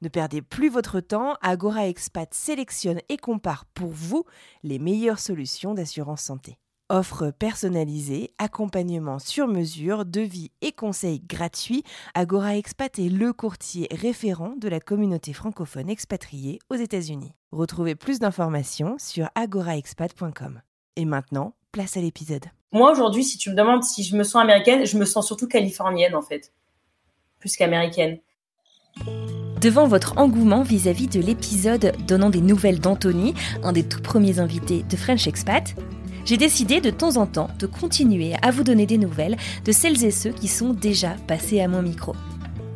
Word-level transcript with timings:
Ne 0.00 0.08
perdez 0.08 0.42
plus 0.42 0.68
votre 0.68 1.00
temps, 1.00 1.34
Agora 1.42 1.88
Expat 1.88 2.32
sélectionne 2.32 3.00
et 3.08 3.16
compare 3.16 3.64
pour 3.74 3.90
vous 3.90 4.24
les 4.62 4.78
meilleures 4.78 5.18
solutions 5.18 5.74
d'assurance 5.74 6.22
santé. 6.22 6.56
Offre 6.88 7.32
personnalisée, 7.32 8.32
accompagnement 8.38 9.18
sur 9.18 9.48
mesure, 9.48 10.06
devis 10.06 10.52
et 10.62 10.72
conseils 10.72 11.20
gratuits, 11.20 11.82
Agora 12.14 12.56
Expat 12.56 12.96
est 12.98 13.08
le 13.08 13.32
courtier 13.32 13.88
référent 13.90 14.54
de 14.56 14.68
la 14.68 14.80
communauté 14.80 15.32
francophone 15.32 15.90
expatriée 15.90 16.60
aux 16.70 16.76
États-Unis. 16.76 17.34
Retrouvez 17.50 17.96
plus 17.96 18.20
d'informations 18.20 18.96
sur 18.98 19.28
agoraexpat.com. 19.34 20.62
Et 20.96 21.04
maintenant, 21.04 21.54
place 21.72 21.96
à 21.96 22.00
l'épisode. 22.00 22.46
Moi, 22.70 22.90
aujourd'hui, 22.90 23.24
si 23.24 23.36
tu 23.36 23.50
me 23.50 23.56
demandes 23.56 23.82
si 23.82 24.04
je 24.04 24.16
me 24.16 24.22
sens 24.22 24.42
américaine, 24.42 24.86
je 24.86 24.96
me 24.96 25.04
sens 25.04 25.26
surtout 25.26 25.48
californienne, 25.48 26.14
en 26.14 26.22
fait. 26.22 26.52
Plus 27.38 27.56
qu'américaine. 27.56 28.20
Devant 29.60 29.88
votre 29.88 30.18
engouement 30.18 30.62
vis-à-vis 30.62 31.08
de 31.08 31.20
l'épisode 31.20 31.92
donnant 32.06 32.30
des 32.30 32.40
nouvelles 32.40 32.78
d'Anthony, 32.78 33.34
un 33.64 33.72
des 33.72 33.82
tout 33.82 34.00
premiers 34.00 34.38
invités 34.38 34.84
de 34.88 34.96
French 34.96 35.26
Expat, 35.26 35.74
j'ai 36.24 36.36
décidé 36.36 36.80
de 36.80 36.90
temps 36.90 37.16
en 37.16 37.26
temps 37.26 37.50
de 37.58 37.66
continuer 37.66 38.34
à 38.42 38.52
vous 38.52 38.62
donner 38.62 38.86
des 38.86 38.98
nouvelles 38.98 39.36
de 39.64 39.72
celles 39.72 40.04
et 40.04 40.12
ceux 40.12 40.30
qui 40.30 40.46
sont 40.46 40.74
déjà 40.74 41.16
passés 41.26 41.60
à 41.60 41.66
mon 41.66 41.82
micro. 41.82 42.14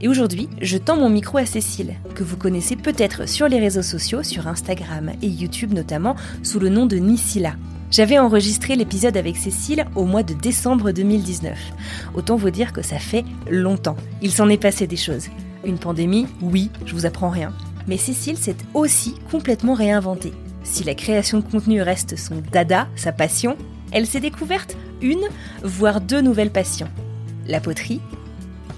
Et 0.00 0.08
aujourd'hui, 0.08 0.48
je 0.60 0.76
tends 0.76 0.96
mon 0.96 1.08
micro 1.08 1.38
à 1.38 1.46
Cécile, 1.46 1.94
que 2.16 2.24
vous 2.24 2.36
connaissez 2.36 2.74
peut-être 2.74 3.28
sur 3.28 3.46
les 3.46 3.60
réseaux 3.60 3.82
sociaux, 3.82 4.24
sur 4.24 4.48
Instagram 4.48 5.12
et 5.22 5.28
YouTube 5.28 5.74
notamment, 5.74 6.16
sous 6.42 6.58
le 6.58 6.68
nom 6.68 6.86
de 6.86 6.96
Nisila. 6.96 7.52
J'avais 7.92 8.18
enregistré 8.18 8.74
l'épisode 8.74 9.16
avec 9.16 9.36
Cécile 9.36 9.86
au 9.94 10.04
mois 10.04 10.24
de 10.24 10.34
décembre 10.34 10.90
2019. 10.90 11.56
Autant 12.14 12.34
vous 12.34 12.50
dire 12.50 12.72
que 12.72 12.82
ça 12.82 12.98
fait 12.98 13.24
longtemps. 13.48 13.96
Il 14.20 14.32
s'en 14.32 14.48
est 14.48 14.60
passé 14.60 14.88
des 14.88 14.96
choses. 14.96 15.28
Une 15.64 15.78
pandémie, 15.78 16.26
oui, 16.40 16.70
je 16.84 16.94
vous 16.94 17.06
apprends 17.06 17.30
rien. 17.30 17.52
Mais 17.86 17.96
Cécile 17.96 18.36
s'est 18.36 18.56
aussi 18.74 19.14
complètement 19.30 19.74
réinventée. 19.74 20.32
Si 20.64 20.84
la 20.84 20.94
création 20.94 21.38
de 21.38 21.44
contenu 21.44 21.82
reste 21.82 22.16
son 22.16 22.42
dada, 22.52 22.88
sa 22.96 23.12
passion, 23.12 23.56
elle 23.92 24.06
s'est 24.06 24.20
découverte 24.20 24.76
une, 25.00 25.24
voire 25.62 26.00
deux 26.00 26.20
nouvelles 26.20 26.50
passions. 26.52 26.88
La 27.46 27.60
poterie 27.60 28.00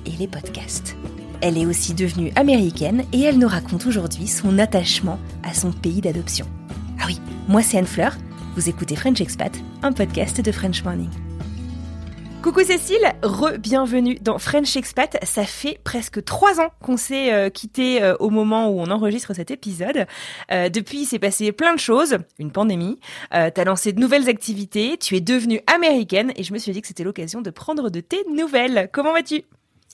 et 0.07 0.13
les 0.19 0.27
podcasts. 0.27 0.97
Elle 1.41 1.59
est 1.59 1.67
aussi 1.67 1.95
devenue 1.95 2.33
américaine 2.37 3.05
et 3.13 3.21
elle 3.21 3.39
nous 3.39 3.49
raconte 3.49 3.87
aujourd'hui 3.87 4.27
son 4.27 4.59
attachement 4.59 5.19
à 5.43 5.53
son 5.53 5.73
pays 5.73 6.01
d'adoption. 6.01 6.47
Ah 6.99 7.05
oui, 7.07 7.21
moi 7.49 7.63
c'est 7.63 7.77
Anne 7.77 7.87
Fleur, 7.87 8.17
vous 8.57 8.69
écoutez 8.69 8.97
French 8.97 9.21
Expat, 9.21 9.53
un 9.83 9.93
podcast 9.93 10.41
de 10.41 10.53
French 10.53 10.85
Morning. 10.85 11.11
Coucou 12.45 12.63
Cécile, 12.63 13.15
re-bienvenue 13.23 14.17
dans 14.17 14.39
French 14.39 14.77
Expat. 14.77 15.17
Ça 15.25 15.47
fait 15.47 15.81
presque 15.83 16.23
trois 16.27 16.61
ans 16.61 16.69
qu'on 16.83 16.99
s'est 16.99 17.33
euh, 17.33 17.49
quitté 17.49 18.03
euh, 18.03 18.17
au 18.21 18.29
moment 18.29 18.69
où 18.69 18.81
on 18.81 18.91
enregistre 18.91 19.33
cet 19.33 19.51
épisode. 19.51 20.05
Euh, 20.53 20.69
depuis, 20.69 20.99
il 20.99 21.07
s'est 21.07 21.19
passé 21.19 21.53
plein 21.53 21.73
de 21.73 21.81
choses. 21.81 22.19
Une 22.39 22.53
pandémie, 22.53 23.01
t'as 23.31 23.65
lancé 23.65 23.95
de 23.95 23.99
nouvelles 23.99 24.29
activités, 24.29 24.99
tu 24.99 25.17
es 25.17 25.23
devenue 25.23 25.63
américaine 25.75 26.35
et 26.37 26.43
je 26.43 26.53
me 26.53 26.59
suis 26.59 26.73
dit 26.73 26.83
que 26.83 26.87
c'était 26.87 27.03
l'occasion 27.03 27.41
de 27.41 27.49
prendre 27.49 27.89
de 27.89 28.01
tes 28.01 28.23
nouvelles. 28.31 28.91
Comment 28.93 29.15
vas-tu? 29.15 29.45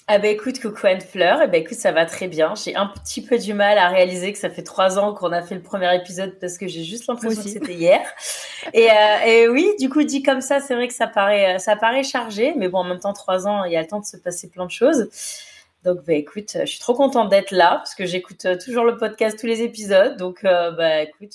Ah 0.06 0.18
bah 0.18 0.26
écoute, 0.26 0.60
coucou 0.60 0.88
Anne 0.88 1.00
Fleur, 1.00 1.41
et 1.41 1.47
bah 1.47 1.58
écoute, 1.58 1.76
ça 1.76 1.92
va 1.92 2.04
très 2.04 2.26
bien. 2.26 2.54
J'ai 2.56 2.75
un 2.75 2.86
petit 2.86 3.22
peu 3.22 3.38
du 3.38 3.54
mal 3.54 3.78
à 3.78 3.88
réaliser 3.88 4.32
que 4.32 4.38
ça 4.38 4.50
fait 4.50 4.64
trois 4.64 4.98
ans 4.98 5.14
qu'on 5.14 5.30
a 5.30 5.41
fait 5.42 5.54
le 5.54 5.62
premier 5.62 5.94
épisode 5.94 6.36
parce 6.41 6.58
que 6.58 6.66
j'ai 6.66 6.82
juste 6.82 7.06
l'impression 7.06 7.42
que 7.42 7.48
c'était 7.48 7.75
hier. 7.75 8.00
Et, 8.75 8.91
euh, 8.91 9.26
et 9.26 9.48
oui, 9.48 9.72
du 9.78 9.88
coup, 9.88 10.02
dit 10.02 10.22
comme 10.22 10.42
ça, 10.42 10.60
c'est 10.60 10.75
vrai 10.75 10.86
que 10.86 10.92
ça 10.92 11.06
paraît, 11.06 11.54
euh, 11.54 11.58
ça 11.58 11.76
paraît 11.76 12.02
chargé, 12.02 12.52
mais 12.56 12.69
bon, 12.69 12.80
en 12.80 12.84
même 12.84 12.98
temps, 12.98 13.14
trois 13.14 13.47
ans, 13.47 13.64
il 13.64 13.72
y 13.72 13.76
a 13.76 13.80
le 13.80 13.86
temps 13.86 14.00
de 14.00 14.04
se 14.04 14.19
passer 14.19 14.50
plein 14.50 14.66
de 14.66 14.70
choses. 14.70 15.08
Donc 15.84 16.04
bah 16.04 16.12
écoute, 16.12 16.56
je 16.60 16.66
suis 16.66 16.78
trop 16.78 16.94
contente 16.94 17.30
d'être 17.30 17.52
là 17.52 17.76
parce 17.76 17.94
que 17.94 18.04
j'écoute 18.04 18.44
euh, 18.44 18.56
toujours 18.62 18.84
le 18.84 18.96
podcast, 18.96 19.38
tous 19.38 19.46
les 19.46 19.62
épisodes. 19.62 20.16
Donc 20.19 20.44
euh, 20.44 20.72
bah 20.72 21.02
écoute, 21.02 21.32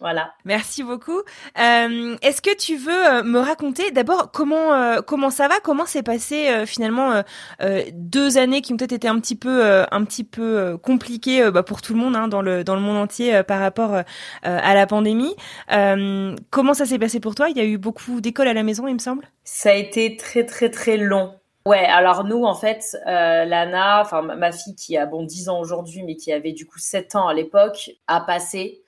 voilà. 0.00 0.32
Merci 0.44 0.82
beaucoup. 0.84 1.18
Euh, 1.58 2.16
Est-ce 2.22 2.40
que 2.40 2.54
tu 2.56 2.76
veux 2.76 3.06
euh, 3.06 3.22
me 3.24 3.40
raconter 3.40 3.90
d'abord 3.90 4.30
comment 4.30 4.72
euh, 4.72 5.00
comment 5.00 5.30
ça 5.30 5.48
va, 5.48 5.58
comment 5.60 5.86
s'est 5.86 6.04
passé 6.04 6.48
euh, 6.48 6.66
finalement 6.66 7.10
euh, 7.12 7.22
euh, 7.62 7.82
deux 7.92 8.38
années 8.38 8.60
qui 8.60 8.72
ont 8.72 8.76
peut-être 8.76 8.92
été 8.92 9.08
un 9.08 9.18
petit 9.18 9.34
peu 9.36 9.64
euh, 9.64 9.84
un 9.90 10.04
petit 10.04 10.22
peu 10.24 10.78
compliquées 10.78 11.50
bah, 11.50 11.62
pour 11.64 11.82
tout 11.82 11.94
le 11.94 11.98
monde 11.98 12.14
hein, 12.14 12.28
dans 12.28 12.42
le 12.42 12.62
dans 12.62 12.76
le 12.76 12.80
monde 12.80 12.96
entier 12.96 13.34
euh, 13.34 13.42
par 13.42 13.58
rapport 13.60 13.94
euh, 13.94 14.02
à 14.42 14.74
la 14.74 14.86
pandémie? 14.86 15.34
Euh, 15.72 16.36
comment 16.50 16.74
ça 16.74 16.86
s'est 16.86 16.98
passé 16.98 17.18
pour 17.18 17.34
toi? 17.34 17.48
Il 17.50 17.56
y 17.56 17.60
a 17.60 17.64
eu 17.64 17.78
beaucoup 17.78 18.20
d'écoles 18.20 18.48
à 18.48 18.54
la 18.54 18.62
maison, 18.62 18.86
il 18.86 18.94
me 18.94 18.98
semble. 19.00 19.24
Ça 19.44 19.70
a 19.70 19.74
été 19.74 20.16
très 20.16 20.46
très 20.46 20.70
très 20.70 20.96
long. 20.96 21.34
Ouais, 21.66 21.84
alors 21.84 22.24
nous 22.24 22.44
en 22.44 22.54
fait, 22.54 22.96
euh, 23.06 23.44
Lana, 23.44 24.00
enfin 24.00 24.22
ma- 24.22 24.36
ma 24.36 24.52
fille 24.52 24.74
qui 24.74 24.96
a 24.96 25.04
bon 25.06 25.24
10 25.24 25.48
ans 25.48 25.58
aujourd'hui, 25.60 26.02
mais 26.02 26.16
qui 26.16 26.32
avait 26.32 26.52
du 26.52 26.66
coup 26.66 26.78
7 26.78 27.14
ans 27.14 27.28
à 27.28 27.34
l'époque, 27.34 27.90
a 28.06 28.20
passé 28.20 28.80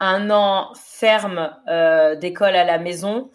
un 0.00 0.30
an 0.30 0.72
ferme 0.74 1.56
euh, 1.68 2.16
d'école 2.16 2.56
à 2.56 2.64
la 2.64 2.78
maison. 2.78 3.30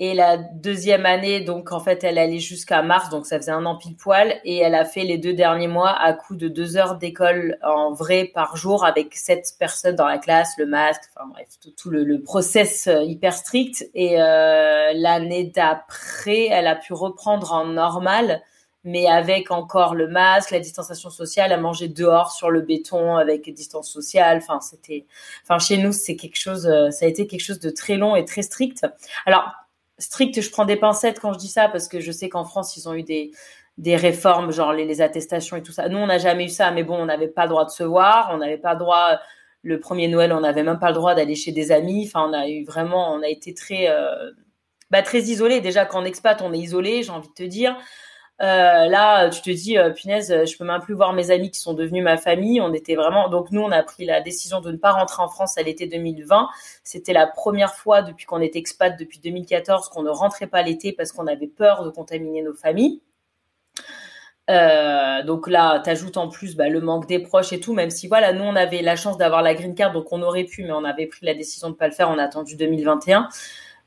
Et 0.00 0.12
la 0.12 0.36
deuxième 0.36 1.06
année, 1.06 1.40
donc 1.40 1.70
en 1.70 1.78
fait, 1.78 2.02
elle 2.02 2.18
allait 2.18 2.40
jusqu'à 2.40 2.82
mars, 2.82 3.10
donc 3.10 3.26
ça 3.26 3.36
faisait 3.36 3.52
un 3.52 3.64
an 3.64 3.76
pile 3.76 3.94
poil. 3.96 4.34
Et 4.44 4.58
elle 4.58 4.74
a 4.74 4.84
fait 4.84 5.04
les 5.04 5.18
deux 5.18 5.34
derniers 5.34 5.68
mois 5.68 5.90
à 5.90 6.12
coup 6.12 6.34
de 6.34 6.48
deux 6.48 6.76
heures 6.76 6.96
d'école 6.96 7.58
en 7.62 7.92
vrai 7.92 8.24
par 8.34 8.56
jour 8.56 8.84
avec 8.84 9.14
sept 9.14 9.54
personnes 9.56 9.94
dans 9.94 10.08
la 10.08 10.18
classe, 10.18 10.54
le 10.58 10.66
masque, 10.66 11.02
enfin 11.14 11.28
bref, 11.30 11.46
tout, 11.76 11.90
le, 11.90 12.02
le 12.02 12.20
process 12.20 12.88
euh, 12.88 13.02
hyper 13.02 13.34
strict. 13.34 13.88
Et 13.94 14.20
euh, 14.20 14.92
l'année 14.94 15.44
d'après, 15.54 16.46
elle 16.46 16.66
a 16.66 16.74
pu 16.74 16.92
reprendre 16.92 17.52
en 17.52 17.66
normal, 17.66 18.42
mais 18.84 19.06
avec 19.06 19.50
encore 19.50 19.94
le 19.94 20.08
masque, 20.08 20.50
la 20.50 20.60
distanciation 20.60 21.10
sociale, 21.10 21.52
à 21.52 21.56
manger 21.56 21.88
dehors 21.88 22.30
sur 22.32 22.50
le 22.50 22.60
béton 22.60 23.16
avec 23.16 23.52
distance 23.52 23.90
sociale. 23.90 24.38
Enfin, 24.38 24.60
c'était, 24.60 25.06
enfin 25.42 25.58
chez 25.58 25.78
nous, 25.78 25.92
c'est 25.92 26.16
quelque 26.16 26.38
chose, 26.38 26.66
euh, 26.66 26.90
ça 26.90 27.06
a 27.06 27.08
été 27.08 27.26
quelque 27.26 27.42
chose 27.42 27.60
de 27.60 27.70
très 27.70 27.96
long 27.96 28.14
et 28.14 28.24
très 28.24 28.42
strict. 28.42 28.86
Alors 29.26 29.50
strict, 29.98 30.40
je 30.40 30.50
prends 30.50 30.66
des 30.66 30.76
pincettes 30.76 31.20
quand 31.20 31.32
je 31.32 31.38
dis 31.38 31.48
ça 31.48 31.68
parce 31.68 31.88
que 31.88 32.00
je 32.00 32.12
sais 32.12 32.28
qu'en 32.28 32.44
France, 32.44 32.76
ils 32.76 32.88
ont 32.88 32.94
eu 32.94 33.02
des 33.02 33.32
des 33.78 33.96
réformes, 33.96 34.52
genre 34.52 34.72
les, 34.72 35.00
attestations 35.00 35.56
et 35.56 35.62
tout 35.62 35.72
ça. 35.72 35.88
Nous, 35.88 35.98
on 35.98 36.06
n'a 36.06 36.18
jamais 36.18 36.44
eu 36.46 36.48
ça, 36.48 36.70
mais 36.70 36.84
bon, 36.84 36.96
on 36.96 37.06
n'avait 37.06 37.28
pas 37.28 37.42
le 37.42 37.48
droit 37.48 37.64
de 37.64 37.70
se 37.70 37.82
voir, 37.82 38.30
on 38.32 38.38
n'avait 38.38 38.58
pas 38.58 38.74
le 38.74 38.78
droit. 38.78 39.18
Le 39.62 39.80
premier 39.80 40.08
Noël, 40.08 40.32
on 40.32 40.40
n'avait 40.40 40.62
même 40.62 40.78
pas 40.78 40.88
le 40.88 40.94
droit 40.94 41.14
d'aller 41.14 41.34
chez 41.34 41.50
des 41.50 41.72
amis. 41.72 42.04
Enfin, 42.06 42.28
on 42.28 42.32
a 42.34 42.48
eu 42.48 42.64
vraiment, 42.64 43.14
on 43.14 43.22
a 43.22 43.28
été 43.28 43.54
très, 43.54 43.88
euh, 43.88 44.30
bah, 44.90 45.02
très 45.02 45.22
isolés. 45.22 45.60
Déjà, 45.60 45.86
qu'en 45.86 46.04
expat, 46.04 46.40
on 46.42 46.52
est 46.52 46.58
isolé, 46.58 47.02
j'ai 47.02 47.10
envie 47.10 47.28
de 47.28 47.34
te 47.34 47.42
dire. 47.42 47.76
Euh, 48.42 48.88
là, 48.88 49.30
tu 49.30 49.42
te 49.42 49.50
dis, 49.50 49.78
euh, 49.78 49.90
punaise, 49.90 50.34
je 50.44 50.58
peux 50.58 50.64
même 50.64 50.80
plus 50.80 50.94
voir 50.94 51.12
mes 51.12 51.30
amis 51.30 51.50
qui 51.50 51.60
sont 51.60 51.74
devenus 51.74 52.02
ma 52.02 52.16
famille. 52.16 52.60
On 52.60 52.72
était 52.72 52.96
vraiment. 52.96 53.28
Donc 53.28 53.50
nous, 53.52 53.60
on 53.60 53.70
a 53.70 53.82
pris 53.82 54.04
la 54.04 54.20
décision 54.20 54.60
de 54.60 54.72
ne 54.72 54.76
pas 54.76 54.92
rentrer 54.92 55.22
en 55.22 55.28
France 55.28 55.56
à 55.56 55.62
l'été 55.62 55.86
2020. 55.86 56.48
C'était 56.82 57.12
la 57.12 57.26
première 57.26 57.74
fois 57.74 58.02
depuis 58.02 58.26
qu'on 58.26 58.40
était 58.40 58.58
expat 58.58 58.98
depuis 58.98 59.20
2014 59.20 59.88
qu'on 59.88 60.02
ne 60.02 60.10
rentrait 60.10 60.48
pas 60.48 60.62
l'été 60.62 60.92
parce 60.92 61.12
qu'on 61.12 61.26
avait 61.26 61.46
peur 61.46 61.84
de 61.84 61.90
contaminer 61.90 62.42
nos 62.42 62.54
familles. 62.54 63.00
Euh, 64.50 65.22
donc 65.22 65.48
là, 65.48 65.80
t'ajoutes 65.80 66.16
en 66.18 66.28
plus 66.28 66.54
bah, 66.56 66.68
le 66.68 66.80
manque 66.80 67.06
des 67.06 67.18
proches 67.18 67.52
et 67.52 67.60
tout, 67.60 67.72
même 67.72 67.90
si 67.90 68.08
voilà, 68.08 68.32
nous 68.34 68.44
on 68.44 68.56
avait 68.56 68.82
la 68.82 68.94
chance 68.96 69.16
d'avoir 69.16 69.40
la 69.42 69.54
green 69.54 69.74
card, 69.74 69.92
donc 69.92 70.12
on 70.12 70.20
aurait 70.22 70.44
pu, 70.44 70.64
mais 70.64 70.72
on 70.72 70.84
avait 70.84 71.06
pris 71.06 71.24
la 71.24 71.34
décision 71.34 71.70
de 71.70 71.74
pas 71.74 71.88
le 71.88 71.94
faire. 71.94 72.10
On 72.10 72.18
a 72.18 72.24
attendu 72.24 72.56
2021, 72.56 73.28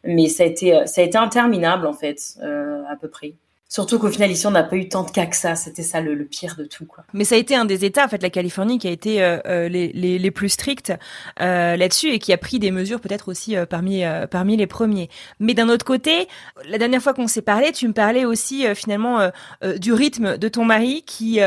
mais 0.04 0.28
ça 0.30 0.44
a 0.44 0.46
été 0.48 0.88
ça 0.88 1.02
a 1.02 1.04
été 1.04 1.18
interminable 1.18 1.86
en 1.86 1.94
fait, 1.94 2.38
euh, 2.42 2.84
à 2.90 2.96
peu 2.96 3.10
près. 3.10 3.36
Surtout 3.70 4.00
qu'au 4.00 4.10
final 4.10 4.32
ici 4.32 4.48
on 4.48 4.52
n'a 4.52 4.64
pas 4.64 4.78
eu 4.78 4.88
tant 4.88 5.04
de 5.04 5.12
cas 5.12 5.26
que 5.26 5.36
ça. 5.36 5.56
C'était 5.56 5.84
ça 5.84 6.00
le, 6.02 6.16
le 6.16 6.26
pire 6.26 6.56
de 6.56 6.64
tout 6.64 6.86
quoi. 6.86 7.04
Mais 7.14 7.26
ça 7.26 7.36
a 7.36 7.38
été 7.38 7.56
un 7.56 7.66
des 7.66 7.84
États, 7.86 8.06
en 8.06 8.08
fait, 8.08 8.24
la 8.24 8.30
Californie, 8.30 8.80
qui 8.80 8.88
a 8.88 8.92
été 8.92 9.22
euh, 9.22 9.40
euh, 9.46 9.68
les, 9.68 9.92
les, 9.94 10.18
les 10.20 10.32
plus 10.32 10.50
stricts 10.50 10.94
euh, 11.42 11.76
là-dessus 11.76 12.10
et 12.10 12.20
qui 12.20 12.32
a 12.32 12.38
pris 12.38 12.60
des 12.60 12.72
mesures 12.72 13.02
peut-être 13.02 13.28
aussi 13.30 13.56
euh, 13.58 13.66
parmi 13.66 14.06
euh, 14.06 14.26
parmi 14.28 14.56
les 14.56 14.68
premiers. 14.68 15.10
Mais 15.40 15.54
d'un 15.54 15.70
autre 15.70 15.86
côté, 15.86 16.28
la 16.66 16.78
dernière 16.78 17.02
fois 17.02 17.14
qu'on 17.14 17.28
s'est 17.28 17.42
parlé, 17.42 17.72
tu 17.72 17.88
me 17.88 17.94
parlais 17.94 18.26
aussi 18.26 18.66
euh, 18.66 18.74
finalement 18.74 19.32
du 19.80 19.94
rythme 19.94 20.38
de 20.38 20.48
ton 20.48 20.64
mari 20.66 21.04
qui 21.06 21.40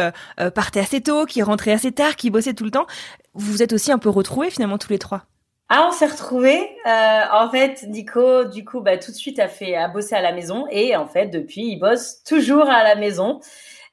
partait 0.55 0.81
assez 0.81 1.00
tôt, 1.00 1.25
qui 1.25 1.43
rentrait 1.43 1.73
assez 1.73 1.93
tard, 1.93 2.16
qui 2.16 2.31
bossait 2.31 2.55
tout 2.55 2.64
le 2.64 2.70
temps. 2.70 2.87
Vous 3.34 3.52
vous 3.52 3.62
êtes 3.62 3.73
aussi 3.73 3.93
un 3.93 3.99
peu 3.99 4.08
retrouvés 4.08 4.50
finalement 4.50 4.78
tous 4.78 4.90
les 4.90 4.99
trois. 4.99 5.25
Ah, 5.72 5.87
on 5.88 5.93
s'est 5.93 6.06
retrouvés. 6.06 6.69
Euh, 6.84 7.20
en 7.32 7.49
fait, 7.49 7.84
Nico, 7.87 8.43
du 8.44 8.64
coup, 8.64 8.81
bah, 8.81 8.99
tout 8.99 9.12
de 9.12 9.17
suite 9.17 9.38
a 9.38 9.46
fait 9.46 9.76
a 9.76 9.87
bossé 9.87 10.17
à 10.17 10.20
la 10.20 10.32
maison 10.32 10.67
et 10.69 10.96
en 10.96 11.06
fait, 11.06 11.28
depuis, 11.28 11.62
il 11.62 11.76
bosse 11.78 12.25
toujours 12.25 12.69
à 12.69 12.82
la 12.82 12.96
maison. 12.96 13.38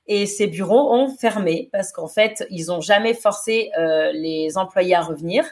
Et 0.07 0.25
ses 0.25 0.47
bureaux 0.47 0.91
ont 0.95 1.09
fermé 1.15 1.69
parce 1.71 1.91
qu'en 1.91 2.07
fait, 2.07 2.47
ils 2.49 2.71
ont 2.71 2.81
jamais 2.81 3.13
forcé 3.13 3.69
euh, 3.77 4.11
les 4.11 4.57
employés 4.57 4.95
à 4.95 5.01
revenir. 5.01 5.45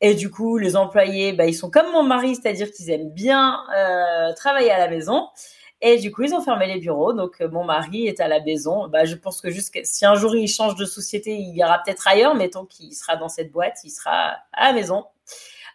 Et 0.00 0.14
du 0.14 0.30
coup, 0.30 0.58
les 0.58 0.76
employés, 0.76 1.32
bah, 1.32 1.46
ils 1.46 1.54
sont 1.54 1.70
comme 1.70 1.90
mon 1.90 2.04
mari, 2.04 2.36
c'est-à-dire 2.36 2.70
qu'ils 2.70 2.90
aiment 2.90 3.10
bien 3.10 3.58
euh, 3.76 4.32
travailler 4.34 4.70
à 4.70 4.78
la 4.78 4.88
maison. 4.88 5.26
Et 5.80 5.96
du 5.98 6.12
coup, 6.12 6.22
ils 6.22 6.34
ont 6.34 6.40
fermé 6.40 6.68
les 6.68 6.78
bureaux. 6.78 7.14
Donc, 7.14 7.40
mon 7.40 7.64
mari 7.64 8.06
est 8.06 8.20
à 8.20 8.28
la 8.28 8.40
maison. 8.40 8.86
Bah, 8.88 9.06
je 9.06 9.16
pense 9.16 9.40
que 9.40 9.50
jusqu'à 9.50 9.80
si 9.82 10.06
un 10.06 10.14
jour 10.14 10.36
il 10.36 10.46
change 10.46 10.76
de 10.76 10.84
société, 10.84 11.34
il 11.34 11.56
ira 11.56 11.80
peut-être 11.84 12.06
ailleurs. 12.06 12.36
Mais 12.36 12.48
tant 12.50 12.64
qu'il 12.64 12.92
sera 12.94 13.16
dans 13.16 13.28
cette 13.28 13.50
boîte, 13.50 13.78
il 13.82 13.90
sera 13.90 14.36
à 14.52 14.68
la 14.68 14.72
maison. 14.72 15.04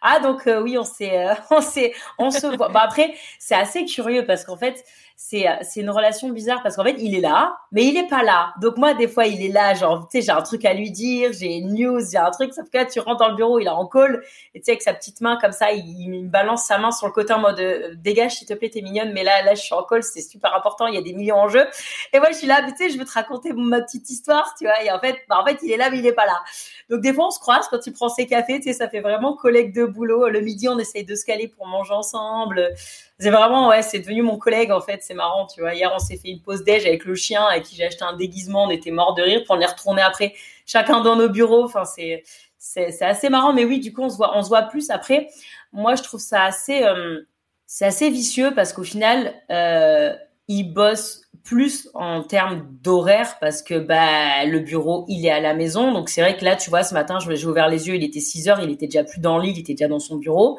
Ah 0.02 0.20
donc 0.20 0.46
euh, 0.46 0.60
oui, 0.62 0.78
on 0.78 0.84
s'est, 0.84 1.26
on 1.50 1.60
s'est, 1.60 1.92
on 2.18 2.30
se 2.30 2.46
voit. 2.46 2.68
Bah, 2.68 2.80
après, 2.84 3.14
c'est 3.38 3.54
assez 3.54 3.84
curieux 3.84 4.24
parce 4.24 4.44
qu'en 4.44 4.56
fait, 4.56 4.84
c'est 5.22 5.46
euh, 5.46 5.52
c'est 5.60 5.80
une 5.80 5.90
relation 5.90 6.30
bizarre 6.30 6.62
parce 6.62 6.76
qu'en 6.76 6.82
fait 6.82 6.96
il 6.98 7.14
est 7.14 7.20
là 7.20 7.54
mais 7.72 7.84
il 7.84 7.96
est 7.98 8.08
pas 8.08 8.22
là. 8.22 8.54
Donc 8.58 8.78
moi 8.78 8.94
des 8.94 9.06
fois 9.06 9.26
il 9.26 9.44
est 9.44 9.52
là 9.52 9.74
genre 9.74 10.08
tu 10.10 10.18
sais 10.18 10.24
j'ai 10.24 10.32
un 10.32 10.40
truc 10.40 10.64
à 10.64 10.72
lui 10.72 10.90
dire 10.90 11.30
j'ai 11.34 11.58
une 11.58 11.74
news 11.74 12.00
j'ai 12.10 12.16
un 12.16 12.30
truc 12.30 12.54
sauf 12.54 12.70
que 12.70 12.78
là 12.78 12.86
tu 12.86 13.00
rentres 13.00 13.18
dans 13.18 13.28
le 13.28 13.34
bureau 13.34 13.58
il 13.58 13.66
est 13.66 13.68
en 13.68 13.86
call 13.86 14.22
et 14.54 14.60
tu 14.60 14.64
sais 14.64 14.70
avec 14.70 14.82
sa 14.82 14.94
petite 14.94 15.20
main 15.20 15.36
comme 15.38 15.52
ça 15.52 15.72
il, 15.72 15.84
il 15.86 16.30
balance 16.30 16.64
sa 16.64 16.78
main 16.78 16.90
sur 16.90 17.06
le 17.06 17.12
côté 17.12 17.34
en 17.34 17.38
mode 17.38 17.60
euh, 17.60 17.94
dégage 17.96 18.36
s'il 18.36 18.48
te 18.48 18.54
plaît 18.54 18.70
t'es 18.70 18.80
mignonne 18.80 19.12
mais 19.12 19.22
là 19.22 19.42
là 19.42 19.54
je 19.54 19.60
suis 19.60 19.74
en 19.74 19.82
call 19.82 20.02
c'est 20.02 20.22
super 20.22 20.56
important 20.56 20.86
il 20.86 20.94
y 20.94 20.98
a 20.98 21.02
des 21.02 21.12
millions 21.12 21.36
en 21.36 21.48
jeu. 21.48 21.66
Et 22.14 22.18
moi 22.18 22.28
je 22.32 22.38
suis 22.38 22.46
là 22.46 22.62
tu 22.62 22.74
sais 22.74 22.88
je 22.88 22.98
veux 22.98 23.04
te 23.04 23.12
raconter 23.12 23.52
ma 23.52 23.82
petite 23.82 24.08
histoire 24.08 24.54
tu 24.58 24.64
vois 24.64 24.82
et 24.82 24.90
en 24.90 25.00
fait 25.00 25.16
bah, 25.28 25.38
en 25.38 25.44
fait 25.44 25.58
il 25.62 25.70
est 25.70 25.76
là 25.76 25.90
mais 25.90 25.98
il 25.98 26.06
est 26.06 26.14
pas 26.14 26.26
là. 26.26 26.40
Donc 26.88 27.02
des 27.02 27.12
fois 27.12 27.26
on 27.26 27.30
se 27.30 27.40
croise 27.40 27.68
quand 27.68 27.86
il 27.86 27.92
prend 27.92 28.08
ses 28.08 28.26
cafés 28.26 28.58
tu 28.58 28.68
sais 28.68 28.72
ça 28.72 28.88
fait 28.88 29.00
vraiment 29.00 29.36
collègue 29.36 29.74
de 29.74 29.84
boulot. 29.84 30.30
Le 30.30 30.40
midi 30.40 30.66
on 30.66 30.78
essaye 30.78 31.04
de 31.04 31.14
se 31.14 31.26
caler 31.26 31.46
pour 31.46 31.66
manger 31.66 31.92
ensemble 31.92 32.72
c'est 33.20 33.30
vraiment, 33.30 33.68
ouais, 33.68 33.82
c'est 33.82 33.98
devenu 33.98 34.22
mon 34.22 34.38
collègue 34.38 34.72
en 34.72 34.80
fait. 34.80 35.02
C'est 35.02 35.14
marrant, 35.14 35.46
tu 35.46 35.60
vois. 35.60 35.74
Hier, 35.74 35.92
on 35.94 35.98
s'est 35.98 36.16
fait 36.16 36.28
une 36.28 36.40
pause 36.40 36.64
déj 36.64 36.86
avec 36.86 37.04
le 37.04 37.14
chien 37.14 37.44
avec 37.44 37.64
qui 37.64 37.76
j'ai 37.76 37.84
acheté 37.84 38.02
un 38.02 38.16
déguisement. 38.16 38.64
On 38.64 38.70
était 38.70 38.90
mort 38.90 39.14
de 39.14 39.22
rire 39.22 39.42
pour 39.46 39.56
les 39.56 39.66
retourner 39.66 40.02
après, 40.02 40.34
chacun 40.64 41.02
dans 41.02 41.16
nos 41.16 41.28
bureaux. 41.28 41.64
Enfin, 41.64 41.84
c'est 41.84 42.22
c'est 42.58 43.02
assez 43.02 43.28
marrant. 43.28 43.52
Mais 43.52 43.64
oui, 43.64 43.80
du 43.80 43.92
coup, 43.92 44.02
on 44.02 44.08
se 44.08 44.16
voit, 44.16 44.36
on 44.36 44.42
se 44.42 44.48
voit 44.48 44.62
plus. 44.62 44.90
Après, 44.90 45.28
moi, 45.72 45.94
je 45.96 46.02
trouve 46.02 46.20
ça 46.20 46.44
assez, 46.44 46.82
euh, 46.82 47.20
c'est 47.66 47.86
assez 47.86 48.10
vicieux 48.10 48.54
parce 48.54 48.72
qu'au 48.72 48.84
final, 48.84 49.34
euh, 49.50 50.14
ils 50.48 50.64
bossent 50.64 51.22
plus 51.44 51.88
en 51.94 52.22
termes 52.22 52.66
d'horaire 52.82 53.36
parce 53.40 53.62
que 53.62 53.78
bah 53.78 54.44
le 54.44 54.58
bureau 54.58 55.04
il 55.08 55.24
est 55.24 55.30
à 55.30 55.40
la 55.40 55.54
maison 55.54 55.92
donc 55.92 56.10
c'est 56.10 56.20
vrai 56.20 56.36
que 56.36 56.44
là 56.44 56.54
tu 56.54 56.68
vois 56.68 56.82
ce 56.82 56.92
matin 56.92 57.18
j'ai 57.18 57.46
ouvert 57.46 57.68
les 57.68 57.88
yeux 57.88 57.94
il 57.94 58.04
était 58.04 58.20
6 58.20 58.48
heures 58.48 58.60
il 58.60 58.70
était 58.70 58.86
déjà 58.86 59.04
plus 59.04 59.20
dans 59.20 59.38
le 59.38 59.44
lit 59.44 59.52
il 59.52 59.60
était 59.60 59.72
déjà 59.72 59.88
dans 59.88 60.00
son 60.00 60.16
bureau 60.16 60.58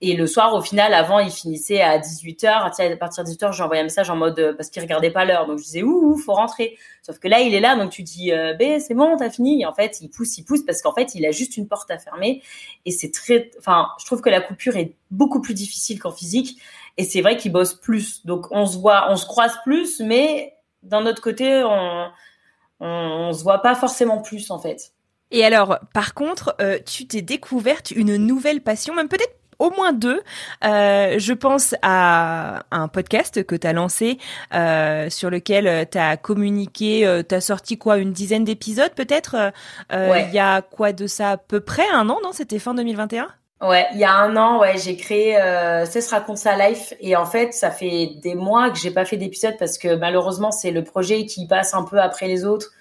et 0.00 0.16
le 0.16 0.26
soir, 0.26 0.54
au 0.54 0.60
final, 0.60 0.92
avant, 0.92 1.18
il 1.18 1.30
finissait 1.30 1.80
à 1.80 1.98
18h. 1.98 2.48
À 2.48 2.96
partir 2.96 3.24
de 3.24 3.30
18h, 3.30 3.52
j'ai 3.52 3.62
envoyé 3.62 3.80
un 3.80 3.84
message 3.84 4.10
en 4.10 4.16
mode, 4.16 4.38
euh, 4.38 4.54
parce 4.54 4.68
qu'il 4.68 4.82
regardait 4.82 5.10
pas 5.10 5.24
l'heure. 5.24 5.46
Donc, 5.46 5.58
je 5.58 5.64
disais, 5.64 5.82
ouh, 5.82 6.16
faut 6.16 6.34
rentrer. 6.34 6.76
Sauf 7.02 7.18
que 7.18 7.28
là, 7.28 7.40
il 7.40 7.54
est 7.54 7.60
là. 7.60 7.76
Donc, 7.76 7.90
tu 7.90 8.02
dis, 8.02 8.30
ben, 8.58 8.80
c'est 8.80 8.94
bon, 8.94 9.16
t'as 9.16 9.30
fini. 9.30 9.62
Et 9.62 9.66
en 9.66 9.72
fait, 9.72 10.00
il 10.00 10.08
pousse, 10.08 10.36
il 10.38 10.44
pousse 10.44 10.64
parce 10.64 10.82
qu'en 10.82 10.92
fait, 10.92 11.14
il 11.14 11.24
a 11.26 11.30
juste 11.30 11.56
une 11.56 11.68
porte 11.68 11.90
à 11.90 11.98
fermer. 11.98 12.42
Et 12.84 12.90
c'est 12.90 13.10
très, 13.10 13.50
enfin, 13.58 13.88
je 13.98 14.06
trouve 14.06 14.20
que 14.20 14.30
la 14.30 14.40
coupure 14.40 14.76
est 14.76 14.94
beaucoup 15.10 15.40
plus 15.40 15.54
difficile 15.54 15.98
qu'en 15.98 16.12
physique. 16.12 16.58
Et 16.96 17.04
c'est 17.04 17.20
vrai 17.20 17.36
qu'il 17.36 17.52
bosse 17.52 17.74
plus. 17.74 18.24
Donc, 18.26 18.46
on 18.50 18.66
se 18.66 18.78
voit, 18.78 19.10
on 19.10 19.16
se 19.16 19.26
croise 19.26 19.56
plus, 19.64 20.00
mais 20.00 20.54
d'un 20.82 21.06
autre 21.06 21.22
côté, 21.22 21.62
on, 21.64 22.10
on, 22.80 22.86
on 22.86 23.32
se 23.32 23.42
voit 23.42 23.58
pas 23.60 23.74
forcément 23.74 24.20
plus, 24.20 24.50
en 24.50 24.58
fait. 24.58 24.92
Et 25.30 25.44
alors, 25.44 25.78
par 25.92 26.14
contre, 26.14 26.54
euh, 26.60 26.78
tu 26.84 27.06
t'es 27.06 27.22
découverte 27.22 27.90
une 27.90 28.16
nouvelle 28.16 28.60
passion, 28.60 28.94
même 28.94 29.08
peut-être 29.08 29.34
au 29.58 29.70
moins 29.70 29.92
deux. 29.92 30.22
Euh, 30.64 31.14
je 31.18 31.32
pense 31.32 31.74
à 31.82 32.64
un 32.70 32.88
podcast 32.88 33.44
que 33.44 33.56
tu 33.56 33.66
as 33.66 33.72
lancé 33.72 34.18
euh, 34.54 35.10
sur 35.10 35.30
lequel 35.30 35.66
euh, 35.66 35.84
tu 35.90 35.98
as 35.98 36.16
communiqué, 36.16 37.06
euh, 37.06 37.22
tu 37.26 37.34
as 37.34 37.40
sorti 37.40 37.78
quoi, 37.78 37.98
une 37.98 38.12
dizaine 38.12 38.44
d'épisodes 38.44 38.92
peut-être 38.94 39.52
Il 39.92 40.34
y 40.34 40.38
a 40.38 40.62
quoi 40.62 40.92
de 40.92 41.06
ça 41.06 41.32
à 41.32 41.36
peu 41.36 41.60
près 41.60 41.88
un 41.92 42.08
an, 42.08 42.18
non 42.22 42.32
C'était 42.32 42.58
fin 42.58 42.74
2021 42.74 43.28
Ouais, 43.64 43.86
il 43.94 43.98
y 43.98 44.04
a 44.04 44.12
un 44.12 44.36
an, 44.36 44.58
ouais, 44.58 44.76
j'ai 44.76 44.94
créé 44.94 45.40
euh, 45.40 45.86
Cesse 45.86 46.10
raconte 46.10 46.36
sa 46.36 46.54
life 46.56 46.92
et 47.00 47.16
en 47.16 47.24
fait, 47.24 47.54
ça 47.54 47.70
fait 47.70 48.10
des 48.22 48.34
mois 48.34 48.70
que 48.70 48.76
j'ai 48.76 48.90
pas 48.90 49.06
fait 49.06 49.16
d'épisode 49.16 49.56
parce 49.58 49.78
que 49.78 49.94
malheureusement, 49.94 50.50
c'est 50.50 50.70
le 50.70 50.84
projet 50.84 51.24
qui 51.24 51.46
passe 51.46 51.72
un 51.72 51.84
peu 51.84 51.98
après 51.98 52.26
les 52.26 52.44
autres 52.44 52.72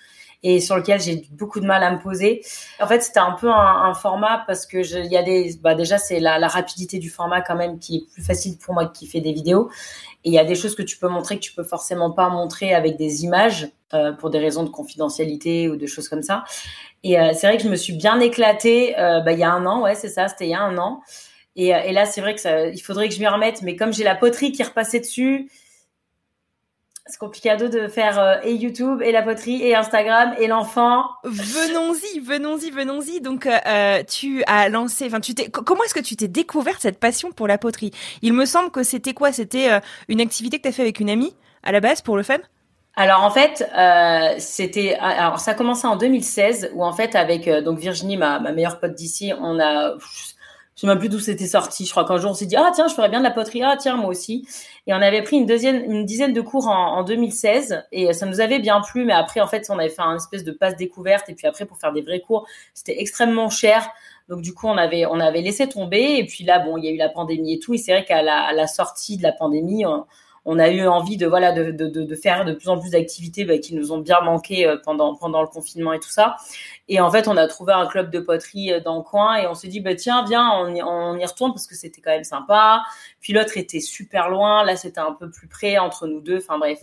et 0.44 0.60
sur 0.60 0.76
lequel 0.76 1.02
j'ai 1.02 1.26
beaucoup 1.32 1.62
de 1.62 1.66
mal 1.66 1.82
à 1.84 1.92
me 1.92 2.00
poser. 2.00 2.42
En 2.82 2.88
fait, 2.88 3.02
c'était 3.02 3.20
un 3.20 3.32
peu 3.32 3.50
un, 3.50 3.94
format 3.94 4.44
parce 4.46 4.66
que 4.66 4.78
il 4.78 5.12
y 5.12 5.18
a 5.18 5.24
des, 5.24 5.56
bah 5.62 5.74
déjà 5.74 5.98
c'est 5.98 6.20
la, 6.20 6.48
rapidité 6.48 7.00
du 7.00 7.10
format 7.10 7.42
quand 7.42 7.56
même 7.56 7.80
qui 7.80 7.98
est 7.98 8.14
plus 8.14 8.24
facile 8.24 8.58
pour 8.58 8.74
moi 8.74 8.88
qui 8.88 9.08
fait 9.08 9.22
des 9.22 9.32
vidéos. 9.32 9.70
Et 10.26 10.30
il 10.30 10.34
y 10.34 10.40
a 10.40 10.46
des 10.46 10.56
choses 10.56 10.76
que 10.76 10.82
tu 10.82 10.98
peux 10.98 11.08
montrer 11.08 11.36
que 11.36 11.42
tu 11.42 11.54
peux 11.54 11.64
forcément 11.64 12.12
pas 12.12 12.30
montrer 12.30 12.74
avec 12.74 12.98
des 12.98 13.24
images 13.24 13.70
euh, 13.94 14.12
pour 14.12 14.30
des 14.30 14.40
raisons 14.40 14.64
de 14.64 14.70
confidentialité 14.70 15.70
ou 15.70 15.76
de 15.76 15.86
choses 15.86 16.10
comme 16.10 16.24
ça. 16.24 16.44
Et 17.04 17.20
euh, 17.20 17.32
c'est 17.34 17.48
vrai 17.48 17.58
que 17.58 17.64
je 17.64 17.70
me 17.70 17.76
suis 17.76 17.94
bien 17.94 18.20
éclatée 18.20 18.98
euh, 18.98 19.22
bah, 19.22 19.34
il 19.34 19.40
y 19.40 19.44
a 19.44 19.52
un 19.52 19.66
an, 19.66 19.82
ouais, 19.82 19.96
c'est 19.96 20.10
ça, 20.10 20.28
c'était 20.28 20.46
il 20.46 20.52
y 20.52 20.56
a 20.56 20.62
un 20.62 20.78
an. 20.78 21.02
Et, 21.56 21.70
là, 21.92 22.06
c'est 22.08 22.20
vrai 22.20 22.34
que 22.34 22.74
il 22.74 22.80
faudrait 22.80 23.08
que 23.08 23.14
je 23.14 23.20
m'y 23.20 23.28
remette, 23.28 23.62
mais 23.62 23.76
comme 23.76 23.94
j'ai 23.94 24.04
la 24.04 24.16
poterie 24.16 24.52
qui 24.52 24.64
repassée 24.64 25.00
dessus, 25.00 25.52
c'est 27.06 27.20
compliqué 27.20 27.56
de 27.58 27.88
faire 27.90 28.18
euh, 28.18 28.36
et 28.44 28.54
YouTube 28.54 29.02
et 29.02 29.12
la 29.12 29.22
poterie 29.22 29.62
et 29.62 29.76
Instagram 29.76 30.34
et 30.40 30.48
l'enfant. 30.48 31.04
Venons-y, 31.26 32.20
venons-y, 32.20 32.72
venons-y. 32.72 33.20
Donc 33.20 33.46
euh, 33.46 33.58
euh 33.68 34.04
tu 34.04 34.44
as 34.48 34.70
lancé, 34.70 35.08
enfin 35.08 35.20
tu 35.20 35.36
t'es, 35.36 35.50
comment 35.50 35.84
est-ce 35.84 35.94
que 35.94 36.00
tu 36.00 36.16
t'es 36.16 36.30
découvert 36.30 36.80
cette 36.80 37.00
passion 37.00 37.32
pour 37.32 37.48
la 37.48 37.58
poterie? 37.58 37.92
Il 38.22 38.34
me 38.34 38.46
semble 38.46 38.72
que 38.72 38.84
c'était 38.84 39.14
quoi? 39.14 39.34
C'était 39.34 39.72
euh, 39.72 39.80
une 40.08 40.22
activité 40.22 40.58
que 40.58 40.64
tu 40.64 40.70
as 40.70 40.72
fait 40.72 40.82
avec 40.82 41.02
une 41.02 41.10
amie 41.10 41.36
à 41.64 41.74
la 41.74 41.82
base 41.82 42.02
pour 42.02 42.16
le 42.16 42.24
fun? 42.24 42.38
Alors 42.96 43.24
en 43.24 43.32
fait, 43.32 43.68
euh, 43.78 44.36
c'était 44.38 44.96
alors 44.96 45.40
ça 45.40 45.52
a 45.52 45.54
commencé 45.56 45.86
en 45.88 45.98
2016 45.98 46.72
où 46.74 46.86
en 46.86 46.94
fait 46.94 47.16
avec 47.16 47.50
donc 47.50 47.80
Virginie 47.80 48.18
ma, 48.18 48.40
ma 48.40 48.54
meilleure 48.54 48.80
pote 48.80 48.94
d'ici, 48.94 49.34
on 49.42 49.60
a 49.60 49.96
je 50.76 50.82
sais 50.82 50.88
même 50.88 51.00
plus 51.00 51.10
d'où 51.10 51.20
c'était 51.20 51.48
sorti. 51.48 51.86
Je 51.86 51.92
crois 51.92 52.06
qu'un 52.06 52.18
jour 52.18 52.32
on 52.32 52.34
s'est 52.34 52.46
dit 52.46 52.56
ah 52.56 52.72
tiens 52.74 52.88
je 52.88 52.94
ferais 52.94 53.10
bien 53.10 53.20
de 53.20 53.26
la 53.26 53.32
poterie 53.32 53.64
ah 53.64 53.76
tiens 53.78 53.98
moi 53.98 54.10
aussi. 54.10 54.48
Et 54.86 54.94
on 54.94 54.98
avait 54.98 55.22
pris 55.22 55.38
une 55.38 55.46
deuxième 55.46 55.90
une 55.90 56.06
dizaine 56.06 56.34
de 56.34 56.42
cours 56.42 56.68
en, 56.68 56.98
en 56.98 57.04
2016 57.04 57.86
et 57.92 58.12
ça 58.12 58.26
nous 58.26 58.42
avait 58.42 58.60
bien 58.60 58.82
plu. 58.82 59.06
Mais 59.06 59.14
après 59.14 59.40
en 59.40 59.48
fait 59.48 59.66
on 59.70 59.80
avait 59.80 59.90
fait 59.90 60.02
un 60.02 60.16
espèce 60.16 60.44
de 60.44 60.52
passe 60.52 60.76
découverte 60.76 61.30
et 61.30 61.36
puis 61.36 61.48
après 61.48 61.66
pour 61.66 61.78
faire 61.78 61.94
des 61.94 62.02
vrais 62.02 62.20
cours 62.20 62.48
c'était 62.74 63.00
extrêmement 63.00 63.50
cher. 63.50 63.90
Donc 64.30 64.42
du 64.42 64.54
coup 64.54 64.68
on 64.68 64.78
avait 64.78 65.06
on 65.06 65.20
avait 65.20 65.42
laissé 65.42 65.68
tomber 65.68 66.18
et 66.18 66.26
puis 66.26 66.44
là 66.44 66.60
bon 66.60 66.78
il 66.78 66.86
y 66.86 66.88
a 66.88 66.92
eu 66.92 66.98
la 66.98 67.10
pandémie 67.10 67.54
et 67.54 67.60
tout 67.60 67.74
et 67.74 67.78
c'est 67.78 67.92
vrai 67.94 68.06
qu'à 68.06 68.22
la, 68.22 68.42
à 68.42 68.54
la 68.54 68.68
sortie 68.68 69.18
de 69.18 69.24
la 69.24 69.32
pandémie 69.32 69.86
on, 69.86 70.06
on 70.46 70.60
a 70.60 70.70
eu 70.70 70.86
envie 70.88 71.18
de 71.18 71.26
voilà 71.26 71.52
de, 71.52 71.72
de, 71.72 71.88
de 71.88 72.16
faire 72.16 72.46
de 72.46 72.54
plus 72.54 72.70
en 72.70 72.80
plus 72.80 72.92
d'activités 72.92 73.46
bah, 73.46 73.58
qui 73.58 73.76
nous 73.76 73.92
ont 73.92 74.00
bien 74.00 74.20
manqué 74.22 74.68
euh, 74.68 74.78
pendant 74.84 75.16
pendant 75.16 75.42
le 75.42 75.48
confinement 75.48 75.94
et 75.94 76.00
tout 76.00 76.10
ça. 76.10 76.36
Et 76.90 77.00
en 77.00 77.10
fait, 77.10 77.28
on 77.28 77.38
a 77.38 77.48
trouvé 77.48 77.74
un 77.74 77.88
club 77.88 78.12
de 78.12 78.20
poterie 78.20 78.74
euh, 78.74 78.80
dans 78.82 78.98
le 78.98 79.04
coin 79.04 79.38
et 79.38 79.48
on 79.48 79.54
s'est 79.54 79.70
dit 79.70 79.80
bah 79.80 79.96
tiens 79.96 80.26
viens 80.26 80.52
on 80.54 80.74
y, 80.76 80.82
on 80.84 81.18
y 81.18 81.26
retourne 81.26 81.52
parce 81.54 81.68
que 81.68 81.76
c'était 81.76 82.02
quand 82.02 82.12
même 82.12 82.24
sympa. 82.24 82.84
Puis 83.22 83.34
l'autre 83.34 83.58
était 83.58 83.80
super 83.80 84.30
loin, 84.30 84.64
là 84.66 84.76
c'était 84.76 85.00
un 85.00 85.14
peu 85.14 85.30
plus 85.30 85.48
près 85.48 85.78
entre 85.78 86.08
nous 86.08 86.20
deux. 86.22 86.38
Enfin 86.38 86.60
bref. 86.60 86.80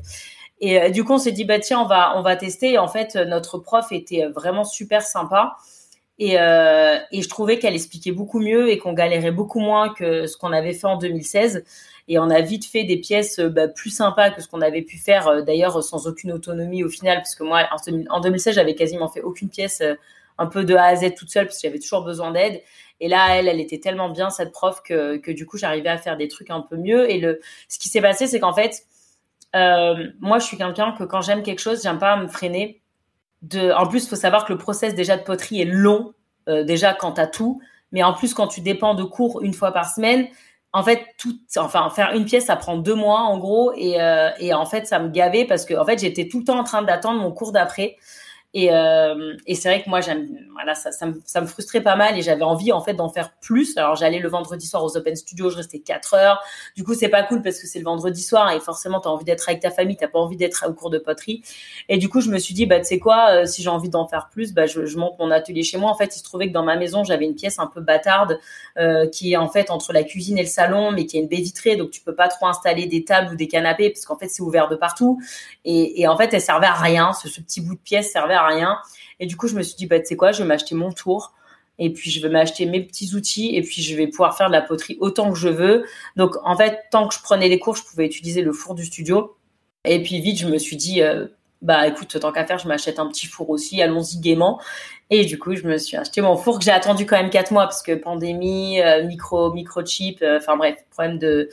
Et 0.61 0.81
euh, 0.81 0.91
du 0.91 1.05
coup 1.05 1.13
on 1.15 1.19
s'est 1.19 1.33
dit 1.33 1.45
bah 1.45 1.59
tiens 1.59 1.81
on 1.81 1.87
va 1.87 2.17
on 2.17 2.23
va 2.23 2.37
tester. 2.37 2.73
Et 2.73 2.79
en 2.79 2.89
fait 2.89 3.15
notre 3.17 3.59
prof 3.59 3.93
était 3.93 4.27
vraiment 4.29 4.65
super 4.65 5.03
sympa. 5.03 5.57
Et, 6.23 6.39
euh, 6.39 6.99
et 7.13 7.23
je 7.23 7.29
trouvais 7.31 7.59
qu'elle 7.59 7.75
expliquait 7.75 8.13
beaucoup 8.13 8.41
mieux 8.41 8.69
et 8.69 8.77
qu'on 8.77 8.93
galérait 8.93 9.31
beaucoup 9.31 9.59
moins 9.59 9.89
que 9.89 10.27
ce 10.27 10.37
qu'on 10.37 10.53
avait 10.53 10.75
fait 10.75 10.87
en 10.87 10.99
2016 10.99 11.65
et 12.09 12.19
on 12.19 12.29
a 12.29 12.43
vite 12.43 12.67
fait 12.67 12.85
des 12.85 12.99
pièces 12.99 13.39
euh, 13.39 13.49
bah, 13.49 13.69
plus 13.69 13.89
sympas 13.89 14.29
que 14.31 14.43
ce 14.43 14.47
qu'on 14.47 14.61
avait 14.61 14.83
pu 14.83 14.99
faire 14.99 15.29
euh, 15.29 15.41
d'ailleurs 15.41 15.83
sans 15.83 16.07
aucune 16.07 16.31
autonomie 16.33 16.85
au 16.85 16.91
final 16.91 17.17
parce 17.17 17.35
que 17.35 17.43
moi 17.43 17.67
en 18.11 18.21
2016 18.21 18.55
j'avais 18.55 18.75
quasiment 18.75 19.09
fait 19.09 19.23
aucune 19.23 19.49
pièce 19.49 19.83
un 20.37 20.47
peu 20.47 20.63
de 20.63 20.75
A 20.75 20.85
à 20.85 20.97
Z 20.97 21.15
toute 21.15 21.31
seule 21.31 21.47
parce 21.47 21.57
que 21.57 21.67
j'avais 21.67 21.79
toujours 21.79 22.05
besoin 22.05 22.33
d'aide. 22.33 22.61
Et 23.01 23.09
là 23.09 23.39
elle 23.39 23.49
elle 23.49 23.61
était 23.61 23.79
tellement 23.79 24.11
bien 24.11 24.29
cette 24.29 24.53
prof 24.53 24.83
que, 24.83 25.17
que 25.17 25.31
du 25.31 25.47
coup 25.47 25.57
j'arrivais 25.57 25.89
à 25.89 25.97
faire 25.97 26.19
des 26.19 26.29
trucs 26.29 26.51
un 26.51 26.61
peu 26.61 26.77
mieux. 26.77 27.11
Et 27.11 27.19
le 27.19 27.41
ce 27.71 27.79
qui 27.79 27.89
s'est 27.89 28.03
passé 28.03 28.27
c'est 28.27 28.41
qu'en 28.41 28.53
fait 28.53 28.85
moi 29.55 30.39
je 30.39 30.45
suis 30.45 30.59
quelqu'un 30.59 30.93
que 30.93 31.05
quand 31.05 31.23
j'aime 31.23 31.43
quelque 31.43 31.61
chose 31.61 31.83
j'aime 31.83 31.99
pas 31.99 32.17
me 32.17 32.29
freiner 32.29 32.83
en 33.75 33.87
plus 33.87 34.09
faut 34.09 34.17
savoir 34.17 34.45
que 34.45 34.53
le 34.53 34.59
process 34.59 34.95
déjà 34.95 35.17
de 35.17 35.23
poterie 35.23 35.63
est 35.63 35.67
long 35.67 36.13
euh, 36.49 36.65
déjà 36.65 36.93
quand 36.95 37.13
t'as 37.13 37.27
tout 37.27 37.61
mais 37.93 38.03
en 38.03 38.13
plus 38.13 38.35
quand 38.35 38.49
tu 38.49 38.61
dépends 38.61 38.95
de 38.95 39.05
cours 39.05 39.43
une 39.43 39.55
fois 39.55 39.73
par 39.73 39.89
semaine 39.89 40.29
en 40.73 40.83
fait, 40.83 41.05
tout, 41.19 41.37
enfin, 41.57 41.91
faire 41.91 42.13
une 42.15 42.25
pièce, 42.25 42.47
ça 42.47 42.57
prend 42.57 42.77
deux 42.77 42.95
mois 42.95 43.21
en 43.21 43.39
gros, 43.39 43.73
et, 43.77 44.01
euh, 44.01 44.31
et 44.39 44.55
en 44.55 44.67
fait, 44.67 44.87
ça 44.87 45.01
me 45.01 45.09
gavait 45.09 45.45
parce 45.45 45.65
que 45.65 45.75
en 45.75 45.85
fait, 45.85 45.99
j'étais 45.99 46.29
tout 46.29 46.39
le 46.39 46.45
temps 46.45 46.59
en 46.59 46.65
train 46.65 46.83
d'attendre 46.83 47.21
mon 47.21 47.33
cours 47.33 47.53
d'après. 47.53 47.97
Et, 48.53 48.73
euh, 48.73 49.37
et 49.47 49.55
c'est 49.55 49.69
vrai 49.69 49.83
que 49.83 49.89
moi, 49.89 50.01
voilà, 50.53 50.75
ça, 50.75 51.07
me, 51.07 51.47
frustrait 51.47 51.83
pas 51.83 51.95
mal 51.95 52.19
et 52.19 52.23
j'avais 52.23 52.43
envie 52.43 52.73
en 52.73 52.81
fait 52.81 52.95
d'en 52.95 53.09
faire 53.09 53.33
plus. 53.41 53.77
Alors 53.77 53.95
j'allais 53.95 54.19
le 54.19 54.29
vendredi 54.29 54.67
soir 54.67 54.83
aux 54.83 54.97
Open 54.97 55.15
Studios, 55.15 55.51
je 55.51 55.57
restais 55.57 55.79
4 55.79 56.15
heures. 56.15 56.43
Du 56.77 56.83
coup, 56.83 56.95
c'est 56.95 57.09
pas 57.09 57.23
cool 57.23 57.43
parce 57.43 57.61
que 57.61 57.69
c'est 57.69 57.79
le 57.79 57.85
vendredi 57.85 58.23
soir 58.23 58.51
et 58.51 58.59
forcément, 58.59 59.01
t'as 59.01 59.11
envie 59.11 59.25
d'être 59.25 59.49
avec 59.49 59.63
ta 59.63 59.71
famille, 59.71 59.97
t'as 59.97 60.09
pas 60.09 60.19
envie 60.19 60.37
d'être 60.37 60.67
au 60.69 60.73
cours 60.73 60.91
de 60.91 60.99
poterie. 60.99 61.43
Et 61.89 61.97
du 61.97 62.09
coup, 62.09 62.21
je 62.21 62.29
me 62.29 62.39
suis 62.39 62.53
dit, 62.53 62.67
bah 62.67 62.81
tu 62.81 62.87
sais 62.87 62.99
quoi, 62.99 63.31
euh, 63.31 63.47
si 63.47 63.63
j'ai 63.63 63.71
envie 63.71 63.89
d'en 63.89 64.07
faire 64.09 64.29
plus, 64.31 64.53
bah 64.53 64.67
je, 64.67 64.81
monte 64.97 65.19
mon 65.21 65.31
atelier 65.31 65.63
chez 65.63 65.79
moi. 65.79 65.91
En 65.91 65.97
fait, 65.97 66.17
il 66.17 66.19
se 66.19 66.25
trouvait 66.25 66.49
que 66.49 66.53
dans 66.53 66.65
ma 66.65 66.77
maison, 66.77 67.05
j'avais 67.05 67.27
une 67.27 67.37
pièce 67.37 67.61
un 67.61 67.69
peu 67.69 67.81
bâtarde 67.81 68.41
euh, 68.79 69.07
qui 69.07 69.33
est 69.33 69.37
en 69.37 69.49
fait 69.49 69.71
entre 69.71 69.93
la 69.93 70.03
cuisine 70.03 70.39
et 70.39 70.43
le 70.43 70.49
salon, 70.49 70.91
mais 70.91 71.07
qui 71.07 71.19
a 71.19 71.21
une 71.21 71.29
baie 71.29 71.37
vitrée, 71.37 71.77
donc 71.77 71.91
tu 71.91 72.01
peux 72.01 72.15
pas 72.15 72.27
trop 72.27 72.47
installer 72.47 72.87
des 72.87 73.05
tables 73.05 73.33
ou 73.33 73.37
des 73.37 73.47
canapés 73.47 73.91
parce 73.91 74.05
qu'en 74.07 74.19
fait, 74.19 74.29
c'est 74.29 74.43
ouvert 74.43 74.69
de 74.69 74.75
partout. 74.75 75.21
Et, 75.65 76.09
en 76.09 76.17
fait, 76.17 76.35
elle 76.35 76.41
servait 76.41 76.67
à 76.67 76.75
rien. 76.75 77.13
Ce 77.13 77.41
petit 77.41 77.61
bout 77.61 77.75
de 77.75 77.81
pièce 77.81 78.11
servait 78.11 78.35
à 78.35 78.40
rien. 78.47 78.79
Et 79.21 79.27
du 79.27 79.37
coup, 79.37 79.49
je 79.49 79.55
me 79.55 79.63
suis 79.63 79.77
dit, 79.77 79.87
bah, 79.87 80.01
tu 80.01 80.07
sais 80.07 80.17
quoi, 80.17 80.33
je 80.33 80.43
vais 80.43 80.49
m'acheter 80.49 80.75
mon 80.75 80.93
tour. 80.93 81.33
et 81.79 81.91
puis 81.93 82.11
je 82.11 82.21
vais 82.21 82.29
m'acheter 82.29 82.67
mes 82.67 82.83
petits 82.83 83.15
outils 83.15 83.57
et 83.57 83.63
puis 83.63 83.83
je 83.83 83.97
vais 83.97 84.07
pouvoir 84.07 84.37
faire 84.37 84.49
de 84.49 84.53
la 84.53 84.61
poterie 84.63 84.99
autant 85.01 85.33
que 85.33 85.39
je 85.39 85.49
veux. 85.49 85.87
Donc 86.17 86.37
en 86.45 86.57
fait, 86.57 86.81
tant 86.91 87.09
que 87.09 87.15
je 87.15 87.21
prenais 87.23 87.49
les 87.49 87.59
cours, 87.59 87.75
je 87.75 87.83
pouvais 87.83 88.07
utiliser 88.07 88.43
le 88.43 88.53
four 88.53 88.75
du 88.75 88.85
studio. 88.85 89.37
Et 89.85 90.03
puis 90.03 90.21
vite, 90.21 90.39
je 90.39 90.47
me 90.47 90.59
suis 90.59 90.77
dit, 90.77 91.03
euh, 91.03 91.27
bah 91.63 91.87
écoute, 91.87 92.19
tant 92.21 92.33
qu'à 92.33 92.47
faire, 92.47 92.59
je 92.59 92.69
m'achète 92.69 92.99
un 92.99 93.09
petit 93.09 93.27
four 93.27 93.51
aussi, 93.51 93.83
allons-y 93.83 94.19
gaiement. 94.21 94.61
Et 95.11 95.25
du 95.25 95.39
coup, 95.39 95.55
je 95.57 95.67
me 95.67 95.79
suis 95.79 95.97
acheté 95.97 96.21
mon 96.21 96.37
four 96.37 96.59
que 96.59 96.65
j'ai 96.65 96.71
attendu 96.71 97.07
quand 97.07 97.17
même 97.17 97.31
quatre 97.31 97.51
mois 97.51 97.65
parce 97.65 97.83
que 97.83 97.93
pandémie, 97.95 98.81
euh, 98.81 99.05
micro, 99.05 99.53
microchip, 99.53 100.23
euh, 100.23 100.39
enfin 100.39 100.57
bref, 100.57 100.77
problème 100.91 101.19
de 101.19 101.49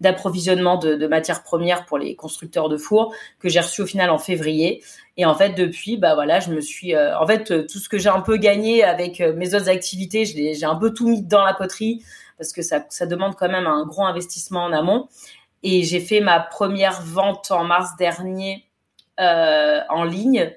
d'approvisionnement 0.00 0.76
de, 0.76 1.06
matières 1.06 1.42
premières 1.42 1.86
pour 1.86 1.98
les 1.98 2.16
constructeurs 2.16 2.68
de 2.68 2.76
fours 2.76 3.14
que 3.38 3.48
j'ai 3.48 3.60
reçu 3.60 3.82
au 3.82 3.86
final 3.86 4.10
en 4.10 4.18
février. 4.18 4.82
Et 5.16 5.24
en 5.24 5.34
fait, 5.34 5.50
depuis, 5.50 5.96
bah 5.96 6.14
voilà, 6.14 6.40
je 6.40 6.50
me 6.50 6.60
suis, 6.60 6.94
euh, 6.94 7.18
en 7.18 7.26
fait, 7.26 7.66
tout 7.66 7.78
ce 7.78 7.88
que 7.88 7.98
j'ai 7.98 8.10
un 8.10 8.20
peu 8.20 8.36
gagné 8.36 8.84
avec 8.84 9.20
mes 9.20 9.54
autres 9.54 9.68
activités, 9.68 10.24
j'ai 10.24 10.64
un 10.64 10.76
peu 10.76 10.92
tout 10.92 11.08
mis 11.08 11.22
dans 11.22 11.44
la 11.44 11.54
poterie 11.54 12.02
parce 12.38 12.52
que 12.52 12.62
ça, 12.62 12.84
ça 12.90 13.06
demande 13.06 13.34
quand 13.34 13.48
même 13.48 13.66
un 13.66 13.84
gros 13.86 14.04
investissement 14.04 14.64
en 14.64 14.72
amont. 14.72 15.08
Et 15.62 15.82
j'ai 15.82 16.00
fait 16.00 16.20
ma 16.20 16.40
première 16.40 17.02
vente 17.02 17.50
en 17.50 17.64
mars 17.64 17.96
dernier 17.98 18.64
euh, 19.20 19.80
en 19.88 20.04
ligne. 20.04 20.52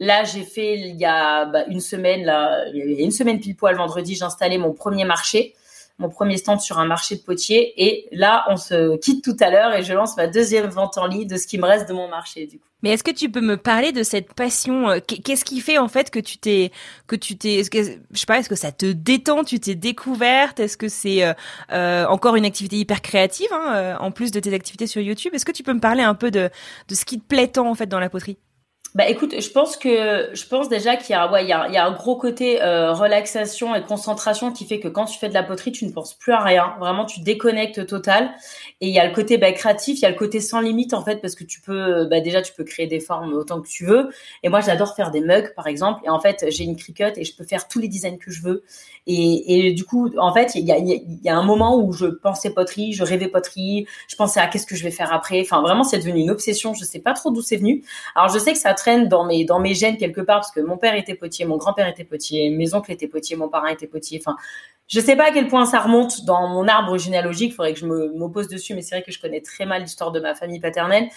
Là, 0.00 0.24
j'ai 0.24 0.44
fait 0.44 0.78
il 0.78 0.96
y 0.96 1.04
a 1.04 1.46
bah, 1.46 1.64
une 1.66 1.80
semaine, 1.80 2.24
là, 2.24 2.64
il 2.72 2.92
y 2.92 3.00
a 3.00 3.04
une 3.04 3.10
semaine 3.10 3.40
pile 3.40 3.56
poil 3.56 3.76
vendredi, 3.76 4.14
j'ai 4.14 4.24
installé 4.24 4.58
mon 4.58 4.72
premier 4.72 5.04
marché 5.04 5.54
mon 5.98 6.08
premier 6.08 6.36
stand 6.36 6.60
sur 6.60 6.78
un 6.78 6.86
marché 6.86 7.16
de 7.16 7.22
potier. 7.22 7.74
Et 7.76 8.08
là, 8.12 8.44
on 8.48 8.56
se 8.56 8.96
quitte 8.98 9.24
tout 9.24 9.36
à 9.40 9.50
l'heure 9.50 9.74
et 9.74 9.82
je 9.82 9.92
lance 9.92 10.16
ma 10.16 10.26
deuxième 10.26 10.68
vente 10.68 10.96
en 10.96 11.06
ligne 11.06 11.26
de 11.26 11.36
ce 11.36 11.46
qui 11.46 11.58
me 11.58 11.64
reste 11.64 11.88
de 11.88 11.94
mon 11.94 12.08
marché, 12.08 12.46
du 12.46 12.58
coup. 12.58 12.64
Mais 12.82 12.90
est-ce 12.90 13.02
que 13.02 13.10
tu 13.10 13.28
peux 13.28 13.40
me 13.40 13.56
parler 13.56 13.90
de 13.90 14.04
cette 14.04 14.34
passion 14.34 14.88
euh, 14.88 15.00
Qu'est-ce 15.00 15.44
qui 15.44 15.60
fait 15.60 15.78
en 15.78 15.88
fait 15.88 16.10
que 16.10 16.20
tu 16.20 16.38
t'es, 16.38 16.70
que 17.08 17.16
tu 17.16 17.36
t'es, 17.36 17.64
je 17.64 18.18
sais 18.18 18.26
pas, 18.26 18.38
est-ce 18.38 18.48
que 18.48 18.54
ça 18.54 18.70
te 18.70 18.92
détend 18.92 19.42
Tu 19.42 19.58
t'es 19.58 19.74
découverte 19.74 20.60
Est-ce 20.60 20.76
que 20.76 20.88
c'est 20.88 21.24
euh, 21.24 21.32
euh, 21.72 22.06
encore 22.06 22.36
une 22.36 22.44
activité 22.44 22.76
hyper 22.76 23.02
créative 23.02 23.52
hein, 23.52 23.96
en 23.98 24.12
plus 24.12 24.30
de 24.30 24.38
tes 24.38 24.54
activités 24.54 24.86
sur 24.86 25.02
YouTube? 25.02 25.34
Est-ce 25.34 25.44
que 25.44 25.50
tu 25.50 25.64
peux 25.64 25.74
me 25.74 25.80
parler 25.80 26.02
un 26.02 26.14
peu 26.14 26.30
de 26.30 26.50
de 26.88 26.94
ce 26.94 27.04
qui 27.04 27.18
te 27.18 27.26
plaît 27.26 27.48
tant 27.48 27.68
en 27.68 27.74
fait 27.74 27.86
dans 27.86 27.98
la 27.98 28.08
poterie? 28.08 28.38
Bah 28.98 29.08
écoute, 29.08 29.40
je 29.40 29.50
pense 29.50 29.76
que 29.76 30.28
je 30.32 30.44
pense 30.46 30.68
déjà 30.68 30.96
qu'il 30.96 31.10
y 31.10 31.14
a 31.14 31.30
ouais 31.30 31.44
il 31.44 31.48
y 31.48 31.52
a, 31.52 31.68
il 31.68 31.72
y 31.72 31.76
a 31.76 31.86
un 31.86 31.92
gros 31.92 32.16
côté 32.16 32.60
euh, 32.60 32.92
relaxation 32.92 33.76
et 33.76 33.82
concentration 33.84 34.50
qui 34.50 34.64
fait 34.64 34.80
que 34.80 34.88
quand 34.88 35.04
tu 35.04 35.20
fais 35.20 35.28
de 35.28 35.34
la 35.34 35.44
poterie, 35.44 35.70
tu 35.70 35.86
ne 35.86 35.92
penses 35.92 36.14
plus 36.14 36.32
à 36.32 36.40
rien. 36.40 36.74
Vraiment, 36.80 37.04
tu 37.04 37.20
déconnectes 37.20 37.86
total. 37.86 38.32
Et 38.80 38.88
il 38.88 38.92
y 38.92 38.98
a 38.98 39.06
le 39.06 39.14
côté 39.14 39.38
bah, 39.38 39.52
créatif, 39.52 39.98
il 39.98 40.02
y 40.02 40.04
a 40.04 40.10
le 40.10 40.16
côté 40.16 40.40
sans 40.40 40.58
limite 40.58 40.94
en 40.94 41.04
fait 41.04 41.20
parce 41.20 41.36
que 41.36 41.44
tu 41.44 41.60
peux 41.60 42.06
bah, 42.06 42.20
déjà 42.20 42.42
tu 42.42 42.52
peux 42.52 42.64
créer 42.64 42.88
des 42.88 42.98
formes 42.98 43.32
autant 43.34 43.60
que 43.60 43.68
tu 43.68 43.86
veux. 43.86 44.08
Et 44.42 44.48
moi, 44.48 44.60
j'adore 44.62 44.96
faire 44.96 45.12
des 45.12 45.20
mugs 45.20 45.54
par 45.54 45.68
exemple. 45.68 46.00
Et 46.04 46.10
en 46.10 46.18
fait, 46.18 46.46
j'ai 46.48 46.64
une 46.64 46.74
Cricut 46.74 47.12
et 47.14 47.22
je 47.22 47.36
peux 47.36 47.44
faire 47.44 47.68
tous 47.68 47.78
les 47.78 47.86
designs 47.86 48.18
que 48.18 48.32
je 48.32 48.42
veux. 48.42 48.64
Et, 49.06 49.68
et 49.68 49.72
du 49.74 49.84
coup, 49.84 50.10
en 50.18 50.34
fait, 50.34 50.56
il 50.56 50.64
y 50.64 50.72
a, 50.72 50.78
il 50.78 51.20
y 51.22 51.28
a 51.28 51.36
un 51.36 51.44
moment 51.44 51.78
où 51.80 51.92
je 51.92 52.06
pensais 52.06 52.50
poterie, 52.50 52.92
je 52.92 53.04
rêvais 53.04 53.28
poterie, 53.28 53.86
je 54.08 54.16
pensais 54.16 54.40
à 54.40 54.48
qu'est-ce 54.48 54.66
que 54.66 54.74
je 54.74 54.82
vais 54.82 54.90
faire 54.90 55.12
après. 55.12 55.40
Enfin, 55.40 55.62
vraiment, 55.62 55.84
c'est 55.84 55.98
devenu 55.98 56.20
une 56.20 56.30
obsession. 56.30 56.74
Je 56.74 56.84
sais 56.84 56.98
pas 56.98 57.12
trop 57.14 57.30
d'où 57.30 57.42
c'est 57.42 57.58
venu. 57.58 57.84
Alors, 58.16 58.28
je 58.28 58.40
sais 58.40 58.52
que 58.52 58.58
ça 58.58 58.74
dans 58.96 59.24
mes 59.24 59.44
dans 59.44 59.60
mes 59.60 59.74
gènes 59.74 59.96
quelque 59.96 60.20
part 60.20 60.38
parce 60.38 60.50
que 60.50 60.60
mon 60.60 60.78
père 60.78 60.94
était 60.94 61.14
potier, 61.14 61.44
mon 61.44 61.56
grand-père 61.56 61.86
était 61.88 62.04
potier, 62.04 62.50
mes 62.50 62.74
oncles 62.74 62.92
étaient 62.92 63.08
potiers, 63.08 63.36
mon 63.36 63.48
parrain 63.48 63.68
était 63.68 63.86
potier. 63.86 64.20
Enfin, 64.20 64.36
je 64.88 65.00
sais 65.00 65.16
pas 65.16 65.28
à 65.28 65.30
quel 65.32 65.48
point 65.48 65.66
ça 65.66 65.80
remonte 65.80 66.24
dans 66.24 66.48
mon 66.48 66.66
arbre 66.66 66.96
généalogique. 66.98 67.52
Il 67.52 67.54
faudrait 67.54 67.74
que 67.74 67.80
je 67.80 67.86
m'oppose 67.86 68.48
dessus, 68.48 68.74
mais 68.74 68.82
c'est 68.82 68.96
vrai 68.96 69.02
que 69.02 69.12
je 69.12 69.20
connais 69.20 69.40
très 69.40 69.66
mal 69.66 69.82
l'histoire 69.82 70.12
de 70.12 70.20
ma 70.20 70.34
famille 70.34 70.60
paternelle. 70.60 71.08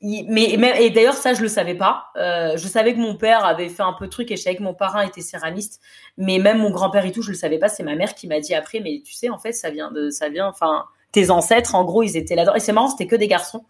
Mais, 0.00 0.54
mais 0.58 0.84
et 0.84 0.90
d'ailleurs 0.90 1.14
ça 1.14 1.34
je 1.34 1.42
le 1.42 1.48
savais 1.48 1.74
pas. 1.74 2.06
Euh, 2.16 2.56
je 2.56 2.68
savais 2.68 2.94
que 2.94 3.00
mon 3.00 3.16
père 3.16 3.44
avait 3.44 3.68
fait 3.68 3.82
un 3.82 3.92
peu 3.92 4.06
de 4.06 4.10
truc 4.10 4.30
et 4.30 4.36
je 4.36 4.42
savais 4.42 4.56
que 4.56 4.62
mon 4.62 4.74
parrain 4.74 5.02
était 5.02 5.22
céramiste, 5.22 5.80
mais 6.16 6.38
même 6.38 6.58
mon 6.58 6.70
grand-père 6.70 7.04
et 7.04 7.10
tout 7.10 7.22
je 7.22 7.30
le 7.30 7.36
savais 7.36 7.58
pas. 7.58 7.68
C'est 7.68 7.82
ma 7.82 7.96
mère 7.96 8.14
qui 8.14 8.28
m'a 8.28 8.38
dit 8.38 8.54
après, 8.54 8.80
mais 8.80 9.02
tu 9.04 9.12
sais 9.14 9.28
en 9.28 9.38
fait 9.38 9.52
ça 9.52 9.70
vient 9.70 9.90
de 9.90 10.10
ça 10.10 10.28
vient 10.28 10.46
enfin 10.46 10.84
tes 11.12 11.30
ancêtres, 11.30 11.74
en 11.74 11.84
gros, 11.84 12.02
ils 12.02 12.16
étaient 12.16 12.34
là-dedans. 12.34 12.54
Et 12.54 12.60
c'est 12.60 12.72
marrant, 12.72 12.88
c'était 12.88 13.06
que 13.06 13.16
des 13.16 13.28
garçons. 13.28 13.64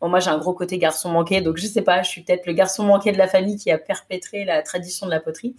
Bon, 0.00 0.08
moi, 0.08 0.20
j'ai 0.20 0.30
un 0.30 0.38
gros 0.38 0.54
côté 0.54 0.78
garçon 0.78 1.10
manqué, 1.10 1.40
donc 1.40 1.56
je 1.56 1.66
sais 1.66 1.82
pas, 1.82 2.02
je 2.02 2.10
suis 2.10 2.22
peut-être 2.22 2.46
le 2.46 2.52
garçon 2.52 2.84
manqué 2.84 3.12
de 3.12 3.18
la 3.18 3.28
famille 3.28 3.56
qui 3.56 3.70
a 3.70 3.78
perpétré 3.78 4.44
la 4.44 4.62
tradition 4.62 5.06
de 5.06 5.10
la 5.10 5.20
poterie. 5.20 5.56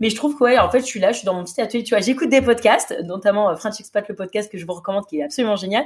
Mais 0.00 0.10
je 0.10 0.16
trouve 0.16 0.36
que, 0.36 0.44
ouais, 0.44 0.58
en 0.58 0.70
fait, 0.70 0.80
je 0.80 0.84
suis 0.84 1.00
là, 1.00 1.10
je 1.10 1.18
suis 1.18 1.26
dans 1.26 1.34
mon 1.34 1.42
petit 1.42 1.60
atelier, 1.60 1.82
tu 1.82 1.94
vois, 1.94 2.00
j'écoute 2.00 2.28
des 2.28 2.40
podcasts, 2.40 2.94
notamment 3.04 3.50
euh, 3.50 3.56
French 3.56 3.80
Expat, 3.80 4.08
le 4.08 4.14
podcast 4.14 4.50
que 4.50 4.56
je 4.56 4.64
vous 4.64 4.74
recommande, 4.74 5.06
qui 5.06 5.18
est 5.18 5.24
absolument 5.24 5.56
génial. 5.56 5.84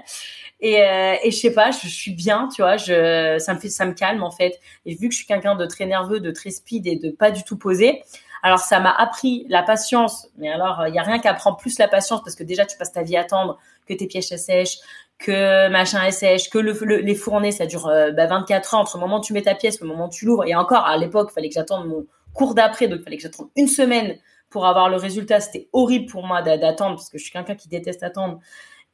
Et, 0.61 0.83
euh, 0.83 1.15
et 1.23 1.31
je 1.31 1.37
sais 1.37 1.53
pas, 1.55 1.71
je, 1.71 1.89
suis 1.89 2.13
bien, 2.13 2.49
tu 2.55 2.61
vois, 2.61 2.77
ça 2.77 3.55
me 3.55 3.59
fait, 3.59 3.71
ça 3.71 3.87
me 3.87 3.95
calme, 3.95 4.23
en 4.23 4.31
fait. 4.31 4.61
Et 4.85 4.95
vu 4.95 5.09
que 5.09 5.15
je 5.15 5.19
suis 5.19 5.27
quelqu'un 5.27 5.55
de 5.55 5.65
très 5.65 5.87
nerveux, 5.87 6.21
de 6.21 6.31
très 6.31 6.51
speed 6.51 6.87
et 6.87 6.97
de 6.97 7.11
pas 7.11 7.31
du 7.31 7.43
tout 7.45 7.57
posé, 7.57 8.03
alors 8.43 8.59
ça 8.59 8.81
m'a 8.81 8.91
appris 8.91 9.47
la 9.49 9.63
patience, 9.63 10.29
mais 10.37 10.51
alors 10.51 10.85
il 10.89 10.95
y 10.95 10.99
a 10.99 11.03
rien 11.03 11.21
qui 11.21 11.29
apprend 11.29 11.55
plus 11.55 11.79
la 11.79 11.87
patience 11.87 12.23
parce 12.25 12.35
que 12.35 12.43
déjà 12.43 12.67
tu 12.67 12.77
passes 12.77 12.93
ta 12.93 13.03
vie 13.03 13.17
à 13.17 13.21
attendre 13.21 13.59
que 13.93 13.99
tes 13.99 14.07
pièces 14.07 14.35
sèchent, 14.37 14.79
que 15.19 15.69
machin 15.69 16.11
sèche, 16.11 16.51
que 16.51 16.59
le, 16.59 16.73
les 17.01 17.15
fournées 17.15 17.53
ça 17.53 17.67
dure 17.67 17.87
24 17.87 17.93
euh, 17.93 18.13
bah, 18.13 18.29
ans 18.77 18.81
entre 18.81 18.97
le 18.97 19.01
moment 19.01 19.19
où 19.19 19.23
tu 19.23 19.33
mets 19.33 19.43
ta 19.43 19.55
pièce, 19.55 19.81
le 19.81 19.87
moment 19.87 20.07
où 20.07 20.11
tu 20.11 20.25
l'ouvres. 20.25 20.45
Et 20.47 20.55
encore 20.55 20.85
à 20.85 20.97
l'époque, 20.97 21.29
il 21.31 21.35
fallait 21.35 21.49
que 21.49 21.55
j'attende 21.55 21.89
mon 21.89 22.07
cours 22.35 22.55
d'après, 22.55 22.89
donc 22.89 23.01
il 23.01 23.05
fallait 23.05 23.17
que 23.17 23.23
j'attende 23.23 23.49
une 23.57 23.69
semaine 23.69 24.19
pour 24.51 24.67
avoir 24.67 24.89
le 24.89 24.97
résultat. 24.97 25.41
C'était 25.41 25.69
horrible 25.73 26.07
pour 26.07 26.27
moi 26.27 26.43
d'attendre 26.43 26.97
parce 26.97 27.09
que 27.09 27.19
je 27.19 27.23
suis 27.23 27.33
quelqu'un 27.33 27.55
qui 27.55 27.69
déteste 27.69 28.03
attendre. 28.03 28.41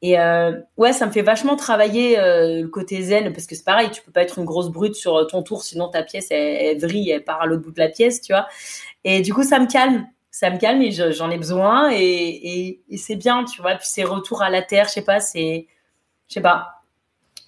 Et 0.00 0.18
euh, 0.20 0.52
ouais, 0.76 0.92
ça 0.92 1.06
me 1.06 1.10
fait 1.10 1.22
vachement 1.22 1.56
travailler 1.56 2.20
euh, 2.20 2.62
le 2.62 2.68
côté 2.68 3.02
zen 3.02 3.32
parce 3.32 3.46
que 3.46 3.56
c'est 3.56 3.64
pareil, 3.64 3.90
tu 3.90 4.00
peux 4.00 4.12
pas 4.12 4.22
être 4.22 4.38
une 4.38 4.44
grosse 4.44 4.68
brute 4.68 4.94
sur 4.94 5.26
ton 5.26 5.42
tour, 5.42 5.64
sinon 5.64 5.88
ta 5.88 6.04
pièce 6.04 6.28
elle, 6.30 6.38
elle 6.38 6.78
vrille, 6.78 7.10
elle 7.10 7.24
part 7.24 7.42
à 7.42 7.46
l'autre 7.46 7.64
bout 7.64 7.72
de 7.72 7.80
la 7.80 7.88
pièce, 7.88 8.20
tu 8.20 8.32
vois. 8.32 8.46
Et 9.02 9.22
du 9.22 9.34
coup, 9.34 9.42
ça 9.42 9.58
me 9.58 9.66
calme, 9.66 10.06
ça 10.38 10.50
me 10.50 10.58
calme 10.58 10.80
et 10.82 10.92
j'en 10.92 11.32
ai 11.32 11.36
besoin 11.36 11.90
et, 11.90 11.98
et, 11.98 12.82
et 12.88 12.96
c'est 12.96 13.16
bien, 13.16 13.44
tu 13.44 13.60
vois. 13.60 13.74
Puis 13.74 13.88
c'est 13.90 14.04
retour 14.04 14.40
à 14.40 14.50
la 14.50 14.62
terre, 14.62 14.86
je 14.86 14.92
sais 14.92 15.02
pas, 15.02 15.18
c'est, 15.18 15.66
je 16.28 16.34
sais 16.34 16.40
pas, 16.40 16.84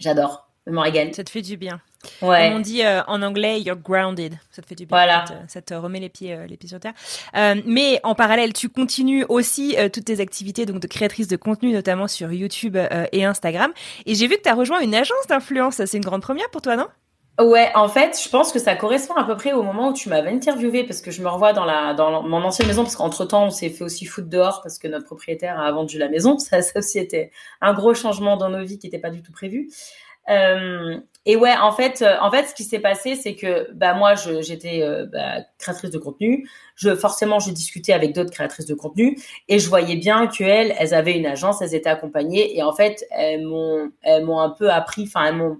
j'adore, 0.00 0.48
je 0.66 0.76
régale. 0.76 1.14
Ça 1.14 1.22
te 1.22 1.30
fait 1.30 1.40
du 1.40 1.56
bien. 1.56 1.80
Ouais. 2.20 2.50
on 2.52 2.58
dit 2.58 2.82
euh, 2.82 3.04
en 3.06 3.22
anglais, 3.22 3.60
you're 3.60 3.76
grounded. 3.76 4.34
Ça 4.50 4.60
te 4.60 4.66
fait 4.66 4.74
du 4.74 4.86
bien. 4.86 4.96
Voilà. 4.96 5.24
Ça 5.46 5.62
te, 5.62 5.72
remet 5.72 6.00
les 6.00 6.08
pieds, 6.08 6.34
euh, 6.34 6.48
les 6.48 6.56
pieds 6.56 6.68
sur 6.68 6.80
terre. 6.80 6.94
Euh, 7.36 7.62
mais 7.64 8.00
en 8.02 8.16
parallèle, 8.16 8.54
tu 8.54 8.68
continues 8.68 9.24
aussi 9.28 9.76
toutes 9.92 10.06
tes 10.06 10.18
activités 10.18 10.66
donc 10.66 10.80
de 10.80 10.88
créatrice 10.88 11.28
de 11.28 11.36
contenu, 11.36 11.72
notamment 11.72 12.08
sur 12.08 12.32
YouTube 12.32 12.76
et 13.12 13.24
Instagram. 13.24 13.70
Et 14.04 14.16
j'ai 14.16 14.26
vu 14.26 14.36
que 14.36 14.42
tu 14.42 14.48
as 14.48 14.54
rejoint 14.54 14.80
une 14.80 14.96
agence 14.96 15.28
d'influence. 15.28 15.76
C'est 15.84 15.96
une 15.96 16.04
grande 16.04 16.22
première 16.22 16.50
pour 16.50 16.60
toi, 16.60 16.74
non? 16.74 16.88
Ouais, 17.38 17.70
en 17.74 17.88
fait, 17.88 18.20
je 18.22 18.28
pense 18.28 18.52
que 18.52 18.58
ça 18.58 18.76
correspond 18.76 19.14
à 19.14 19.24
peu 19.24 19.34
près 19.34 19.52
au 19.54 19.62
moment 19.62 19.88
où 19.88 19.92
tu 19.94 20.10
m'avais 20.10 20.30
interviewé 20.30 20.84
parce 20.84 21.00
que 21.00 21.10
je 21.10 21.22
me 21.22 21.28
revois 21.28 21.54
dans 21.54 21.64
la 21.64 21.94
dans 21.94 22.22
mon 22.22 22.42
ancienne 22.42 22.68
maison 22.68 22.82
parce 22.82 22.96
qu'entre 22.96 23.24
temps 23.24 23.46
on 23.46 23.50
s'est 23.50 23.70
fait 23.70 23.82
aussi 23.82 24.04
foutre 24.04 24.28
dehors 24.28 24.60
parce 24.62 24.78
que 24.78 24.88
notre 24.88 25.06
propriétaire 25.06 25.58
a 25.58 25.72
vendu 25.72 25.96
la 25.98 26.10
maison. 26.10 26.38
Ça, 26.38 26.60
ça 26.62 26.80
aussi 26.80 26.98
était 26.98 27.30
un 27.62 27.72
gros 27.72 27.94
changement 27.94 28.36
dans 28.36 28.50
nos 28.50 28.62
vies 28.62 28.78
qui 28.78 28.86
n'était 28.86 28.98
pas 28.98 29.10
du 29.10 29.22
tout 29.22 29.32
prévu. 29.32 29.70
Euh, 30.28 31.00
et 31.26 31.36
ouais, 31.36 31.54
en 31.60 31.72
fait, 31.72 32.02
euh, 32.02 32.16
en 32.20 32.30
fait, 32.30 32.46
ce 32.46 32.54
qui 32.54 32.64
s'est 32.64 32.78
passé, 32.78 33.14
c'est 33.14 33.34
que 33.34 33.70
bah 33.72 33.94
moi, 33.94 34.14
j'étais 34.14 34.82
euh, 34.82 35.06
bah, 35.06 35.40
créatrice 35.58 35.90
de 35.90 35.98
contenu. 35.98 36.48
Je 36.76 36.94
forcément, 36.94 37.38
je 37.40 37.50
discutais 37.50 37.92
avec 37.92 38.14
d'autres 38.14 38.30
créatrices 38.30 38.66
de 38.66 38.74
contenu 38.74 39.18
et 39.48 39.58
je 39.58 39.68
voyais 39.68 39.96
bien 39.96 40.26
qu'elles, 40.28 40.74
elles 40.78 40.94
avaient 40.94 41.16
une 41.16 41.26
agence, 41.26 41.62
elles 41.62 41.74
étaient 41.74 41.90
accompagnées 41.90 42.56
et 42.56 42.62
en 42.62 42.72
fait, 42.72 43.04
elles 43.10 43.46
m'ont, 43.46 43.90
elles 44.02 44.24
m'ont 44.24 44.40
un 44.40 44.50
peu 44.50 44.70
appris, 44.70 45.04
enfin, 45.04 45.26
elles 45.26 45.36
m'ont 45.36 45.58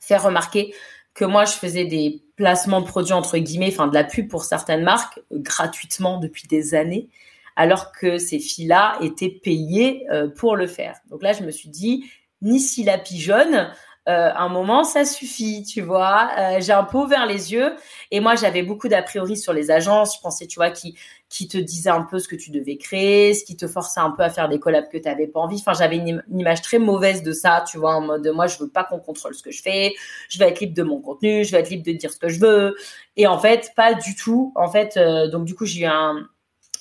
faire 0.00 0.22
remarquer 0.22 0.74
que 1.14 1.24
moi, 1.24 1.44
je 1.44 1.52
faisais 1.52 1.84
des 1.84 2.22
placements 2.36 2.80
de 2.80 2.86
produits, 2.86 3.12
entre 3.12 3.38
guillemets, 3.38 3.70
enfin 3.70 3.86
de 3.88 3.94
la 3.94 4.04
pub 4.04 4.28
pour 4.28 4.44
certaines 4.44 4.82
marques, 4.82 5.20
gratuitement 5.30 6.18
depuis 6.18 6.46
des 6.48 6.74
années, 6.74 7.08
alors 7.56 7.92
que 7.92 8.18
ces 8.18 8.38
filles-là 8.38 8.96
étaient 9.02 9.28
payées 9.30 10.06
euh, 10.10 10.28
pour 10.28 10.56
le 10.56 10.66
faire. 10.66 10.96
Donc 11.10 11.22
là, 11.22 11.32
je 11.32 11.42
me 11.42 11.50
suis 11.50 11.68
dit, 11.68 12.10
ni 12.42 12.60
si 12.60 12.84
la 12.84 12.96
pigeonne, 12.96 13.70
euh, 14.08 14.30
un 14.34 14.48
moment, 14.48 14.82
ça 14.82 15.04
suffit, 15.04 15.62
tu 15.62 15.82
vois. 15.82 16.30
Euh, 16.38 16.60
j'ai 16.60 16.72
un 16.72 16.84
peu 16.84 16.98
ouvert 16.98 17.26
les 17.26 17.52
yeux 17.52 17.74
et 18.10 18.20
moi, 18.20 18.34
j'avais 18.34 18.62
beaucoup 18.62 18.88
d'a 18.88 19.02
priori 19.02 19.36
sur 19.36 19.52
les 19.52 19.70
agences. 19.70 20.16
Je 20.16 20.20
pensais, 20.20 20.46
tu 20.46 20.56
vois, 20.56 20.70
qui 20.70 20.96
qui 21.30 21.46
te 21.46 21.56
disaient 21.56 21.90
un 21.90 22.02
peu 22.02 22.18
ce 22.18 22.26
que 22.26 22.34
tu 22.34 22.50
devais 22.50 22.76
créer, 22.76 23.34
ce 23.34 23.44
qui 23.44 23.56
te 23.56 23.68
forçait 23.68 24.00
un 24.00 24.10
peu 24.10 24.24
à 24.24 24.30
faire 24.30 24.48
des 24.48 24.58
collabs 24.58 24.88
que 24.90 24.98
tu 24.98 25.04
n'avais 25.04 25.28
pas 25.28 25.38
envie. 25.38 25.58
Enfin, 25.60 25.74
j'avais 25.74 25.96
une, 25.96 26.22
image 26.28 26.60
très 26.60 26.80
mauvaise 26.80 27.22
de 27.22 27.32
ça, 27.32 27.64
tu 27.70 27.78
vois, 27.78 27.94
en 27.94 28.00
mode 28.00 28.26
moi, 28.34 28.48
je 28.48 28.58
veux 28.58 28.68
pas 28.68 28.82
qu'on 28.82 28.98
contrôle 28.98 29.34
ce 29.34 29.42
que 29.42 29.52
je 29.52 29.62
fais. 29.62 29.94
Je 30.28 30.38
vais 30.40 30.48
être 30.48 30.58
libre 30.58 30.74
de 30.74 30.82
mon 30.82 31.00
contenu, 31.00 31.44
je 31.44 31.52
vais 31.52 31.60
être 31.60 31.70
libre 31.70 31.84
de 31.84 31.92
dire 31.92 32.12
ce 32.12 32.18
que 32.18 32.28
je 32.28 32.40
veux. 32.40 32.74
Et 33.16 33.28
en 33.28 33.38
fait, 33.38 33.70
pas 33.76 33.94
du 33.94 34.16
tout. 34.16 34.52
En 34.56 34.68
fait, 34.68 34.96
euh, 34.96 35.28
donc 35.28 35.44
du 35.44 35.54
coup, 35.54 35.66
j'ai 35.66 35.82
eu 35.82 35.86
un 35.86 36.28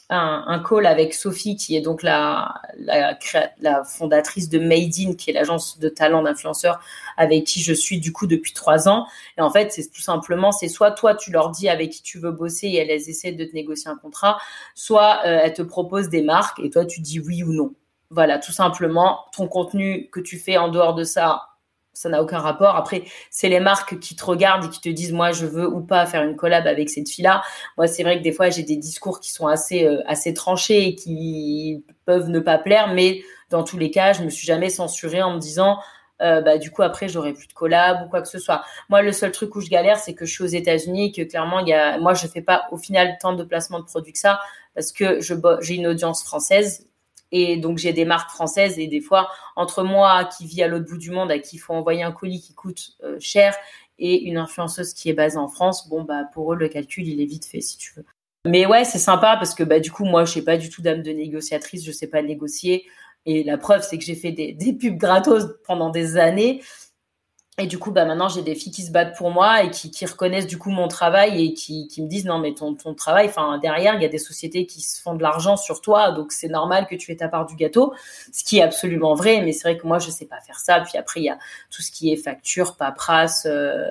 un, 0.09 0.63
call 0.67 0.87
avec 0.87 1.13
Sophie, 1.13 1.55
qui 1.55 1.75
est 1.75 1.81
donc 1.81 2.01
la, 2.01 2.55
la, 2.77 3.17
la 3.59 3.83
fondatrice 3.83 4.49
de 4.49 4.57
Made 4.57 4.93
In, 4.99 5.13
qui 5.13 5.29
est 5.29 5.33
l'agence 5.33 5.77
de 5.77 5.87
talent 5.87 6.23
d'influenceurs 6.23 6.79
avec 7.17 7.43
qui 7.43 7.61
je 7.61 7.73
suis 7.73 7.99
du 7.99 8.11
coup 8.11 8.25
depuis 8.25 8.53
trois 8.53 8.89
ans. 8.89 9.05
Et 9.37 9.41
en 9.41 9.51
fait, 9.51 9.71
c'est 9.71 9.91
tout 9.91 10.01
simplement, 10.01 10.51
c'est 10.51 10.67
soit 10.67 10.91
toi, 10.91 11.15
tu 11.15 11.31
leur 11.31 11.51
dis 11.51 11.69
avec 11.69 11.91
qui 11.91 12.01
tu 12.01 12.17
veux 12.17 12.31
bosser 12.31 12.67
et 12.67 12.77
elles 12.77 13.09
essaient 13.09 13.33
de 13.33 13.45
te 13.45 13.53
négocier 13.53 13.91
un 13.91 13.97
contrat, 13.97 14.39
soit 14.73 15.19
euh, 15.25 15.41
elles 15.43 15.53
te 15.53 15.61
proposent 15.61 16.09
des 16.09 16.23
marques 16.23 16.59
et 16.59 16.69
toi, 16.69 16.85
tu 16.85 17.01
dis 17.01 17.19
oui 17.19 17.43
ou 17.43 17.53
non. 17.53 17.73
Voilà, 18.09 18.39
tout 18.39 18.51
simplement, 18.51 19.25
ton 19.35 19.47
contenu 19.47 20.09
que 20.11 20.19
tu 20.19 20.39
fais 20.39 20.57
en 20.57 20.69
dehors 20.69 20.95
de 20.95 21.03
ça, 21.03 21.49
ça 21.93 22.09
n'a 22.09 22.21
aucun 22.21 22.39
rapport. 22.39 22.75
Après, 22.75 23.03
c'est 23.29 23.49
les 23.49 23.59
marques 23.59 23.99
qui 23.99 24.15
te 24.15 24.23
regardent 24.23 24.65
et 24.65 24.69
qui 24.69 24.81
te 24.81 24.89
disent, 24.89 25.11
moi, 25.11 25.31
je 25.31 25.45
veux 25.45 25.67
ou 25.67 25.81
pas 25.81 26.05
faire 26.05 26.23
une 26.23 26.35
collab 26.35 26.65
avec 26.67 26.89
cette 26.89 27.09
fille-là. 27.09 27.43
Moi, 27.77 27.87
c'est 27.87 28.03
vrai 28.03 28.17
que 28.17 28.23
des 28.23 28.31
fois, 28.31 28.49
j'ai 28.49 28.63
des 28.63 28.77
discours 28.77 29.19
qui 29.19 29.31
sont 29.31 29.47
assez, 29.47 29.85
euh, 29.85 30.01
assez 30.07 30.33
tranchés 30.33 30.87
et 30.87 30.95
qui 30.95 31.83
peuvent 32.05 32.29
ne 32.29 32.39
pas 32.39 32.57
plaire, 32.57 32.93
mais 32.93 33.21
dans 33.49 33.63
tous 33.63 33.77
les 33.77 33.91
cas, 33.91 34.13
je 34.13 34.23
me 34.23 34.29
suis 34.29 34.45
jamais 34.45 34.69
censurée 34.69 35.21
en 35.21 35.33
me 35.33 35.39
disant, 35.39 35.79
euh, 36.21 36.41
bah, 36.41 36.57
du 36.57 36.71
coup, 36.71 36.81
après, 36.83 37.07
j'aurai 37.07 37.33
plus 37.33 37.47
de 37.47 37.53
collab 37.53 38.05
ou 38.05 38.09
quoi 38.09 38.21
que 38.21 38.27
ce 38.27 38.39
soit. 38.39 38.63
Moi, 38.89 39.01
le 39.01 39.11
seul 39.11 39.31
truc 39.31 39.55
où 39.55 39.61
je 39.61 39.69
galère, 39.69 39.97
c'est 39.97 40.13
que 40.13 40.25
je 40.25 40.33
suis 40.33 40.43
aux 40.43 40.47
États-Unis 40.47 41.07
et 41.07 41.11
que 41.11 41.27
clairement, 41.27 41.59
il 41.59 41.69
y 41.69 41.73
a, 41.73 41.97
moi, 41.99 42.13
je 42.13 42.27
fais 42.27 42.41
pas 42.41 42.67
au 42.71 42.77
final 42.77 43.17
tant 43.21 43.33
de 43.33 43.43
placements 43.43 43.79
de 43.79 43.85
produits 43.85 44.13
que 44.13 44.19
ça 44.19 44.39
parce 44.75 44.91
que 44.91 45.21
je, 45.21 45.33
j'ai 45.61 45.75
une 45.75 45.87
audience 45.87 46.23
française 46.23 46.88
et 47.31 47.57
donc 47.57 47.77
j'ai 47.77 47.93
des 47.93 48.05
marques 48.05 48.31
françaises 48.31 48.79
et 48.79 48.87
des 48.87 49.01
fois 49.01 49.29
entre 49.55 49.83
moi 49.83 50.25
qui 50.25 50.45
vis 50.45 50.63
à 50.63 50.67
l'autre 50.67 50.85
bout 50.85 50.97
du 50.97 51.11
monde 51.11 51.31
à 51.31 51.39
qui 51.39 51.57
il 51.57 51.59
faut 51.59 51.73
envoyer 51.73 52.03
un 52.03 52.11
colis 52.11 52.41
qui 52.41 52.53
coûte 52.53 52.91
euh, 53.03 53.17
cher 53.19 53.55
et 53.97 54.23
une 54.23 54.37
influenceuse 54.37 54.93
qui 54.93 55.09
est 55.09 55.13
basée 55.13 55.37
en 55.37 55.47
France, 55.47 55.89
bon 55.89 56.03
bah 56.03 56.23
pour 56.33 56.53
eux 56.53 56.55
le 56.55 56.69
calcul 56.69 57.07
il 57.07 57.21
est 57.21 57.25
vite 57.25 57.45
fait 57.45 57.61
si 57.61 57.77
tu 57.77 57.93
veux. 57.95 58.05
Mais 58.45 58.65
ouais 58.65 58.85
c'est 58.85 58.99
sympa 58.99 59.35
parce 59.37 59.53
que 59.53 59.63
bah 59.63 59.79
du 59.79 59.91
coup 59.91 60.05
moi 60.05 60.25
je 60.25 60.33
sais 60.33 60.43
pas 60.43 60.57
du 60.57 60.69
tout 60.69 60.81
d'âme 60.81 61.03
de 61.03 61.11
négociatrice, 61.11 61.85
je 61.85 61.91
sais 61.91 62.07
pas 62.07 62.21
négocier 62.21 62.85
et 63.25 63.43
la 63.43 63.57
preuve 63.57 63.83
c'est 63.83 63.97
que 63.97 64.03
j'ai 64.03 64.15
fait 64.15 64.31
des, 64.31 64.53
des 64.53 64.73
pubs 64.73 64.97
gratos 64.97 65.45
pendant 65.65 65.89
des 65.89 66.17
années 66.17 66.61
et 67.59 67.67
du 67.67 67.77
coup, 67.77 67.91
bah 67.91 68.05
maintenant, 68.05 68.29
j'ai 68.29 68.41
des 68.41 68.55
filles 68.55 68.71
qui 68.71 68.83
se 68.83 68.91
battent 68.91 69.17
pour 69.17 69.31
moi 69.31 69.63
et 69.63 69.69
qui, 69.69 69.91
qui 69.91 70.05
reconnaissent 70.05 70.47
du 70.47 70.57
coup 70.57 70.69
mon 70.69 70.87
travail 70.87 71.45
et 71.45 71.53
qui, 71.53 71.89
me 71.99 72.07
disent 72.07 72.25
non 72.25 72.39
mais 72.39 72.53
ton, 72.53 72.73
ton 72.73 72.93
travail, 72.93 73.27
enfin 73.27 73.57
derrière, 73.57 73.95
il 73.95 74.01
y 74.01 74.05
a 74.05 74.09
des 74.09 74.17
sociétés 74.17 74.65
qui 74.65 74.81
se 74.81 75.01
font 75.01 75.13
de 75.13 75.21
l'argent 75.21 75.57
sur 75.57 75.81
toi, 75.81 76.11
donc 76.11 76.31
c'est 76.31 76.47
normal 76.47 76.87
que 76.87 76.95
tu 76.95 77.11
aies 77.11 77.17
ta 77.17 77.27
part 77.27 77.45
du 77.45 77.55
gâteau, 77.55 77.93
ce 78.31 78.43
qui 78.43 78.59
est 78.59 78.61
absolument 78.61 79.13
vrai. 79.13 79.41
Mais 79.41 79.51
c'est 79.51 79.69
vrai 79.69 79.77
que 79.77 79.85
moi, 79.85 79.99
je 79.99 80.09
sais 80.09 80.25
pas 80.25 80.39
faire 80.39 80.59
ça. 80.59 80.79
Puis 80.79 80.97
après, 80.97 81.19
il 81.19 81.25
y 81.25 81.29
a 81.29 81.37
tout 81.69 81.81
ce 81.81 81.91
qui 81.91 82.11
est 82.13 82.17
facture, 82.17 82.77
paperasse, 82.77 83.45
euh, 83.45 83.83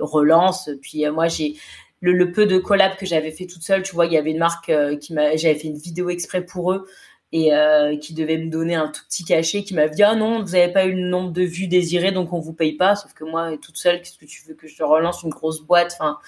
relance. 0.00 0.70
Puis 0.80 1.06
euh, 1.06 1.12
moi, 1.12 1.28
j'ai 1.28 1.54
le, 2.00 2.32
peu 2.32 2.46
de 2.46 2.58
collabs 2.58 2.96
que 2.96 3.06
j'avais 3.06 3.30
fait 3.30 3.46
toute 3.46 3.62
seule. 3.62 3.82
Tu 3.82 3.94
vois, 3.94 4.06
il 4.06 4.12
y 4.12 4.18
avait 4.18 4.30
une 4.30 4.38
marque 4.38 4.70
euh, 4.70 4.96
qui 4.96 5.12
m'a, 5.12 5.36
j'avais 5.36 5.56
fait 5.56 5.68
une 5.68 5.78
vidéo 5.78 6.08
exprès 6.08 6.40
pour 6.40 6.72
eux 6.72 6.88
et 7.32 7.54
euh, 7.54 7.96
qui 7.96 8.14
devait 8.14 8.38
me 8.38 8.50
donner 8.50 8.74
un 8.74 8.88
tout 8.88 9.02
petit 9.06 9.24
cachet, 9.24 9.62
qui 9.62 9.74
m'a 9.74 9.88
dit 9.88 10.02
ah 10.02 10.14
non 10.14 10.42
vous 10.42 10.52
n'avez 10.52 10.72
pas 10.72 10.86
eu 10.86 10.92
le 10.94 11.08
nombre 11.08 11.30
de 11.30 11.42
vues 11.42 11.68
désirées 11.68 12.12
donc 12.12 12.32
on 12.32 12.40
vous 12.40 12.52
paye 12.52 12.72
pas. 12.72 12.96
Sauf 12.96 13.12
que 13.12 13.24
moi 13.24 13.56
toute 13.60 13.76
seule 13.76 14.00
qu'est-ce 14.00 14.18
que 14.18 14.24
tu 14.24 14.42
veux 14.46 14.54
que 14.54 14.66
je 14.66 14.82
relance 14.82 15.22
une 15.22 15.30
grosse 15.30 15.60
boîte, 15.62 15.96
enfin 15.98 16.18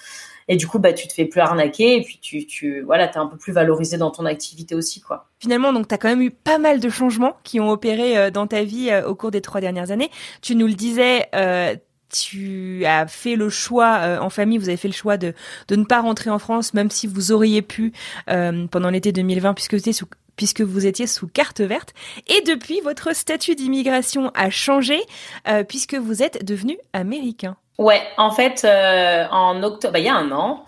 et 0.48 0.56
du 0.56 0.66
coup 0.66 0.78
bah 0.78 0.92
tu 0.92 1.08
te 1.08 1.12
fais 1.12 1.24
plus 1.24 1.40
arnaquer 1.40 1.96
et 1.96 2.02
puis 2.02 2.18
tu 2.20 2.46
tu 2.46 2.82
voilà 2.82 3.08
t'es 3.08 3.18
un 3.18 3.26
peu 3.26 3.36
plus 3.36 3.52
valorisé 3.52 3.96
dans 3.96 4.10
ton 4.10 4.26
activité 4.26 4.74
aussi 4.74 5.00
quoi. 5.00 5.28
Finalement 5.40 5.72
donc 5.72 5.88
tu 5.88 5.94
as 5.94 5.98
quand 5.98 6.08
même 6.08 6.22
eu 6.22 6.30
pas 6.30 6.58
mal 6.58 6.80
de 6.80 6.88
changements 6.88 7.36
qui 7.42 7.58
ont 7.60 7.70
opéré 7.70 8.16
euh, 8.16 8.30
dans 8.30 8.46
ta 8.46 8.62
vie 8.62 8.90
euh, 8.90 9.06
au 9.06 9.14
cours 9.14 9.30
des 9.30 9.40
trois 9.40 9.60
dernières 9.60 9.90
années. 9.90 10.10
Tu 10.40 10.54
nous 10.54 10.66
le 10.66 10.74
disais. 10.74 11.26
Euh, 11.34 11.74
tu 12.12 12.84
as 12.84 13.06
fait 13.06 13.36
le 13.36 13.48
choix 13.48 13.98
euh, 14.00 14.18
en 14.20 14.30
famille, 14.30 14.58
vous 14.58 14.68
avez 14.68 14.76
fait 14.76 14.88
le 14.88 14.94
choix 14.94 15.16
de, 15.16 15.34
de 15.68 15.76
ne 15.76 15.84
pas 15.84 16.00
rentrer 16.00 16.30
en 16.30 16.38
France, 16.38 16.74
même 16.74 16.90
si 16.90 17.06
vous 17.06 17.32
auriez 17.32 17.62
pu 17.62 17.92
euh, 18.28 18.66
pendant 18.66 18.90
l'été 18.90 19.12
2020, 19.12 19.54
puisque 19.54 19.72
vous 19.72 19.80
étiez 19.80 19.92
sous 19.92 20.06
puisque 20.42 20.62
vous 20.62 20.86
étiez 20.86 21.06
sous 21.06 21.28
carte 21.28 21.60
verte. 21.60 21.94
Et 22.26 22.40
depuis, 22.40 22.80
votre 22.80 23.14
statut 23.14 23.54
d'immigration 23.54 24.32
a 24.34 24.50
changé 24.50 25.00
euh, 25.46 25.62
puisque 25.62 25.94
vous 25.94 26.20
êtes 26.20 26.44
devenu 26.44 26.78
américain. 26.92 27.54
Ouais, 27.78 28.02
en 28.18 28.32
fait, 28.32 28.64
euh, 28.64 29.24
en 29.30 29.62
octobre, 29.62 29.92
bah, 29.92 29.98
il 30.00 30.06
y 30.06 30.08
a 30.08 30.16
un 30.16 30.32
an, 30.32 30.64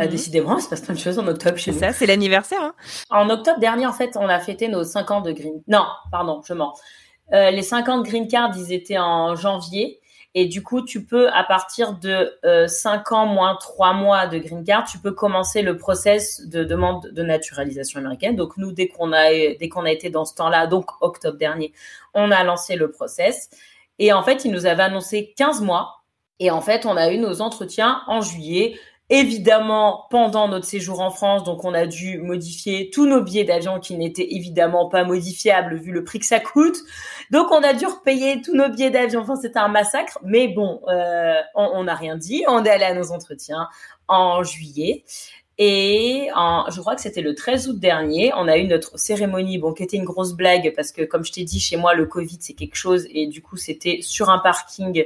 euh, 0.00 0.06
mhm. 0.06 0.10
décidément, 0.10 0.56
il 0.58 0.62
se 0.62 0.68
passe 0.68 0.80
plein 0.80 0.94
de 0.94 0.98
choses 0.98 1.20
en 1.20 1.28
octobre 1.28 1.56
chez 1.56 1.70
nous. 1.70 1.78
C'est 1.78 1.86
ça, 1.86 1.92
c'est 1.92 2.06
l'anniversaire. 2.06 2.60
Hein 2.60 2.74
en 3.10 3.30
octobre 3.30 3.60
dernier, 3.60 3.86
en 3.86 3.92
fait, 3.92 4.16
on 4.16 4.28
a 4.28 4.40
fêté 4.40 4.66
nos 4.66 4.82
5 4.82 5.08
ans 5.12 5.20
de 5.20 5.30
green. 5.30 5.62
Non, 5.68 5.86
pardon, 6.10 6.42
je 6.44 6.54
mens. 6.54 6.74
les 7.30 7.62
5 7.62 7.88
ans 7.90 7.98
de 7.98 8.02
green 8.02 8.26
card, 8.26 8.50
ils 8.56 8.72
étaient 8.72 8.98
en 8.98 9.36
janvier. 9.36 10.00
Et 10.34 10.46
du 10.46 10.62
coup, 10.62 10.82
tu 10.82 11.04
peux, 11.04 11.28
à 11.30 11.44
partir 11.44 11.94
de 11.98 12.38
euh, 12.44 12.66
5 12.66 13.12
ans 13.12 13.26
moins 13.26 13.56
3 13.56 13.92
mois 13.92 14.26
de 14.26 14.38
green 14.38 14.64
card, 14.64 14.84
tu 14.84 14.98
peux 14.98 15.12
commencer 15.12 15.60
le 15.60 15.76
process 15.76 16.46
de 16.46 16.64
demande 16.64 17.10
de 17.12 17.22
naturalisation 17.22 18.00
américaine. 18.00 18.34
Donc 18.34 18.56
nous, 18.56 18.72
dès 18.72 18.88
qu'on 18.88 19.12
a, 19.12 19.28
dès 19.30 19.68
qu'on 19.68 19.84
a 19.84 19.90
été 19.90 20.08
dans 20.08 20.24
ce 20.24 20.34
temps-là, 20.34 20.66
donc 20.66 20.90
octobre 21.02 21.36
dernier, 21.36 21.74
on 22.14 22.30
a 22.30 22.42
lancé 22.44 22.76
le 22.76 22.90
process. 22.90 23.50
Et 23.98 24.12
en 24.12 24.22
fait, 24.22 24.46
ils 24.46 24.52
nous 24.52 24.64
avaient 24.64 24.84
annoncé 24.84 25.34
15 25.36 25.60
mois. 25.60 26.02
Et 26.38 26.50
en 26.50 26.62
fait, 26.62 26.86
on 26.86 26.96
a 26.96 27.12
eu 27.12 27.18
nos 27.18 27.42
entretiens 27.42 28.02
en 28.06 28.22
juillet 28.22 28.78
évidemment 29.12 30.06
pendant 30.10 30.48
notre 30.48 30.64
séjour 30.64 31.00
en 31.00 31.10
France. 31.10 31.44
Donc, 31.44 31.64
on 31.64 31.74
a 31.74 31.86
dû 31.86 32.18
modifier 32.18 32.88
tous 32.90 33.06
nos 33.06 33.20
billets 33.20 33.44
d'avion 33.44 33.78
qui 33.78 33.96
n'étaient 33.96 34.26
évidemment 34.34 34.88
pas 34.88 35.04
modifiables 35.04 35.76
vu 35.76 35.92
le 35.92 36.02
prix 36.02 36.18
que 36.18 36.26
ça 36.26 36.40
coûte. 36.40 36.78
Donc, 37.30 37.52
on 37.52 37.62
a 37.62 37.74
dû 37.74 37.84
repayer 37.84 38.40
tous 38.40 38.54
nos 38.54 38.70
billets 38.70 38.90
d'avion. 38.90 39.20
Enfin, 39.20 39.36
c'était 39.36 39.58
un 39.58 39.68
massacre. 39.68 40.18
Mais 40.24 40.48
bon, 40.48 40.80
euh, 40.88 41.34
on 41.54 41.84
n'a 41.84 41.94
rien 41.94 42.16
dit. 42.16 42.42
On 42.48 42.64
est 42.64 42.70
allé 42.70 42.84
à 42.84 42.94
nos 42.94 43.12
entretiens 43.12 43.68
en 44.08 44.42
juillet. 44.42 45.04
Et 45.58 46.28
je 46.30 46.80
crois 46.80 46.94
que 46.94 47.02
c'était 47.02 47.20
le 47.20 47.34
13 47.34 47.68
août 47.68 47.78
dernier, 47.78 48.32
on 48.34 48.48
a 48.48 48.56
eu 48.56 48.66
notre 48.66 48.98
cérémonie, 48.98 49.58
bon, 49.58 49.74
qui 49.74 49.82
était 49.82 49.98
une 49.98 50.04
grosse 50.04 50.32
blague 50.32 50.72
parce 50.74 50.90
que, 50.90 51.02
comme 51.02 51.24
je 51.24 51.32
t'ai 51.32 51.44
dit, 51.44 51.60
chez 51.60 51.76
moi, 51.76 51.94
le 51.94 52.06
Covid, 52.06 52.38
c'est 52.40 52.54
quelque 52.54 52.74
chose. 52.74 53.06
Et 53.10 53.26
du 53.26 53.42
coup, 53.42 53.56
c'était 53.56 53.98
sur 54.00 54.30
un 54.30 54.38
parking 54.38 55.04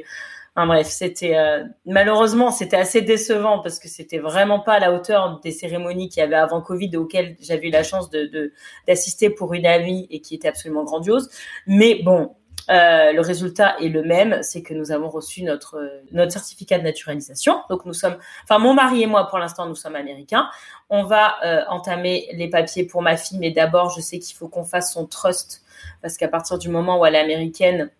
Bref, 0.56 0.86
c'était 0.88 1.36
euh, 1.36 1.64
malheureusement 1.84 2.50
c'était 2.50 2.78
assez 2.78 3.02
décevant 3.02 3.58
parce 3.58 3.78
que 3.78 3.88
c'était 3.88 4.18
vraiment 4.18 4.60
pas 4.60 4.74
à 4.74 4.78
la 4.78 4.92
hauteur 4.92 5.38
des 5.40 5.50
cérémonies 5.50 6.08
qu'il 6.08 6.20
y 6.20 6.24
avait 6.24 6.36
avant 6.36 6.62
Covid 6.62 6.96
auxquelles 6.96 7.36
j'avais 7.40 7.68
eu 7.68 7.70
la 7.70 7.82
chance 7.82 8.08
de 8.08 8.52
d'assister 8.88 9.28
pour 9.28 9.52
une 9.52 9.66
amie 9.66 10.06
et 10.10 10.20
qui 10.20 10.34
était 10.34 10.48
absolument 10.48 10.84
grandiose. 10.84 11.28
Mais 11.66 12.00
bon, 12.02 12.34
euh, 12.68 13.12
le 13.12 13.20
résultat 13.20 13.76
est 13.80 13.88
le 13.88 14.02
même, 14.02 14.42
c'est 14.42 14.62
que 14.62 14.74
nous 14.74 14.90
avons 14.90 15.08
reçu 15.08 15.42
notre 15.42 15.78
notre 16.12 16.32
certificat 16.32 16.78
de 16.78 16.84
naturalisation. 16.84 17.60
Donc 17.68 17.84
nous 17.84 17.92
sommes, 17.92 18.16
enfin 18.44 18.58
mon 18.58 18.74
mari 18.74 19.02
et 19.02 19.06
moi 19.06 19.28
pour 19.28 19.38
l'instant 19.38 19.66
nous 19.66 19.74
sommes 19.74 19.96
américains. 19.96 20.48
On 20.88 21.04
va 21.04 21.36
euh, 21.44 21.62
entamer 21.68 22.28
les 22.32 22.48
papiers 22.48 22.84
pour 22.84 23.02
ma 23.02 23.16
fille, 23.16 23.38
mais 23.38 23.50
d'abord 23.50 23.90
je 23.90 24.00
sais 24.00 24.18
qu'il 24.18 24.34
faut 24.36 24.48
qu'on 24.48 24.64
fasse 24.64 24.94
son 24.94 25.06
trust 25.06 25.62
parce 26.02 26.16
qu'à 26.16 26.28
partir 26.28 26.58
du 26.58 26.68
moment 26.68 26.98
où 26.98 27.06
elle 27.06 27.14
est 27.14 27.20
américaine, 27.20 27.90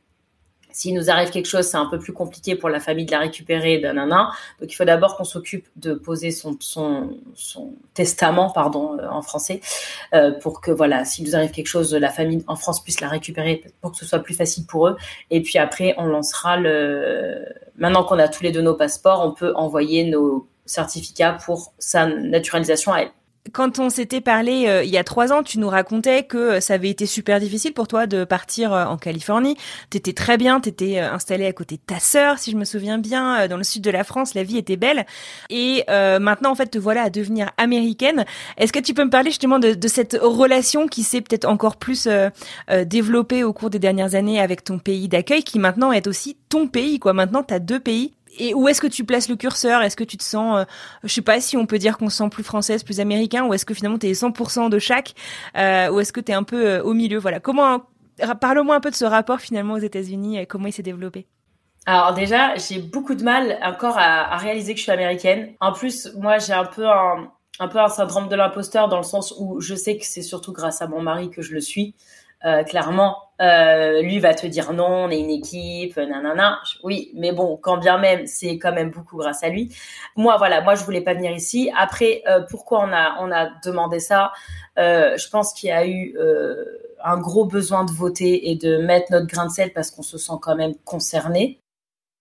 s'il 0.77 0.95
nous 0.95 1.09
arrive 1.09 1.31
quelque 1.31 1.47
chose, 1.47 1.65
c'est 1.65 1.79
un 1.79 1.87
peu 1.87 1.99
plus 1.99 2.13
compliqué 2.13 2.55
pour 2.55 2.69
la 2.69 2.81
famille 2.81 3.07
de 3.07 3.11
la 3.11 3.21
récupérer, 3.21 3.81
nanana. 3.81 4.31
Donc 4.61 4.71
il 4.71 4.75
faut 4.75 4.85
d'abord 4.85 5.17
qu'on 5.17 5.25
s'occupe 5.25 5.67
de 5.77 5.95
poser 5.95 6.31
son, 6.31 6.59
testament, 7.95 8.51
pardon, 8.51 8.99
euh, 8.99 9.09
en 9.09 9.23
français, 9.23 9.63
euh, 10.13 10.33
pour 10.33 10.61
que 10.61 10.71
voilà, 10.71 11.07
s'il 11.07 11.25
nous 11.25 11.35
arrive 11.35 11.51
quelque 11.51 11.67
chose, 11.67 11.95
la 11.95 12.11
famille 12.11 12.45
en 12.47 12.57
France 12.57 12.85
puisse 12.85 13.01
la 13.01 13.09
récupérer 13.09 13.65
pour 13.81 13.93
que 13.93 13.97
ce 13.97 14.05
soit 14.05 14.19
plus 14.19 14.35
facile 14.35 14.67
pour 14.67 14.89
eux. 14.89 14.99
Et 15.31 15.41
puis 15.41 15.57
après, 15.57 15.95
on 15.97 16.05
lancera 16.05 16.59
le. 16.59 17.43
Maintenant 17.79 18.05
qu'on 18.05 18.19
a 18.19 18.29
tous 18.29 18.43
les 18.43 18.53
deux 18.53 18.61
nos 18.61 18.75
passeports, 18.75 19.25
on 19.25 19.33
peut 19.33 19.55
envoyer 19.57 20.05
nos 20.05 20.47
certificats 20.67 21.39
pour 21.43 21.73
sa 21.79 22.05
naturalisation 22.07 22.93
à 22.93 23.01
elle 23.01 23.11
quand 23.53 23.79
on 23.79 23.91
s'était 23.91 24.21
parlé 24.21 24.67
euh, 24.67 24.85
il 24.85 24.91
y 24.91 24.99
a 24.99 25.05
trois 25.05 25.33
ans, 25.33 25.43
tu 25.43 25.59
nous 25.59 25.69
racontais 25.69 26.25
que 26.25 26.37
euh, 26.37 26.61
ça 26.61 26.75
avait 26.75 26.91
été 26.91 27.07
super 27.07 27.41
difficile 27.41 27.73
pour 27.73 27.89
toi 27.89 28.07
de 28.07 28.25
partir 28.25 28.73
euh, 28.73 28.85
en 28.85 28.97
Californie. 28.97 29.57
T'étais 29.91 30.13
très 30.13 30.37
bien, 30.37 30.61
t'étais 30.61 30.99
installée 30.99 31.47
à 31.47 31.53
côté 31.53 31.77
de 31.77 31.83
ta 31.87 31.99
sœur, 31.99 32.39
si 32.39 32.51
je 32.51 32.57
me 32.57 32.65
souviens 32.65 32.99
bien, 32.99 33.49
dans 33.49 33.57
le 33.57 33.65
sud 33.65 33.83
de 33.83 33.91
la 33.91 34.05
France, 34.05 34.35
la 34.35 34.43
vie 34.43 34.59
était 34.59 34.77
belle. 34.77 35.07
Et 35.51 35.85
maintenant, 35.89 36.51
en 36.51 36.55
fait, 36.55 36.67
te 36.67 36.79
voilà 36.79 37.03
à 37.03 37.11
devenir 37.11 37.51
américaine. 37.57 38.25
Est-ce 38.57 38.73
que 38.73 38.79
tu 38.79 38.95
peux 38.95 39.05
me 39.05 39.11
parler 39.11 39.31
justement 39.31 39.59
de, 39.59 39.75
de 39.75 39.89
cette 39.89 40.19
relation 40.21 40.87
qui 40.89 41.03
s'est 41.03 41.21
peut-être 41.21 41.45
encore 41.45 41.77
plus 41.77 42.09
développée 42.85 43.45
au 43.45 43.53
cours 43.53 43.71
des 43.71 43.79
dernières 43.79 44.15
années 44.15 44.41
avec 44.41 44.65
ton 44.65 44.79
pays 44.79 45.09
d'accueil, 45.09 45.43
qui 45.43 45.59
maintenant 45.59 45.93
est 45.93 46.07
aussi 46.07 46.37
ton 46.49 46.67
pays, 46.67 46.99
quoi. 46.99 47.13
Maintenant, 47.13 47.43
t'as 47.43 47.59
deux 47.59 47.81
pays 47.81 48.13
et 48.39 48.55
où 48.55 48.69
est-ce 48.69 48.81
que 48.81 48.87
tu 48.87 49.05
places 49.05 49.29
le 49.29 49.37
curseur? 49.37 49.83
Est-ce 49.83 49.97
que 49.97 50.05
tu 50.05 50.17
te 50.17 50.25
sens, 50.25 50.59
euh, 50.59 50.65
je 51.05 51.13
sais 51.13 51.23
pas 51.23 51.41
si 51.41 51.57
on 51.57 51.67
peut 51.67 51.79
dire 51.79 51.99
qu'on 51.99 52.09
se 52.09 52.19
sent 52.19 52.29
plus 52.31 52.45
française, 52.45 52.83
plus 52.83 53.01
américain, 53.01 53.45
ou 53.45 53.55
est-ce 53.55 53.65
que 53.65 53.75
finalement 53.75 53.99
tu 53.99 54.07
es 54.07 54.13
100% 54.13 54.71
de 54.71 54.79
chaque, 54.79 55.15
euh, 55.57 55.91
ou 55.91 56.01
est-ce 56.01 56.13
que 56.13 56.21
tu 56.21 56.33
es 56.33 56.35
un 56.35 56.43
peu 56.43 56.67
euh, 56.67 56.83
au 56.83 56.95
milieu? 56.95 57.19
Voilà. 57.19 57.41
Comment 57.41 57.83
Parle-moi 58.41 58.75
un 58.75 58.81
peu 58.81 58.91
de 58.91 58.95
ce 58.95 59.05
rapport 59.05 59.41
finalement 59.41 59.75
aux 59.75 59.79
États-Unis 59.79 60.39
et 60.39 60.47
comment 60.47 60.67
il 60.67 60.73
s'est 60.73 60.83
développé. 60.83 61.27
Alors 61.85 62.15
déjà, 62.15 62.57
j'ai 62.57 62.79
beaucoup 62.81 63.15
de 63.15 63.23
mal 63.23 63.59
encore 63.63 63.99
à, 63.99 64.37
réaliser 64.39 64.73
que 64.73 64.79
je 64.79 64.85
suis 64.85 64.93
américaine. 64.93 65.53
En 65.61 65.73
plus, 65.73 66.11
moi, 66.17 66.39
j'ai 66.39 66.55
un 66.55 66.65
peu 66.65 66.87
un 66.89 67.89
syndrome 67.89 68.29
de 68.29 68.35
l'imposteur 68.35 68.89
dans 68.89 68.97
le 68.97 69.03
sens 69.03 69.35
où 69.39 69.61
je 69.61 69.75
sais 69.75 69.99
que 69.99 70.07
c'est 70.07 70.23
surtout 70.23 70.53
grâce 70.53 70.81
à 70.81 70.87
mon 70.87 71.03
mari 71.03 71.29
que 71.29 71.43
je 71.43 71.53
le 71.53 71.61
suis. 71.61 71.95
Euh, 72.47 72.63
clairement, 72.63 73.17
euh, 73.43 74.03
lui 74.03 74.21
va 74.21 74.33
te 74.33 74.47
dire 74.47 74.73
non, 74.73 74.87
on 74.87 75.11
est 75.11 75.19
une 75.19 75.31
équipe, 75.31 75.97
nanana. 75.97 76.61
Oui, 76.85 77.11
mais 77.15 77.33
bon, 77.33 77.57
quand 77.57 77.77
bien 77.77 77.99
même, 77.99 78.27
c'est 78.27 78.57
quand 78.59 78.73
même 78.73 78.91
beaucoup 78.91 79.17
grâce 79.17 79.43
à 79.43 79.49
lui. 79.49 79.75
Moi, 80.15 80.37
voilà, 80.37 80.61
moi 80.61 80.77
je 80.77 80.85
voulais 80.85 81.01
pas 81.01 81.15
venir 81.15 81.33
ici. 81.33 81.73
Après, 81.77 82.23
euh, 82.29 82.43
pourquoi 82.49 82.85
on 82.85 82.93
a 82.93 83.17
on 83.21 83.33
a 83.33 83.51
demandé 83.65 83.99
ça? 83.99 84.33
Je 84.77 85.29
pense 85.31 85.55
qu'il 85.55 85.71
y 85.71 85.73
a 85.73 85.87
eu 85.87 86.17
un 87.03 87.19
gros 87.19 87.47
besoin 87.47 87.85
de 87.85 87.91
voter 87.91 88.51
et 88.51 88.57
de 88.57 88.79
mettre 88.79 89.11
notre 89.11 89.27
grain 89.27 89.47
de 89.47 89.51
sel 89.51 89.73
parce 89.73 89.91
qu'on 89.91 90.03
se 90.03 90.19
sent 90.19 90.35
quand 90.41 90.55
même 90.55 90.75
concerné. 90.85 91.61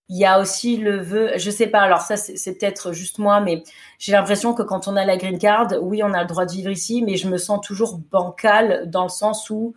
Il 0.10 0.18
y 0.18 0.26
a 0.26 0.40
aussi 0.40 0.78
le 0.78 0.98
vœu, 1.00 1.32
je 1.38 1.50
sais 1.50 1.68
pas, 1.68 1.82
alors 1.82 2.02
ça 2.02 2.16
c'est 2.16 2.58
peut-être 2.58 2.94
juste 2.94 3.18
moi, 3.18 3.42
mais 3.42 3.64
j'ai 3.98 4.12
l'impression 4.12 4.54
que 4.54 4.62
quand 4.62 4.88
on 4.88 4.96
a 4.96 5.04
la 5.04 5.18
green 5.18 5.40
card, 5.40 5.74
oui, 5.82 6.04
on 6.04 6.14
a 6.14 6.22
le 6.22 6.28
droit 6.28 6.46
de 6.46 6.52
vivre 6.52 6.70
ici, 6.70 7.02
mais 7.02 7.18
je 7.18 7.28
me 7.28 7.38
sens 7.38 7.60
toujours 7.66 7.98
bancale 8.12 8.90
dans 8.90 9.04
le 9.04 9.10
sens 9.10 9.50
où 9.50 9.74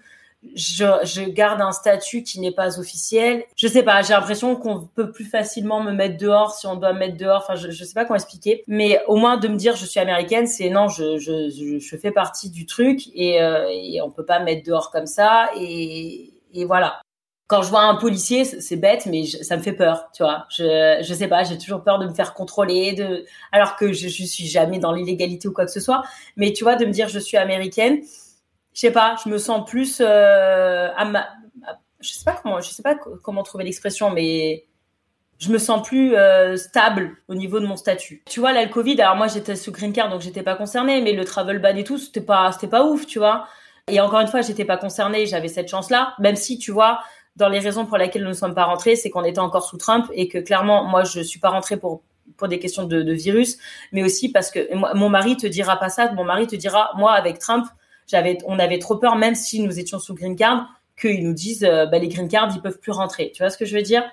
je, 0.55 0.85
je 1.05 1.23
garde 1.23 1.61
un 1.61 1.73
statut 1.73 2.23
qui 2.23 2.41
n'est 2.41 2.53
pas 2.53 2.79
officiel. 2.79 3.45
Je 3.57 3.67
sais 3.67 3.83
pas, 3.83 4.03
j'ai 4.03 4.15
l'impression 4.15 4.57
qu'on 4.57 4.87
peut 4.87 5.11
plus 5.11 5.25
facilement 5.25 5.83
me 5.83 5.93
mettre 5.93 6.17
dehors 6.17 6.55
si 6.55 6.67
on 6.67 6.77
doit 6.77 6.93
me 6.93 7.01
mettre 7.01 7.17
dehors. 7.17 7.43
Enfin, 7.43 7.57
je, 7.57 7.71
je 7.71 7.85
sais 7.85 7.95
pas 7.95 8.05
comment 8.05 8.17
expliquer. 8.17 8.63
Mais 8.67 9.01
au 9.07 9.17
moins 9.17 9.37
de 9.37 9.49
me 9.49 9.57
dire 9.57 9.77
je 9.77 9.85
suis 9.85 10.01
américaine, 10.01 10.47
c'est 10.47 10.71
non, 10.71 10.89
je, 10.89 11.19
je, 11.19 11.79
je, 11.81 11.97
fais 11.97 12.13
partie 12.13 12.51
du 12.51 12.67
truc 12.67 13.09
et, 13.15 13.43
euh, 13.43 13.69
et 13.71 14.01
on 14.03 14.11
peut 14.11 14.25
pas 14.25 14.39
me 14.41 14.45
mettre 14.45 14.65
dehors 14.65 14.91
comme 14.91 15.07
ça. 15.07 15.51
Et, 15.57 16.33
et 16.55 16.65
voilà 16.65 17.01
quand 17.49 17.63
je 17.63 17.71
vois 17.71 17.85
un 17.85 17.95
policier, 17.95 18.45
c'est 18.45 18.77
bête, 18.77 19.07
mais 19.07 19.25
ça 19.25 19.57
me 19.57 19.63
fait 19.63 19.73
peur, 19.73 20.11
tu 20.15 20.23
vois. 20.23 20.47
Je, 20.51 20.99
je 21.03 21.15
sais 21.15 21.29
pas, 21.29 21.45
j'ai 21.45 21.57
toujours 21.57 21.83
peur 21.83 21.99
de 21.99 22.07
me 22.07 22.13
faire 22.13 22.35
contrôler, 22.35 22.93
de, 22.93 23.25
alors 23.53 23.77
que 23.77 23.91
je, 23.91 24.09
je 24.09 24.25
suis 24.25 24.47
jamais 24.47 24.79
dans 24.79 24.93
l'illégalité 24.93 25.49
ou 25.49 25.53
quoi 25.55 25.65
que 25.65 25.71
ce 25.71 25.81
soit. 25.81 26.03
Mais 26.37 26.53
tu 26.53 26.63
vois, 26.63 26.77
de 26.77 26.85
me 26.85 26.91
dire 26.91 27.09
je 27.09 27.19
suis 27.19 27.39
américaine, 27.39 28.03
je 28.79 28.83
sais 28.83 28.93
pas, 28.93 29.17
je 29.25 29.29
me 29.29 29.39
sens 29.39 29.69
plus 29.69 30.01
euh, 30.01 30.89
à 30.97 31.05
ma, 31.05 31.27
je 31.99 32.11
sais 32.11 32.25
pas 32.25 32.39
comment, 32.41 32.61
je 32.61 32.71
sais 32.71 32.85
pas 32.85 32.95
comment 33.25 33.43
trouver 33.43 33.65
l'expression, 33.65 34.13
mais 34.13 34.67
je 35.41 35.51
me 35.51 35.59
sens 35.59 35.83
plus 35.85 36.15
euh, 36.15 36.57
stable 36.57 37.17
au 37.27 37.35
niveau 37.35 37.59
de 37.59 37.67
mon 37.67 37.75
statut. 37.75 38.23
Tu 38.27 38.39
vois, 38.39 38.53
là, 38.53 38.65
le 38.65 38.71
Covid, 38.71 39.01
alors 39.01 39.17
moi 39.17 39.27
j'étais 39.27 39.57
sous 39.57 39.73
green 39.73 39.93
card, 39.93 40.11
donc 40.11 40.21
j'étais 40.21 40.45
pas 40.45 40.55
concernée, 40.55 41.01
mais 41.01 41.13
le 41.13 41.25
travel 41.25 41.59
ban 41.59 41.75
et 41.75 41.83
tout, 41.83 41.99
c'était 41.99 42.21
pas, 42.21 42.53
c'était 42.53 42.69
pas 42.69 42.85
ouf, 42.85 43.05
tu 43.05 43.19
vois. 43.19 43.49
Et 43.89 44.01
encore 44.01 44.21
une 44.21 44.29
fois, 44.29 44.43
j'étais 44.43 44.65
pas 44.65 44.77
concernée, 44.77 45.27
j'avais 45.27 45.49
cette 45.49 45.69
chance-là, 45.69 46.15
même 46.21 46.37
si, 46.37 46.57
tu 46.57 46.71
vois, 46.71 47.01
dans 47.35 47.49
les 47.49 47.59
raisons 47.59 47.85
pour 47.85 47.99
lesquelles 47.99 48.23
nous 48.23 48.29
ne 48.29 48.33
sommes 48.33 48.55
pas 48.55 48.65
rentrés, 48.67 48.95
c'est 48.95 49.11
qu'on 49.11 49.25
était 49.25 49.41
encore 49.41 49.65
sous 49.65 49.77
Trump 49.77 50.07
et 50.13 50.29
que 50.29 50.39
clairement, 50.39 50.85
moi, 50.85 51.03
je 51.03 51.19
suis 51.19 51.41
pas 51.41 51.51
rentrée 51.51 51.79
pour 51.79 52.03
pour 52.37 52.47
des 52.47 52.61
questions 52.61 52.85
de, 52.85 53.03
de 53.03 53.13
virus, 53.13 53.59
mais 53.91 54.05
aussi 54.05 54.31
parce 54.31 54.53
que 54.53 54.73
mon 54.95 55.09
mari 55.09 55.37
te 55.37 55.47
dira 55.49 55.79
pas 55.79 55.89
ça. 55.89 56.13
Mon 56.13 56.25
mari 56.25 56.47
te 56.47 56.55
dira, 56.55 56.91
moi, 56.95 57.13
avec 57.15 57.41
Trump, 57.41 57.67
on 58.47 58.59
avait 58.59 58.79
trop 58.79 58.97
peur, 58.97 59.17
même 59.17 59.35
si 59.35 59.61
nous 59.61 59.79
étions 59.79 59.99
sous 59.99 60.15
green 60.15 60.37
card, 60.37 60.67
qu'ils 61.01 61.25
nous 61.25 61.35
disent, 61.35 61.65
euh, 61.65 61.87
bah, 61.87 61.99
les 61.99 62.09
green 62.09 62.29
cards, 62.29 62.51
ils 62.55 62.61
peuvent 62.61 62.79
plus 62.79 62.93
rentrer. 62.93 63.33
Tu 63.35 63.43
vois 63.43 63.51
ce 63.51 63.59
que 63.59 63.65
je 63.65 63.77
veux 63.77 63.83
dire? 63.83 64.05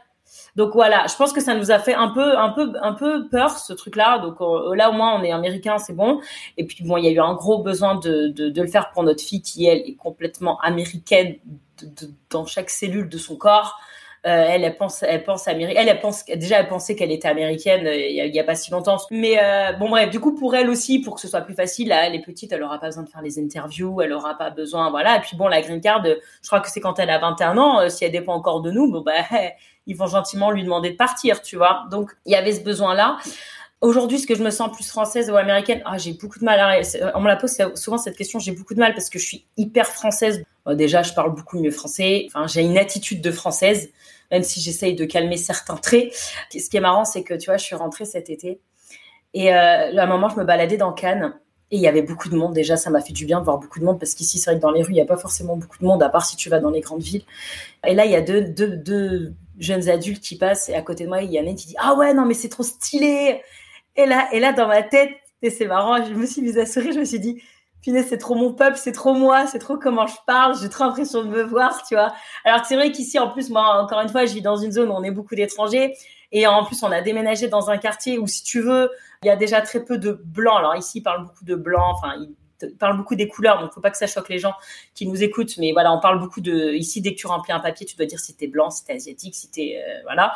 Donc 0.55 0.73
voilà, 0.73 1.05
je 1.07 1.15
pense 1.15 1.33
que 1.33 1.41
ça 1.41 1.55
nous 1.55 1.71
a 1.71 1.79
fait 1.79 1.93
un 1.93 2.09
peu, 2.09 2.37
un 2.37 2.49
peu, 2.49 2.73
un 2.81 2.93
peu 2.93 3.27
peur 3.27 3.57
ce 3.57 3.73
truc-là. 3.73 4.19
Donc 4.19 4.41
euh, 4.41 4.75
là 4.75 4.89
au 4.89 4.93
moins 4.93 5.19
on 5.19 5.23
est 5.23 5.31
américain, 5.31 5.77
c'est 5.77 5.93
bon. 5.93 6.21
Et 6.57 6.65
puis 6.65 6.83
bon, 6.83 6.97
il 6.97 7.05
y 7.05 7.07
a 7.07 7.11
eu 7.11 7.19
un 7.19 7.33
gros 7.33 7.61
besoin 7.61 7.95
de, 7.95 8.33
le 8.37 8.67
faire 8.67 8.91
pour 8.91 9.03
notre 9.03 9.23
fille 9.23 9.41
qui 9.41 9.65
elle 9.65 9.79
est 9.79 9.95
complètement 9.95 10.59
américaine 10.61 11.35
dans 12.29 12.45
chaque 12.45 12.69
cellule 12.69 13.09
de 13.09 13.17
son 13.17 13.35
corps. 13.35 13.77
Euh, 14.25 14.45
elle, 14.49 14.75
pense, 14.75 15.03
elle 15.03 15.23
pense. 15.23 15.47
Elle, 15.47 15.99
pense 15.99 16.25
déjà, 16.25 16.59
elle 16.59 16.67
pensait 16.67 16.95
qu'elle 16.95 17.11
était 17.11 17.27
américaine 17.27 17.85
euh, 17.85 17.95
il 17.95 18.35
y, 18.35 18.39
a, 18.39 18.43
pas 18.43 18.55
si 18.55 18.71
longtemps. 18.71 18.97
Mais 19.11 19.37
euh, 19.39 19.73
bon 19.73 19.87
bref, 19.89 20.09
du 20.09 20.19
coup 20.19 20.33
pour 20.33 20.55
elle 20.55 20.67
aussi, 20.67 20.99
pour 20.99 21.15
que 21.15 21.21
ce 21.21 21.27
soit 21.27 21.41
plus 21.41 21.53
facile, 21.53 21.89
là, 21.89 22.07
elle 22.07 22.15
est 22.15 22.23
petite, 22.23 22.51
elle 22.51 22.63
aura 22.63 22.79
pas 22.79 22.87
besoin 22.87 23.03
de 23.03 23.09
faire 23.09 23.21
les 23.21 23.37
interviews, 23.37 24.01
elle 24.01 24.13
aura 24.13 24.35
pas 24.35 24.49
besoin, 24.49 24.89
voilà. 24.89 25.17
Et 25.17 25.19
puis 25.19 25.37
bon, 25.37 25.47
la 25.47 25.61
green 25.61 25.79
card, 25.79 26.03
je 26.03 26.47
crois 26.47 26.59
que 26.59 26.71
c'est 26.71 26.79
quand 26.79 26.97
elle 26.97 27.11
a 27.11 27.19
21 27.19 27.55
ans. 27.57 27.87
si 27.89 28.03
elle 28.03 28.11
dépend 28.11 28.33
encore 28.33 28.61
de 28.61 28.71
nous, 28.71 28.91
bon 28.91 29.01
bah 29.01 29.13
ils 29.85 29.95
vont 29.95 30.07
gentiment 30.07 30.49
lui 30.49 30.63
demander 30.63 30.89
de 30.89 30.97
partir, 30.97 31.43
tu 31.43 31.55
vois. 31.55 31.85
Donc 31.91 32.11
il 32.25 32.31
y 32.31 32.35
avait 32.35 32.53
ce 32.53 32.63
besoin-là. 32.63 33.17
Aujourd'hui, 33.81 34.17
ce 34.17 34.25
que 34.25 34.33
je 34.33 34.41
me 34.41 34.49
sens 34.49 34.71
plus 34.71 34.87
française 34.89 35.29
ou 35.29 35.35
américaine, 35.35 35.83
ah, 35.85 35.99
j'ai 35.99 36.13
beaucoup 36.13 36.39
de 36.39 36.45
mal 36.45 36.59
à. 36.59 36.81
On 37.13 37.21
me 37.21 37.27
la 37.27 37.35
pose 37.35 37.55
souvent 37.75 37.99
cette 37.99 38.17
question, 38.17 38.39
j'ai 38.39 38.53
beaucoup 38.53 38.73
de 38.73 38.79
mal 38.79 38.95
parce 38.95 39.11
que 39.11 39.19
je 39.19 39.25
suis 39.27 39.45
hyper 39.55 39.85
française. 39.85 40.43
déjà, 40.71 41.03
je 41.03 41.13
parle 41.13 41.35
beaucoup 41.35 41.59
mieux 41.59 41.69
français. 41.69 42.25
Enfin, 42.29 42.47
j'ai 42.47 42.61
une 42.61 42.79
attitude 42.79 43.21
de 43.21 43.29
française 43.29 43.91
même 44.31 44.43
si 44.43 44.61
j'essaye 44.61 44.95
de 44.95 45.05
calmer 45.05 45.37
certains 45.37 45.75
traits. 45.75 46.13
Ce 46.51 46.69
qui 46.69 46.77
est 46.77 46.81
marrant, 46.81 47.05
c'est 47.05 47.23
que 47.23 47.33
tu 47.33 47.45
vois, 47.45 47.57
je 47.57 47.65
suis 47.65 47.75
rentrée 47.75 48.05
cet 48.05 48.29
été 48.29 48.59
et 49.35 49.53
euh, 49.53 49.97
à 49.97 50.03
un 50.03 50.07
moment, 50.07 50.29
je 50.29 50.37
me 50.37 50.45
baladais 50.45 50.77
dans 50.77 50.93
Cannes 50.93 51.37
et 51.69 51.75
il 51.75 51.81
y 51.81 51.87
avait 51.87 52.01
beaucoup 52.01 52.29
de 52.29 52.37
monde. 52.37 52.53
Déjà, 52.53 52.77
ça 52.77 52.89
m'a 52.89 53.01
fait 53.01 53.11
du 53.11 53.25
bien 53.25 53.41
de 53.41 53.43
voir 53.43 53.59
beaucoup 53.59 53.81
de 53.81 53.85
monde 53.85 53.99
parce 53.99 54.15
qu'ici, 54.15 54.39
c'est 54.39 54.49
vrai 54.49 54.57
que 54.57 54.61
dans 54.61 54.71
les 54.71 54.81
rues, 54.81 54.93
il 54.93 54.95
n'y 54.95 55.01
a 55.01 55.05
pas 55.05 55.17
forcément 55.17 55.57
beaucoup 55.57 55.77
de 55.77 55.83
monde, 55.83 56.01
à 56.01 56.09
part 56.09 56.25
si 56.25 56.37
tu 56.37 56.49
vas 56.49 56.59
dans 56.59 56.69
les 56.69 56.79
grandes 56.79 57.01
villes. 57.01 57.25
Et 57.85 57.93
là, 57.93 58.05
il 58.05 58.11
y 58.11 58.15
a 58.15 58.21
deux, 58.21 59.33
jeunes 59.59 59.89
adultes 59.89 60.23
qui 60.23 60.37
passent 60.37 60.69
et 60.69 60.73
à 60.73 60.81
côté 60.81 61.03
de 61.03 61.09
moi, 61.09 61.21
il 61.21 61.31
y 61.31 61.39
en 61.39 61.45
a 61.45 61.49
une 61.49 61.55
qui 61.55 61.67
dit 61.67 61.75
Ah 61.77 61.95
ouais, 61.95 62.13
non, 62.13 62.25
mais 62.25 62.33
c'est 62.33 62.47
trop 62.47 62.63
stylé. 62.63 63.41
Et 63.97 64.05
là, 64.05 64.29
et 64.31 64.39
là, 64.39 64.53
dans 64.53 64.67
ma 64.67 64.83
tête, 64.83 65.11
et 65.41 65.49
c'est 65.49 65.67
marrant, 65.67 66.03
je 66.03 66.13
me 66.13 66.25
suis 66.25 66.41
mise 66.41 66.57
à 66.57 66.65
sourire, 66.65 66.93
je 66.93 66.99
me 66.99 67.05
suis 67.05 67.19
dit 67.19 67.41
c'est 67.85 68.17
trop 68.17 68.35
mon 68.35 68.53
peuple, 68.53 68.77
c'est 68.77 68.91
trop 68.91 69.13
moi, 69.13 69.47
c'est 69.47 69.59
trop 69.59 69.77
comment 69.77 70.07
je 70.07 70.15
parle, 70.25 70.57
j'ai 70.59 70.69
trop 70.69 70.85
l'impression 70.85 71.23
de 71.23 71.29
me 71.29 71.43
voir, 71.43 71.83
tu 71.87 71.95
vois. 71.95 72.13
Alors 72.43 72.65
c'est 72.65 72.75
vrai 72.75 72.91
qu'ici, 72.91 73.19
en 73.19 73.29
plus, 73.29 73.49
moi, 73.49 73.81
encore 73.81 74.01
une 74.01 74.09
fois, 74.09 74.25
je 74.25 74.33
vis 74.33 74.41
dans 74.41 74.57
une 74.57 74.71
zone 74.71 74.89
où 74.89 74.93
on 74.93 75.03
est 75.03 75.11
beaucoup 75.11 75.35
d'étrangers. 75.35 75.95
Et 76.31 76.47
en 76.47 76.65
plus, 76.65 76.81
on 76.83 76.91
a 76.91 77.01
déménagé 77.01 77.47
dans 77.47 77.69
un 77.69 77.77
quartier 77.77 78.17
où, 78.17 78.27
si 78.27 78.43
tu 78.43 78.61
veux, 78.61 78.89
il 79.23 79.27
y 79.27 79.29
a 79.29 79.35
déjà 79.35 79.61
très 79.61 79.83
peu 79.83 79.97
de 79.97 80.11
blancs. 80.11 80.57
Alors 80.57 80.75
ici, 80.75 80.99
ils 80.99 81.01
parlent 81.01 81.23
beaucoup 81.23 81.45
de 81.45 81.55
blancs. 81.55 81.95
Enfin, 81.95 82.15
parle 82.79 82.97
beaucoup 82.97 83.15
des 83.15 83.27
couleurs, 83.27 83.59
donc 83.61 83.73
faut 83.73 83.81
pas 83.81 83.91
que 83.91 83.97
ça 83.97 84.07
choque 84.07 84.29
les 84.29 84.39
gens 84.39 84.53
qui 84.93 85.07
nous 85.07 85.23
écoutent. 85.23 85.57
Mais 85.57 85.71
voilà, 85.71 85.91
on 85.93 85.99
parle 85.99 86.19
beaucoup 86.19 86.41
de 86.41 86.73
ici 86.73 87.01
dès 87.01 87.13
que 87.13 87.19
tu 87.19 87.27
remplis 87.27 87.53
un 87.53 87.59
papier, 87.59 87.85
tu 87.85 87.95
dois 87.95 88.05
dire 88.05 88.19
si 88.19 88.35
t'es 88.35 88.47
blanc, 88.47 88.69
si 88.69 88.85
t'es 88.85 88.93
asiatique, 88.93 89.35
si 89.35 89.49
t'es 89.49 89.77
euh, 89.77 90.01
voilà. 90.03 90.33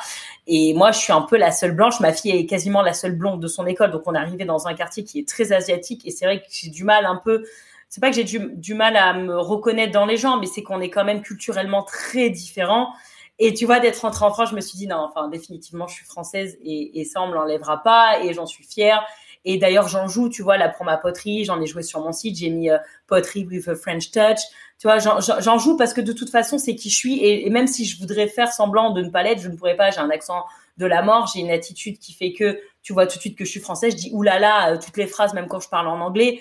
Et 0.47 0.73
moi, 0.73 0.91
je 0.91 0.99
suis 0.99 1.13
un 1.13 1.21
peu 1.21 1.37
la 1.37 1.51
seule 1.51 1.73
blanche. 1.73 1.99
Ma 1.99 2.13
fille 2.13 2.31
est 2.31 2.45
quasiment 2.45 2.81
la 2.81 2.93
seule 2.93 3.15
blonde 3.15 3.41
de 3.41 3.47
son 3.47 3.65
école, 3.65 3.91
donc 3.91 4.03
on 4.05 4.15
est 4.15 4.19
arrivé 4.19 4.45
dans 4.45 4.67
un 4.67 4.73
quartier 4.73 5.03
qui 5.03 5.19
est 5.19 5.27
très 5.27 5.51
asiatique. 5.51 6.05
Et 6.05 6.11
c'est 6.11 6.25
vrai 6.25 6.39
que 6.39 6.47
j'ai 6.49 6.69
du 6.69 6.83
mal 6.83 7.05
un 7.05 7.17
peu. 7.17 7.43
C'est 7.89 8.01
pas 8.01 8.09
que 8.09 8.15
j'ai 8.15 8.23
du, 8.23 8.39
du 8.53 8.75
mal 8.75 8.95
à 8.95 9.13
me 9.13 9.37
reconnaître 9.37 9.91
dans 9.91 10.05
les 10.05 10.17
gens, 10.17 10.37
mais 10.37 10.45
c'est 10.45 10.61
qu'on 10.61 10.79
est 10.79 10.91
quand 10.91 11.05
même 11.05 11.21
culturellement 11.21 11.83
très 11.83 12.29
différents. 12.29 12.93
Et 13.39 13.53
tu 13.53 13.65
vois, 13.65 13.79
d'être 13.79 14.01
rentrée 14.01 14.25
en 14.25 14.31
France, 14.31 14.49
je 14.49 14.55
me 14.55 14.61
suis 14.61 14.77
dit 14.77 14.85
non, 14.85 14.97
enfin 14.97 15.29
définitivement, 15.29 15.87
je 15.87 15.95
suis 15.95 16.05
française 16.05 16.57
et, 16.61 17.05
ça 17.05 17.21
on 17.21 17.27
me 17.27 17.33
l'enlèvera 17.33 17.81
pas 17.81 18.21
et 18.21 18.33
j'en 18.33 18.45
suis 18.45 18.65
fière. 18.65 19.05
Et 19.45 19.57
d'ailleurs, 19.57 19.87
j'en 19.87 20.07
joue, 20.07 20.29
tu 20.29 20.43
vois, 20.43 20.57
là 20.57 20.69
pour 20.69 20.85
ma 20.85 20.97
poterie, 20.97 21.45
j'en 21.45 21.61
ai 21.61 21.65
joué 21.65 21.81
sur 21.81 22.01
mon 22.01 22.11
site, 22.11 22.37
j'ai 22.37 22.49
mis 22.49 22.69
euh, 22.69 22.77
poterie 23.07 23.45
with 23.45 23.67
a 23.67 23.75
French 23.75 24.11
touch. 24.11 24.39
Tu 24.79 24.87
vois, 24.87 24.99
j'en 24.99 25.57
joue 25.57 25.75
parce 25.75 25.93
que 25.93 26.01
de 26.01 26.13
toute 26.13 26.29
façon, 26.29 26.57
c'est 26.57 26.75
qui 26.75 26.89
je 26.89 26.95
suis. 26.95 27.23
Et, 27.23 27.49
même 27.49 27.67
si 27.67 27.85
je 27.85 27.99
voudrais 27.99 28.27
faire 28.27 28.51
semblant 28.51 28.91
de 28.91 29.01
ne 29.01 29.09
pas 29.09 29.23
l'être, 29.23 29.41
je 29.41 29.49
ne 29.49 29.55
pourrais 29.55 29.75
pas. 29.75 29.91
J'ai 29.91 29.99
un 29.99 30.09
accent 30.09 30.45
de 30.77 30.85
la 30.85 31.01
mort, 31.01 31.29
j'ai 31.33 31.41
une 31.41 31.51
attitude 31.51 31.99
qui 31.99 32.13
fait 32.13 32.31
que 32.31 32.59
tu 32.81 32.93
vois 32.93 33.05
tout 33.05 33.17
de 33.17 33.21
suite 33.21 33.37
que 33.37 33.43
je 33.43 33.51
suis 33.51 33.59
française. 33.59 33.93
Je 33.93 33.97
dis 33.97 34.09
oulala, 34.13 34.71
euh, 34.71 34.77
toutes 34.77 34.97
les 34.97 35.07
phrases, 35.07 35.33
même 35.33 35.47
quand 35.47 35.59
je 35.59 35.69
parle 35.69 35.87
en 35.87 35.99
anglais. 35.99 36.39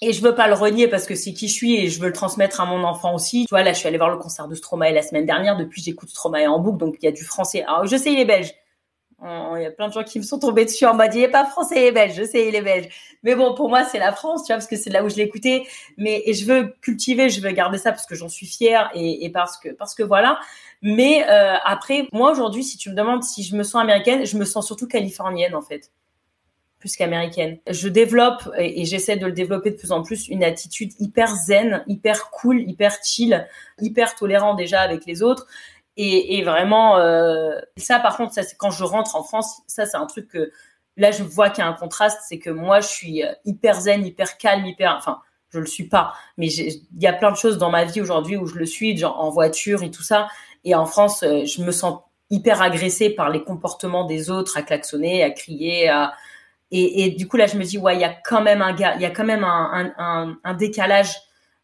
Et 0.00 0.12
je 0.12 0.22
veux 0.22 0.34
pas 0.34 0.46
le 0.46 0.54
renier 0.54 0.86
parce 0.86 1.06
que 1.06 1.14
c'est 1.14 1.32
qui 1.32 1.48
je 1.48 1.52
suis 1.52 1.76
et 1.76 1.88
je 1.88 2.00
veux 2.00 2.06
le 2.06 2.12
transmettre 2.12 2.60
à 2.60 2.66
mon 2.66 2.84
enfant 2.84 3.14
aussi. 3.14 3.46
Tu 3.46 3.50
vois, 3.50 3.62
là, 3.62 3.72
je 3.72 3.78
suis 3.78 3.88
allée 3.88 3.98
voir 3.98 4.10
le 4.10 4.18
concert 4.18 4.46
de 4.46 4.54
Stromae 4.54 4.92
la 4.92 5.02
semaine 5.02 5.26
dernière. 5.26 5.56
Depuis, 5.56 5.82
j'écoute 5.82 6.08
Stromae 6.10 6.46
en 6.46 6.60
boucle, 6.60 6.78
donc 6.78 6.96
il 7.00 7.06
y 7.06 7.08
a 7.08 7.12
du 7.12 7.24
français. 7.24 7.64
Alors, 7.64 7.86
je 7.86 7.96
sais, 7.96 8.12
il 8.12 8.18
est 8.18 8.24
belge. 8.24 8.52
Il 9.20 9.62
y 9.62 9.66
a 9.66 9.72
plein 9.72 9.88
de 9.88 9.92
gens 9.92 10.04
qui 10.04 10.18
me 10.18 10.24
sont 10.24 10.38
tombés 10.38 10.64
dessus 10.64 10.86
en 10.86 10.94
mode 10.94 11.12
il 11.12 11.24
est 11.24 11.28
pas 11.28 11.44
français, 11.44 11.74
il 11.76 11.84
est 11.86 11.92
belge. 11.92 12.14
Je 12.14 12.22
sais, 12.22 12.46
il 12.46 12.54
est 12.54 12.62
belge. 12.62 12.88
Mais 13.24 13.34
bon, 13.34 13.54
pour 13.54 13.68
moi, 13.68 13.84
c'est 13.84 13.98
la 13.98 14.12
France, 14.12 14.42
tu 14.44 14.48
vois, 14.48 14.56
parce 14.56 14.68
que 14.68 14.76
c'est 14.76 14.90
là 14.90 15.02
où 15.02 15.08
je 15.08 15.18
écouté. 15.18 15.66
Mais 15.96 16.22
et 16.24 16.34
je 16.34 16.46
veux 16.46 16.72
cultiver, 16.80 17.28
je 17.28 17.40
veux 17.40 17.50
garder 17.50 17.78
ça 17.78 17.90
parce 17.90 18.06
que 18.06 18.14
j'en 18.14 18.28
suis 18.28 18.46
fière 18.46 18.90
et, 18.94 19.28
parce 19.30 19.58
que 19.58 19.70
parce 19.70 19.94
que 19.96 20.04
voilà. 20.04 20.38
Mais 20.82 21.28
euh, 21.28 21.56
après, 21.64 22.06
moi 22.12 22.30
aujourd'hui, 22.30 22.62
si 22.62 22.78
tu 22.78 22.90
me 22.90 22.94
demandes 22.94 23.24
si 23.24 23.42
je 23.42 23.56
me 23.56 23.64
sens 23.64 23.82
américaine, 23.82 24.24
je 24.24 24.36
me 24.36 24.44
sens 24.44 24.64
surtout 24.64 24.86
californienne 24.86 25.56
en 25.56 25.62
fait, 25.62 25.90
plus 26.78 26.94
qu'américaine. 26.94 27.58
Je 27.68 27.88
développe 27.88 28.48
et 28.56 28.84
j'essaie 28.84 29.16
de 29.16 29.26
le 29.26 29.32
développer 29.32 29.72
de 29.72 29.76
plus 29.76 29.90
en 29.90 30.04
plus 30.04 30.28
une 30.28 30.44
attitude 30.44 30.92
hyper 31.00 31.34
zen, 31.34 31.82
hyper 31.88 32.30
cool, 32.30 32.60
hyper 32.60 32.96
chill, 33.02 33.48
hyper 33.80 34.14
tolérant 34.14 34.54
déjà 34.54 34.80
avec 34.80 35.06
les 35.06 35.24
autres 35.24 35.48
et, 35.98 36.38
et 36.38 36.42
vraiment, 36.44 36.96
euh, 36.98 37.58
ça 37.76 37.98
par 37.98 38.16
contre, 38.16 38.32
ça 38.32 38.44
c'est 38.44 38.56
quand 38.56 38.70
je 38.70 38.84
rentre 38.84 39.16
en 39.16 39.24
France, 39.24 39.62
ça 39.66 39.84
c'est 39.84 39.96
un 39.96 40.06
truc 40.06 40.28
que 40.28 40.52
là 40.96 41.10
je 41.10 41.24
vois 41.24 41.50
qu'il 41.50 41.64
y 41.64 41.66
a 41.66 41.70
un 41.70 41.74
contraste, 41.74 42.20
c'est 42.28 42.38
que 42.38 42.50
moi 42.50 42.80
je 42.80 42.86
suis 42.86 43.24
euh, 43.24 43.32
hyper 43.44 43.80
zen, 43.80 44.06
hyper 44.06 44.38
calme, 44.38 44.64
hyper, 44.64 44.94
enfin 44.96 45.20
je 45.50 45.58
le 45.58 45.66
suis 45.66 45.88
pas, 45.88 46.14
mais 46.36 46.46
il 46.46 46.86
y 47.00 47.06
a 47.08 47.12
plein 47.12 47.32
de 47.32 47.36
choses 47.36 47.58
dans 47.58 47.70
ma 47.70 47.84
vie 47.84 48.00
aujourd'hui 48.00 48.36
où 48.36 48.46
je 48.46 48.54
le 48.56 48.66
suis, 48.66 48.96
genre 48.96 49.18
en 49.18 49.30
voiture 49.30 49.82
et 49.82 49.90
tout 49.90 50.02
ça. 50.02 50.28
Et 50.64 50.74
en 50.74 50.86
France, 50.86 51.24
euh, 51.24 51.44
je 51.46 51.62
me 51.62 51.72
sens 51.72 52.00
hyper 52.30 52.62
agressée 52.62 53.10
par 53.10 53.30
les 53.30 53.42
comportements 53.42 54.04
des 54.04 54.30
autres, 54.30 54.56
à 54.56 54.62
klaxonner, 54.62 55.24
à 55.24 55.30
crier, 55.30 55.88
à 55.88 56.12
et, 56.70 57.04
et, 57.04 57.10
du 57.10 57.26
coup 57.26 57.38
là 57.38 57.46
je 57.46 57.56
me 57.56 57.64
dis 57.64 57.78
ouais 57.78 57.96
il 57.96 58.00
y 58.00 58.04
a 58.04 58.12
quand 58.12 58.42
même 58.42 58.60
un 58.60 58.74
gars 58.74 58.94
il 58.96 59.00
y 59.00 59.06
a 59.06 59.10
quand 59.10 59.24
même 59.24 59.42
un, 59.42 59.90
un, 59.96 60.36
un, 60.44 60.54
décalage 60.54 61.16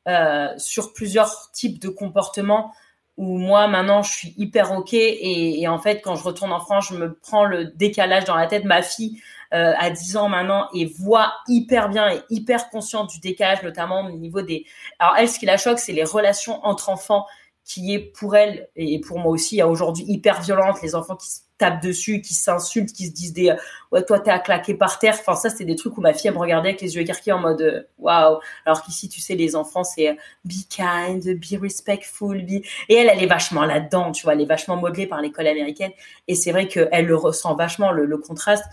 euh, 0.09 0.49
sur 0.57 0.95
plusieurs 0.95 1.51
types 1.53 1.79
de 1.79 1.91
comportements 1.91 2.73
où 3.17 3.39
moi 3.39 3.69
maintenant 3.69 4.03
je 4.03 4.13
suis 4.13 4.35
hyper 4.37 4.73
ok 4.73 4.93
et, 4.93 5.67
en 5.69 5.79
fait 5.79 6.01
quand 6.03 6.17
je 6.17 6.25
retourne 6.25 6.53
en 6.53 6.61
France 6.61 6.89
je 6.91 6.97
me 6.97 7.15
prends 7.15 7.45
le 7.45 7.67
décalage 7.67 8.25
dans 8.25 8.37
la 8.37 8.47
tête. 8.47 8.65
Ma 8.65 8.83
fille 8.83 9.21
euh, 9.53 9.73
a 9.79 9.91
10 9.91 10.17
ans 10.17 10.29
maintenant 10.29 10.69
et 10.75 10.87
voit 10.87 11.35
hyper 11.47 11.89
bien 11.89 12.11
et 12.11 12.21
hyper 12.31 12.71
consciente 12.71 13.11
du 13.11 13.21
décalage 13.21 13.63
notamment 13.63 14.07
au 14.07 14.11
niveau 14.11 14.43
des 14.43 14.67
alors 14.99 15.15
elle 15.17 15.29
ce 15.29 15.39
qui 15.39 15.47
la 15.47 15.59
choque 15.59 15.79
c'est 15.79 15.93
les 15.93 16.05
relations 16.05 16.65
entre 16.65 16.89
enfants 16.89 17.27
qui 17.65 17.95
est 17.95 18.01
pour 18.01 18.37
elle 18.37 18.69
et 18.77 19.01
pour 19.01 19.19
moi 19.19 19.31
aussi 19.33 19.63
aujourd'hui 19.63 20.05
hyper 20.09 20.41
violente 20.43 20.83
les 20.83 20.95
enfants 20.95 21.17
qui 21.17 21.31
se 21.31 21.41
tapent 21.59 21.83
dessus 21.83 22.21
qui 22.21 22.35
s'insultent 22.35 22.93
qui 22.93 23.07
se 23.07 23.13
disent 23.13 23.33
des 23.33 23.51
euh, 23.51 23.57
ouais 23.93 24.05
toi 24.05 24.19
t'es 24.21 24.31
à 24.31 24.39
claquer 24.39 24.75
par 24.75 24.99
terre. 24.99 25.17
Enfin 25.19 25.35
ça 25.35 25.51
c'est 25.51 25.65
des 25.65 25.77
trucs 25.77 25.97
où 25.97 26.01
ma 26.01 26.13
fille 26.13 26.29
elle 26.29 26.35
me 26.35 26.39
regardait 26.41 26.71
avec 26.71 26.81
les 26.81 26.97
yeux 26.97 27.03
écarquillés 27.03 27.33
en 27.33 27.41
mode 27.41 27.63
euh, 27.63 27.83
waouh. 27.99 28.39
Alors 28.67 28.83
qu'ici 28.83 29.09
tu 29.09 29.21
sais 29.21 29.35
les 29.35 29.55
enfants 29.55 29.85
c'est 29.85 30.09
euh, 30.09 30.15
be 30.45 30.69
kind 30.69 31.23
be 31.23 31.61
respectful 31.61 32.45
be... 32.45 32.65
et 32.89 32.95
elle 32.95 33.09
elle 33.09 33.23
est 33.23 33.27
vachement 33.27 33.65
là-dedans 33.65 34.13
tu 34.13 34.25
vois. 34.25 34.35
Elle 34.35 34.41
est 34.41 34.47
vachement 34.47 34.77
modelée 34.77 35.07
par 35.07 35.21
l'école 35.21 35.47
américaine. 35.47 35.93
Et 36.29 36.35
c'est 36.35 36.53
vrai 36.53 36.67
qu'elle 36.69 37.07
le 37.07 37.17
ressent 37.17 37.55
vachement 37.55 37.93
le, 37.93 38.15
contraste. 38.19 38.65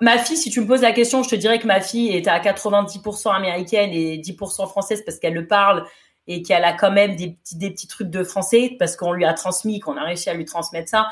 Ma 0.00 0.18
fille, 0.18 0.36
si 0.36 0.50
tu 0.50 0.60
me 0.60 0.66
poses 0.66 0.82
la 0.82 0.92
question, 0.92 1.22
je 1.22 1.28
te 1.28 1.36
dirais 1.36 1.58
que 1.58 1.66
ma 1.66 1.80
fille 1.80 2.08
est 2.08 2.26
à 2.26 2.40
90% 2.40 3.32
américaine 3.32 3.90
et 3.92 4.18
10% 4.18 4.68
française 4.68 5.02
parce 5.04 5.18
qu'elle 5.18 5.34
le 5.34 5.46
parle 5.46 5.84
et 6.26 6.42
qu'elle 6.42 6.64
a 6.64 6.72
quand 6.72 6.90
même 6.90 7.14
des 7.16 7.36
petits 7.70 7.86
trucs 7.86 8.10
de 8.10 8.24
français 8.24 8.76
parce 8.78 8.96
qu'on 8.96 9.12
lui 9.12 9.24
a 9.24 9.34
transmis, 9.34 9.78
qu'on 9.78 9.96
a 9.96 10.02
réussi 10.02 10.30
à 10.30 10.34
lui 10.34 10.44
transmettre 10.44 10.88
ça. 10.88 11.08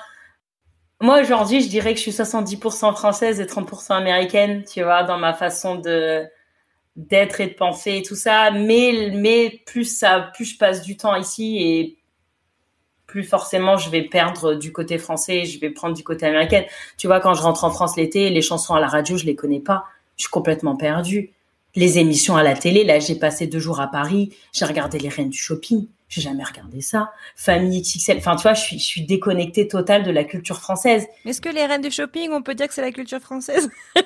Moi, 1.03 1.21
aujourd'hui, 1.21 1.61
je 1.61 1.69
dirais 1.69 1.95
que 1.95 1.99
je 1.99 2.11
suis 2.11 2.13
70% 2.13 2.95
française 2.95 3.41
et 3.41 3.45
30% 3.45 3.93
américaine, 3.93 4.63
tu 4.65 4.85
vois, 4.85 5.03
dans 5.03 5.19
ma 5.19 5.35
façon 5.35 5.75
de 5.75 6.25
d'être 6.95 7.41
et 7.41 7.49
de 7.49 7.55
penser 7.55 7.97
et 7.97 8.03
tout 8.03 8.15
ça. 8.15 8.53
Mais, 8.53 9.11
mais 9.13 9.63
plus 9.67 9.85
ça, 9.85 10.31
plus 10.33 10.45
je 10.45 10.59
passe 10.59 10.83
du 10.83 10.97
temps 10.97 11.17
ici 11.17 11.59
et 11.59 11.99
plus 13.09 13.25
forcément 13.25 13.79
je 13.79 13.91
vais 13.91 14.03
perdre 14.03 14.55
du 14.55 14.73
côté 14.73 14.97
français, 14.97 15.45
je 15.45 15.59
vais 15.59 15.71
prendre 15.71 15.97
du 15.97 16.05
côté 16.05 16.25
américain. 16.25 16.63
Tu 16.99 17.09
vois, 17.09 17.19
quand 17.19 17.35
je 17.35 17.43
rentre 17.43 17.65
en 17.65 17.71
France 17.71 17.97
l'été, 17.97 18.31
les 18.31 18.43
chansons 18.43 18.75
à 18.75 18.81
la 18.81 18.87
radio, 18.87 19.17
je 19.17 19.27
les 19.27 19.35
connais 19.35 19.61
pas. 19.61 19.85
Je 20.17 20.23
suis 20.23 20.31
complètement 20.31 20.77
perdue 20.77 21.33
les 21.75 21.99
émissions 21.99 22.37
à 22.37 22.45
la 22.45 22.55
télé. 22.55 22.85
Là, 22.85 23.01
j'ai 23.01 23.17
passé 23.17 23.49
deux 23.49 23.59
jours 23.59 23.81
à 23.81 23.89
Paris. 23.89 24.37
J'ai 24.53 24.67
regardé 24.67 25.01
les 25.01 25.09
reines 25.09 25.31
du 25.31 25.39
shopping. 25.39 25.89
J'ai 26.13 26.21
jamais 26.21 26.45
regardé 26.45 26.83
ça. 26.83 27.11
Famille 27.37 27.81
XXL. 27.81 28.19
Enfin, 28.19 28.37
tu 28.37 28.43
vois, 28.43 28.53
je 28.53 28.61
suis, 28.61 28.79
je 28.79 28.85
suis 28.85 29.07
déconnectée 29.07 29.67
totale 29.67 30.03
de 30.03 30.11
la 30.11 30.25
culture 30.25 30.59
française. 30.59 31.07
Est-ce 31.25 31.41
que 31.41 31.49
les 31.49 31.65
reines 31.65 31.81
du 31.81 31.91
shopping, 31.91 32.31
on 32.33 32.43
peut 32.43 32.55
dire 32.55 32.69
que 32.69 32.75
c'est 32.75 32.83
la 32.83 32.93
culture 32.93 33.21
française? 33.21 33.71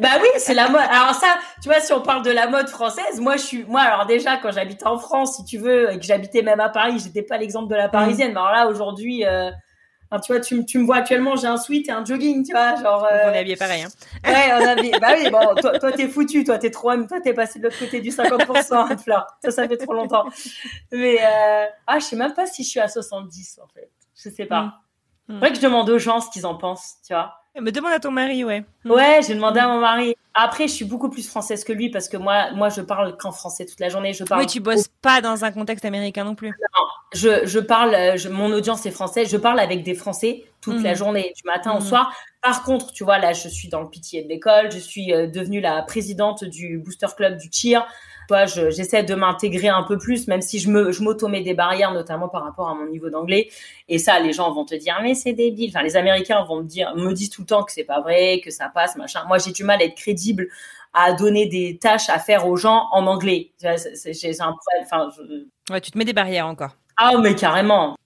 Bah 0.00 0.10
oui, 0.20 0.28
c'est 0.36 0.54
la 0.54 0.68
mode. 0.68 0.82
Alors 0.90 1.14
ça, 1.14 1.38
tu 1.60 1.68
vois, 1.68 1.80
si 1.80 1.92
on 1.92 2.02
parle 2.02 2.22
de 2.22 2.30
la 2.30 2.46
mode 2.46 2.68
française, 2.68 3.20
moi 3.20 3.36
je 3.36 3.42
suis, 3.42 3.64
moi 3.64 3.80
alors 3.80 4.06
déjà 4.06 4.36
quand 4.36 4.52
j'habitais 4.52 4.86
en 4.86 4.98
France, 4.98 5.36
si 5.36 5.44
tu 5.44 5.58
veux, 5.58 5.90
et 5.90 5.98
que 5.98 6.04
j'habitais 6.04 6.42
même 6.42 6.60
à 6.60 6.68
Paris, 6.68 7.00
j'étais 7.02 7.22
pas 7.22 7.36
l'exemple 7.36 7.68
de 7.68 7.74
la 7.74 7.88
parisienne. 7.88 8.32
Mais 8.32 8.38
alors 8.38 8.52
là 8.52 8.68
aujourd'hui, 8.68 9.24
euh, 9.24 9.50
tu 10.22 10.32
vois, 10.32 10.40
tu, 10.40 10.64
tu 10.64 10.78
me 10.78 10.84
vois 10.84 10.96
actuellement, 10.96 11.36
j'ai 11.36 11.46
un 11.46 11.58
sweat 11.58 11.88
et 11.88 11.92
un 11.92 12.04
jogging, 12.04 12.44
tu 12.44 12.52
vois, 12.52 12.76
genre. 12.76 13.04
Euh... 13.04 13.30
On 13.30 13.34
est 13.34 13.38
habillé 13.38 13.56
pareil, 13.56 13.82
hein. 13.82 13.88
Ouais, 14.24 14.52
on 14.54 14.60
est 14.60 14.68
habillé. 14.68 14.92
bah 15.00 15.14
oui, 15.18 15.30
bon, 15.30 15.54
toi, 15.60 15.78
toi 15.78 15.92
t'es 15.92 16.08
foutu, 16.08 16.44
toi 16.44 16.58
t'es 16.58 16.70
trop, 16.70 16.94
toi 17.04 17.20
t'es 17.20 17.34
passé 17.34 17.58
de 17.58 17.64
l'autre 17.64 17.78
côté 17.78 18.00
du 18.00 18.10
50%, 18.10 18.74
hein, 18.74 18.96
Fleur. 18.96 19.26
Ça, 19.44 19.50
ça 19.50 19.68
fait 19.68 19.76
trop 19.76 19.92
longtemps. 19.92 20.24
Mais 20.92 21.18
euh... 21.20 21.66
ah, 21.86 21.98
je 21.98 22.04
sais 22.04 22.16
même 22.16 22.32
pas 22.32 22.46
si 22.46 22.64
je 22.64 22.70
suis 22.70 22.80
à 22.80 22.88
70 22.88 23.60
en 23.62 23.68
fait. 23.68 23.90
Je 24.16 24.30
sais 24.30 24.46
pas. 24.46 24.62
Mm. 24.62 25.34
Mm. 25.34 25.38
Vrai 25.38 25.50
que 25.50 25.56
je 25.56 25.62
demande 25.62 25.90
aux 25.90 25.98
gens 25.98 26.20
ce 26.20 26.30
qu'ils 26.30 26.46
en 26.46 26.54
pensent, 26.54 26.96
tu 27.06 27.12
vois. 27.12 27.34
Me 27.60 27.72
demande 27.72 27.92
à 27.92 27.98
ton 27.98 28.10
mari, 28.10 28.44
ouais. 28.44 28.64
Ouais, 28.84 29.20
j'ai 29.26 29.34
demandé 29.34 29.58
à 29.60 29.68
mon 29.68 29.80
mari. 29.80 30.14
Après, 30.34 30.68
je 30.68 30.72
suis 30.72 30.84
beaucoup 30.84 31.10
plus 31.10 31.28
française 31.28 31.64
que 31.64 31.72
lui 31.72 31.90
parce 31.90 32.08
que 32.08 32.16
moi, 32.16 32.52
moi, 32.52 32.68
je 32.68 32.80
parle 32.80 33.16
qu'en 33.16 33.32
français 33.32 33.66
toute 33.66 33.80
la 33.80 33.88
journée. 33.88 34.12
Je 34.12 34.24
parle. 34.24 34.42
Oui, 34.42 34.46
tu 34.46 34.60
bosses 34.60 34.88
pas 35.02 35.20
dans 35.20 35.44
un 35.44 35.50
contexte 35.50 35.84
américain 35.84 36.24
non 36.24 36.34
plus. 36.34 36.48
Non, 36.48 36.86
je, 37.12 37.46
je 37.46 37.58
parle. 37.58 38.16
Je, 38.16 38.28
mon 38.28 38.52
audience 38.52 38.86
est 38.86 38.92
française. 38.92 39.28
Je 39.28 39.36
parle 39.36 39.58
avec 39.58 39.82
des 39.82 39.94
Français 39.94 40.44
toute 40.60 40.82
la 40.82 40.94
journée, 40.94 41.32
du 41.36 41.42
matin 41.44 41.76
au 41.76 41.80
soir. 41.80 42.14
Par 42.42 42.62
contre, 42.62 42.92
tu 42.92 43.04
vois, 43.04 43.18
là, 43.18 43.32
je 43.32 43.48
suis 43.48 43.68
dans 43.68 43.80
le 43.80 43.88
pitié 43.88 44.22
de 44.22 44.28
l'école. 44.28 44.70
Je 44.70 44.78
suis 44.78 45.06
devenue 45.08 45.60
la 45.60 45.82
présidente 45.82 46.44
du 46.44 46.78
Booster 46.78 47.08
Club 47.16 47.38
du 47.38 47.48
cheer 47.50 47.86
toi, 48.28 48.44
j'essaie 48.44 49.02
de 49.02 49.14
m'intégrer 49.14 49.68
un 49.68 49.82
peu 49.82 49.96
plus, 49.96 50.28
même 50.28 50.42
si 50.42 50.58
je 50.58 50.68
me, 50.68 50.92
je 50.92 51.02
m'automets 51.02 51.40
des 51.40 51.54
barrières, 51.54 51.92
notamment 51.92 52.28
par 52.28 52.44
rapport 52.44 52.68
à 52.68 52.74
mon 52.74 52.86
niveau 52.86 53.08
d'anglais. 53.08 53.48
Et 53.88 53.98
ça, 53.98 54.20
les 54.20 54.34
gens 54.34 54.52
vont 54.52 54.66
te 54.66 54.74
dire, 54.74 54.98
mais 55.02 55.14
c'est 55.14 55.32
débile. 55.32 55.70
Enfin, 55.70 55.82
les 55.82 55.96
Américains 55.96 56.44
vont 56.44 56.58
me 56.58 56.68
dire, 56.68 56.94
me 56.94 57.12
disent 57.14 57.30
tout 57.30 57.40
le 57.40 57.46
temps 57.46 57.64
que 57.64 57.72
c'est 57.72 57.84
pas 57.84 58.02
vrai, 58.02 58.42
que 58.44 58.50
ça 58.50 58.68
passe, 58.68 58.96
machin. 58.96 59.24
Moi, 59.26 59.38
j'ai 59.38 59.50
du 59.50 59.64
mal 59.64 59.80
à 59.80 59.84
être 59.84 59.96
crédible, 59.96 60.48
à 60.92 61.14
donner 61.14 61.46
des 61.46 61.78
tâches 61.78 62.10
à 62.10 62.18
faire 62.18 62.46
aux 62.46 62.56
gens 62.56 62.88
en 62.92 63.06
anglais. 63.06 63.52
J'ai 63.62 64.40
un 64.40 64.52
problème. 64.52 64.82
Enfin, 64.82 65.08
ouais, 65.70 65.80
tu 65.80 65.90
te 65.90 65.96
mets 65.96 66.04
des 66.04 66.12
barrières 66.12 66.46
encore. 66.46 66.76
Ah, 66.98 67.16
mais 67.18 67.34
carrément. 67.34 67.96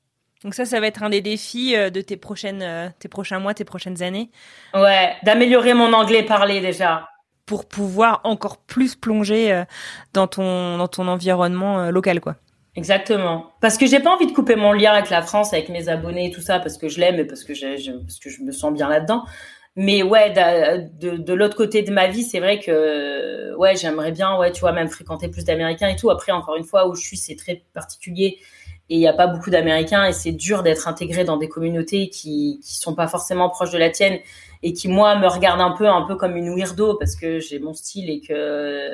Donc 0.44 0.54
ça, 0.54 0.64
ça 0.64 0.78
va 0.78 0.86
être 0.86 1.02
un 1.02 1.10
des 1.10 1.20
défis 1.20 1.76
euh, 1.76 1.90
de 1.90 2.00
tes 2.00 2.16
prochaines, 2.16 2.62
euh, 2.62 2.88
tes 2.98 3.08
prochains 3.08 3.38
mois, 3.38 3.54
tes 3.54 3.64
prochaines 3.64 4.02
années. 4.02 4.30
Ouais, 4.74 5.14
d'améliorer 5.24 5.74
mon 5.74 5.92
anglais 5.92 6.24
parlé 6.24 6.60
déjà 6.60 7.08
pour 7.52 7.66
pouvoir 7.66 8.22
encore 8.24 8.56
plus 8.56 8.94
plonger 8.94 9.52
euh, 9.52 9.64
dans 10.14 10.26
ton 10.26 10.78
dans 10.78 10.88
ton 10.88 11.06
environnement 11.06 11.80
euh, 11.80 11.90
local 11.90 12.18
quoi. 12.18 12.36
Exactement. 12.76 13.52
Parce 13.60 13.76
que 13.76 13.84
j'ai 13.84 14.00
pas 14.00 14.08
envie 14.08 14.26
de 14.26 14.32
couper 14.32 14.56
mon 14.56 14.72
lien 14.72 14.92
avec 14.92 15.10
la 15.10 15.20
France, 15.20 15.52
avec 15.52 15.68
mes 15.68 15.90
abonnés 15.90 16.28
et 16.28 16.30
tout 16.30 16.40
ça, 16.40 16.60
parce 16.60 16.78
que 16.78 16.88
je 16.88 16.98
l'aime 16.98 17.16
et 17.16 17.26
parce 17.26 17.44
que, 17.44 17.52
je, 17.52 17.66
parce 18.00 18.18
que 18.18 18.30
je 18.30 18.42
me 18.42 18.52
sens 18.52 18.72
bien 18.72 18.88
là-dedans. 18.88 19.24
Mais 19.76 20.02
ouais, 20.02 20.30
de, 20.30 21.18
de, 21.18 21.34
l'autre 21.34 21.54
côté 21.54 21.82
de 21.82 21.92
ma 21.92 22.06
vie, 22.06 22.22
c'est 22.22 22.40
vrai 22.40 22.58
que 22.58 23.54
ouais, 23.56 23.76
j'aimerais 23.76 24.12
bien, 24.12 24.38
ouais, 24.38 24.50
tu 24.52 24.60
vois, 24.60 24.72
même 24.72 24.88
fréquenter 24.88 25.28
plus 25.28 25.44
d'Américains 25.44 25.88
et 25.88 25.96
tout. 25.96 26.08
Après, 26.08 26.32
encore 26.32 26.56
une 26.56 26.64
fois, 26.64 26.88
où 26.88 26.94
je 26.94 27.02
suis, 27.02 27.18
c'est 27.18 27.36
très 27.36 27.62
particulier 27.74 28.38
et 28.92 28.96
il 28.96 28.98
n'y 28.98 29.08
a 29.08 29.14
pas 29.14 29.26
beaucoup 29.26 29.48
d'Américains 29.48 30.04
et 30.04 30.12
c'est 30.12 30.32
dur 30.32 30.62
d'être 30.62 30.86
intégré 30.86 31.24
dans 31.24 31.38
des 31.38 31.48
communautés 31.48 32.10
qui 32.10 32.60
qui 32.62 32.74
sont 32.76 32.94
pas 32.94 33.08
forcément 33.08 33.48
proches 33.48 33.70
de 33.70 33.78
la 33.78 33.88
tienne 33.88 34.18
et 34.62 34.74
qui 34.74 34.88
moi 34.88 35.18
me 35.18 35.26
regardent 35.28 35.62
un 35.62 35.70
peu 35.70 35.88
un 35.88 36.02
peu 36.02 36.14
comme 36.14 36.36
une 36.36 36.54
weirdo 36.54 36.98
parce 36.98 37.16
que 37.16 37.38
j'ai 37.40 37.58
mon 37.58 37.72
style 37.72 38.10
et 38.10 38.20
que 38.20 38.90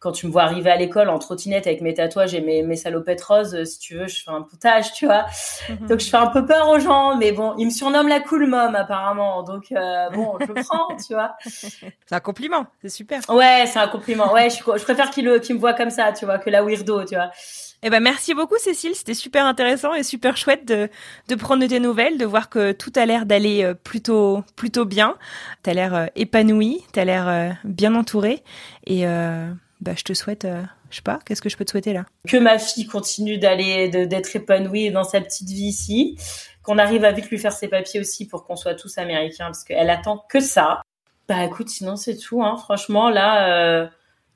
quand 0.00 0.12
tu 0.12 0.26
me 0.26 0.32
vois 0.32 0.42
arriver 0.42 0.70
à 0.70 0.76
l'école 0.76 1.08
en 1.08 1.18
trottinette 1.18 1.66
avec 1.66 1.82
mes 1.82 1.94
tatouages 1.94 2.34
et 2.34 2.40
mes, 2.40 2.62
mes 2.62 2.76
salopettes 2.76 3.22
roses, 3.22 3.64
si 3.64 3.78
tu 3.78 3.96
veux, 3.96 4.08
je 4.08 4.22
fais 4.24 4.30
un 4.30 4.42
poutage, 4.42 4.92
tu 4.92 5.06
vois. 5.06 5.26
Mhm. 5.68 5.86
Donc 5.88 6.00
je 6.00 6.08
fais 6.08 6.16
un 6.16 6.28
peu 6.28 6.44
peur 6.44 6.68
aux 6.68 6.78
gens, 6.78 7.16
mais 7.16 7.32
bon, 7.32 7.54
ils 7.58 7.66
me 7.66 7.70
surnomment 7.70 8.08
la 8.08 8.20
cool 8.20 8.46
mom 8.46 8.74
apparemment, 8.74 9.42
donc 9.42 9.66
euh, 9.72 10.08
bon, 10.10 10.36
je 10.40 10.46
le 10.46 10.54
prends, 10.54 10.96
tu 11.06 11.14
vois. 11.14 11.36
C'est 11.44 12.14
un 12.14 12.20
compliment, 12.20 12.66
c'est 12.82 12.88
super. 12.88 13.20
Ouais, 13.28 13.64
c'est 13.66 13.78
un 13.78 13.88
compliment. 13.88 14.32
Ouais, 14.32 14.48
je, 14.50 14.56
je 14.56 14.82
préfère 14.82 15.10
qu'ils 15.10 15.24
me 15.26 15.58
voient 15.58 15.74
comme 15.74 15.90
ça, 15.90 16.12
tu 16.12 16.24
vois, 16.24 16.38
que 16.38 16.50
la 16.50 16.64
weirdo, 16.64 17.04
tu 17.04 17.14
vois. 17.14 17.30
Eh 17.82 17.88
ben 17.88 18.00
merci 18.00 18.34
beaucoup 18.34 18.58
Cécile, 18.58 18.94
c'était 18.94 19.14
super 19.14 19.46
intéressant 19.46 19.94
et 19.94 20.02
super 20.02 20.36
chouette 20.36 20.66
de, 20.66 20.90
de 21.28 21.34
prendre 21.34 21.62
de 21.62 21.66
tes 21.66 21.80
nouvelles, 21.80 22.18
de 22.18 22.26
voir 22.26 22.50
que 22.50 22.72
tout 22.72 22.92
a 22.94 23.06
l'air 23.06 23.24
d'aller 23.24 23.64
euh, 23.64 23.72
plutôt 23.72 24.44
plutôt 24.54 24.84
bien. 24.84 25.16
T'as 25.62 25.72
l'air 25.72 25.94
euh, 25.94 26.06
épanoui, 26.14 26.84
t'as 26.92 27.06
l'air 27.06 27.26
euh, 27.26 27.48
bien 27.64 27.94
entouré 27.94 28.42
et 28.86 29.04
bah 29.80 29.92
je 29.96 30.02
te 30.02 30.12
souhaite, 30.12 30.46
je 30.90 30.96
sais 30.96 31.02
pas, 31.02 31.18
qu'est-ce 31.24 31.42
que 31.42 31.48
je 31.48 31.56
peux 31.56 31.64
te 31.64 31.70
souhaiter 31.70 31.92
là? 31.92 32.04
Que 32.28 32.36
ma 32.36 32.58
fille 32.58 32.86
continue 32.86 33.38
d'aller 33.38 33.88
d'être 33.88 34.36
épanouie 34.36 34.90
dans 34.90 35.04
sa 35.04 35.20
petite 35.20 35.48
vie 35.48 35.68
ici, 35.68 36.18
qu'on 36.62 36.78
arrive 36.78 37.04
à 37.04 37.12
vite 37.12 37.30
lui 37.30 37.38
faire 37.38 37.52
ses 37.52 37.68
papiers 37.68 38.00
aussi 38.00 38.26
pour 38.26 38.44
qu'on 38.44 38.56
soit 38.56 38.74
tous 38.74 38.98
américains 38.98 39.46
parce 39.46 39.64
qu'elle 39.64 39.90
attend 39.90 40.24
que 40.28 40.40
ça. 40.40 40.82
Bah 41.28 41.44
écoute, 41.44 41.68
sinon 41.68 41.96
c'est 41.96 42.16
tout, 42.16 42.42
hein. 42.42 42.56
Franchement 42.56 43.08
là 43.08 43.90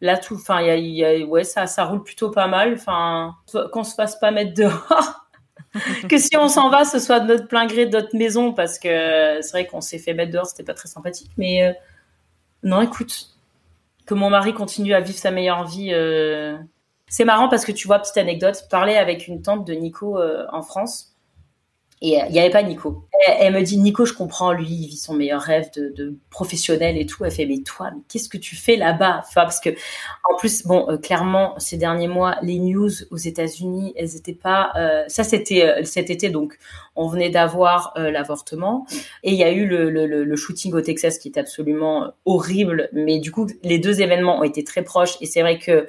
là 0.05 0.19
tout 0.19 0.35
enfin 0.35 0.61
y 0.61 1.25
ouais 1.25 1.45
ça 1.45 1.67
ça 1.67 1.85
roule 1.85 2.03
plutôt 2.03 2.31
pas 2.31 2.47
mal 2.47 2.75
enfin 2.75 3.35
qu'on 3.73 3.85
se 3.85 3.95
fasse 3.95 4.19
pas 4.19 4.31
mettre 4.31 4.55
dehors 4.55 5.27
que 6.09 6.19
si 6.19 6.37
on 6.37 6.49
s'en 6.49 6.69
va 6.69 6.85
ce 6.85 6.99
soit 6.99 7.21
de 7.21 7.27
notre 7.27 7.49
plein 7.49 7.67
gré 7.67 7.87
de 7.87 7.97
notre 7.97 8.17
maison 8.17 8.53
parce 8.53 8.79
que 8.79 9.41
c'est 9.41 9.51
vrai 9.51 9.67
qu'on 9.67 9.81
s'est 9.81 9.99
fait 9.99 10.15
mettre 10.15 10.33
dehors 10.33 10.47
c'était 10.47 10.63
pas 10.63 10.75
très 10.75 10.89
sympathique 10.89 11.31
mais 11.37 11.65
euh, 11.65 11.73
non 12.63 12.83
écoute 12.83 13.34
que 14.07 14.15
mon 14.15 14.31
mari 14.31 14.53
continue 14.53 14.95
à 14.95 15.01
vivre 15.01 15.19
sa 15.19 15.31
meilleure 15.31 15.67
vie 15.67 15.91
euh, 15.93 16.57
c'est 17.09 17.25
marrant 17.25 17.49
parce 17.49 17.65
que 17.65 17.73
tu 17.73 17.87
vois 17.87 17.99
petite 17.99 18.17
anecdote 18.17 18.67
parler 18.71 18.97
avec 18.97 19.29
une 19.29 19.43
tante 19.43 19.67
de 19.67 19.75
Nico 19.75 20.19
euh, 20.19 20.47
en 20.53 20.63
France 20.63 21.14
et 22.05 22.19
il 22.29 22.33
n'y 22.33 22.39
avait 22.39 22.51
pas 22.51 22.63
Nico. 22.63 23.09
Elle, 23.27 23.55
me 23.55 23.63
dit 23.63 23.79
Nico, 23.79 24.05
je 24.05 24.13
comprends, 24.13 24.53
lui, 24.53 24.67
il 24.69 24.89
vit 24.89 24.99
son 24.99 25.15
meilleur 25.15 25.41
rêve 25.41 25.71
de, 25.75 26.19
professionnel 26.29 26.99
et 26.99 27.07
tout. 27.07 27.25
Elle 27.25 27.31
fait 27.31 27.47
mais 27.47 27.63
toi, 27.63 27.93
qu'est-ce 28.11 28.29
que 28.29 28.37
tu 28.37 28.57
fais 28.57 28.77
là-bas? 28.77 29.23
Parce 29.35 29.59
que 29.59 29.71
en 30.31 30.37
plus, 30.37 30.67
bon, 30.67 30.87
euh, 30.91 30.99
clairement, 30.99 31.55
ces 31.59 31.79
derniers 31.79 32.09
mois, 32.09 32.37
les 32.43 32.59
news 32.59 32.91
aux 33.11 33.17
États-Unis, 33.17 33.95
elles 33.97 34.17
étaient 34.17 34.35
pas. 34.35 34.73
Euh, 34.77 35.05
ça, 35.09 35.25
c'était 35.25 35.65
euh, 35.65 35.85
cet 35.85 36.11
été, 36.11 36.29
donc 36.29 36.59
on 36.95 37.09
venait 37.09 37.31
d'avoir 37.31 37.95
l'avortement 37.97 38.87
et 39.23 39.33
il 39.33 39.37
y 39.37 39.43
a 39.43 39.51
eu 39.51 39.67
le, 39.67 40.37
shooting 40.37 40.75
au 40.75 40.83
Texas 40.83 41.19
qui 41.19 41.29
est 41.29 41.39
absolument 41.39 42.13
horrible. 42.27 42.91
Mais 42.93 43.19
du 43.19 43.33
coup, 43.33 43.47
les 43.63 43.79
deux 43.79 44.03
événements 44.03 44.41
ont 44.41 44.45
été 44.45 44.63
très 44.63 44.83
proches 44.83 45.17
et 45.23 45.27
c'est 45.27 45.41
vrai 45.41 45.59
que 45.59 45.89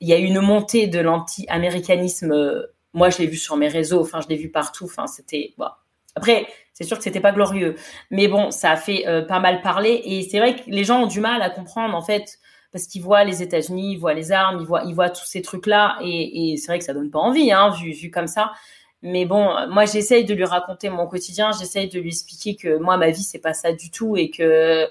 il 0.00 0.08
y 0.08 0.12
a 0.12 0.18
eu 0.18 0.24
une 0.24 0.40
montée 0.40 0.86
de 0.86 1.00
l'anti-américanisme 1.00 2.66
moi, 2.94 3.10
je 3.10 3.18
l'ai 3.18 3.26
vu 3.26 3.36
sur 3.36 3.56
mes 3.56 3.68
réseaux, 3.68 4.00
enfin, 4.00 4.20
je 4.20 4.28
l'ai 4.28 4.36
vu 4.36 4.50
partout. 4.50 4.84
Enfin, 4.84 5.06
c'était. 5.06 5.52
Bon. 5.58 5.66
Après, 6.16 6.46
c'est 6.72 6.84
sûr 6.84 6.96
que 6.96 7.02
c'était 7.02 7.20
pas 7.20 7.32
glorieux, 7.32 7.74
mais 8.10 8.28
bon, 8.28 8.52
ça 8.52 8.70
a 8.70 8.76
fait 8.76 9.06
euh, 9.08 9.22
pas 9.22 9.40
mal 9.40 9.62
parler. 9.62 10.00
Et 10.04 10.22
c'est 10.22 10.38
vrai 10.38 10.54
que 10.54 10.62
les 10.68 10.84
gens 10.84 11.02
ont 11.02 11.06
du 11.06 11.20
mal 11.20 11.42
à 11.42 11.50
comprendre, 11.50 11.94
en 11.96 12.02
fait, 12.02 12.38
parce 12.72 12.86
qu'ils 12.86 13.02
voient 13.02 13.24
les 13.24 13.42
États-Unis, 13.42 13.94
ils 13.94 13.98
voient 13.98 14.14
les 14.14 14.30
armes, 14.32 14.60
ils 14.60 14.94
voient, 14.94 15.10
tous 15.10 15.26
ces 15.26 15.42
trucs-là, 15.42 15.98
et, 16.02 16.52
et 16.52 16.56
c'est 16.56 16.68
vrai 16.68 16.78
que 16.78 16.84
ça 16.84 16.94
donne 16.94 17.10
pas 17.10 17.18
envie, 17.18 17.50
hein, 17.52 17.70
vu, 17.70 17.92
vu 17.92 18.10
comme 18.10 18.28
ça. 18.28 18.52
Mais 19.02 19.26
bon, 19.26 19.52
moi, 19.68 19.84
j'essaye 19.86 20.24
de 20.24 20.34
lui 20.34 20.44
raconter 20.44 20.88
mon 20.88 21.06
quotidien, 21.06 21.50
j'essaye 21.52 21.88
de 21.88 22.00
lui 22.00 22.08
expliquer 22.08 22.56
que 22.56 22.78
moi, 22.78 22.96
ma 22.96 23.10
vie, 23.10 23.22
c'est 23.22 23.38
pas 23.40 23.52
ça 23.52 23.72
du 23.72 23.90
tout, 23.90 24.16
et 24.16 24.30
que 24.30 24.88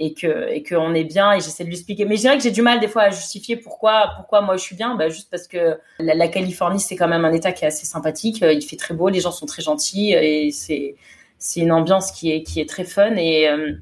et 0.00 0.14
que 0.14 0.48
et 0.48 0.62
qu'on 0.62 0.94
est 0.94 1.04
bien 1.04 1.34
et 1.34 1.40
j'essaie 1.40 1.62
de 1.62 1.68
lui 1.68 1.76
expliquer 1.76 2.06
mais 2.06 2.16
je 2.16 2.22
dirais 2.22 2.36
que 2.38 2.42
j'ai 2.42 2.50
du 2.50 2.62
mal 2.62 2.80
des 2.80 2.88
fois 2.88 3.02
à 3.02 3.10
justifier 3.10 3.56
pourquoi 3.56 4.12
pourquoi 4.16 4.40
moi 4.40 4.56
je 4.56 4.62
suis 4.62 4.74
bien 4.74 4.94
bah 4.96 5.10
juste 5.10 5.30
parce 5.30 5.46
que 5.46 5.78
la, 5.98 6.28
Californie 6.28 6.80
c'est 6.80 6.96
quand 6.96 7.06
même 7.06 7.26
un 7.26 7.32
état 7.32 7.52
qui 7.52 7.64
est 7.64 7.68
assez 7.68 7.84
sympathique 7.84 8.42
euh, 8.42 8.52
il 8.52 8.62
fait 8.62 8.76
très 8.76 8.94
beau 8.94 9.10
les 9.10 9.20
gens 9.20 9.30
sont 9.30 9.46
très 9.46 9.62
gentils 9.62 10.12
et 10.12 10.50
c'est 10.52 10.96
c'est 11.38 11.60
une 11.60 11.70
ambiance 11.70 12.12
qui 12.12 12.32
est 12.32 12.42
qui 12.42 12.60
est 12.60 12.68
très 12.68 12.84
fun 12.84 13.14
et 13.16 13.46
euh, 13.48 13.74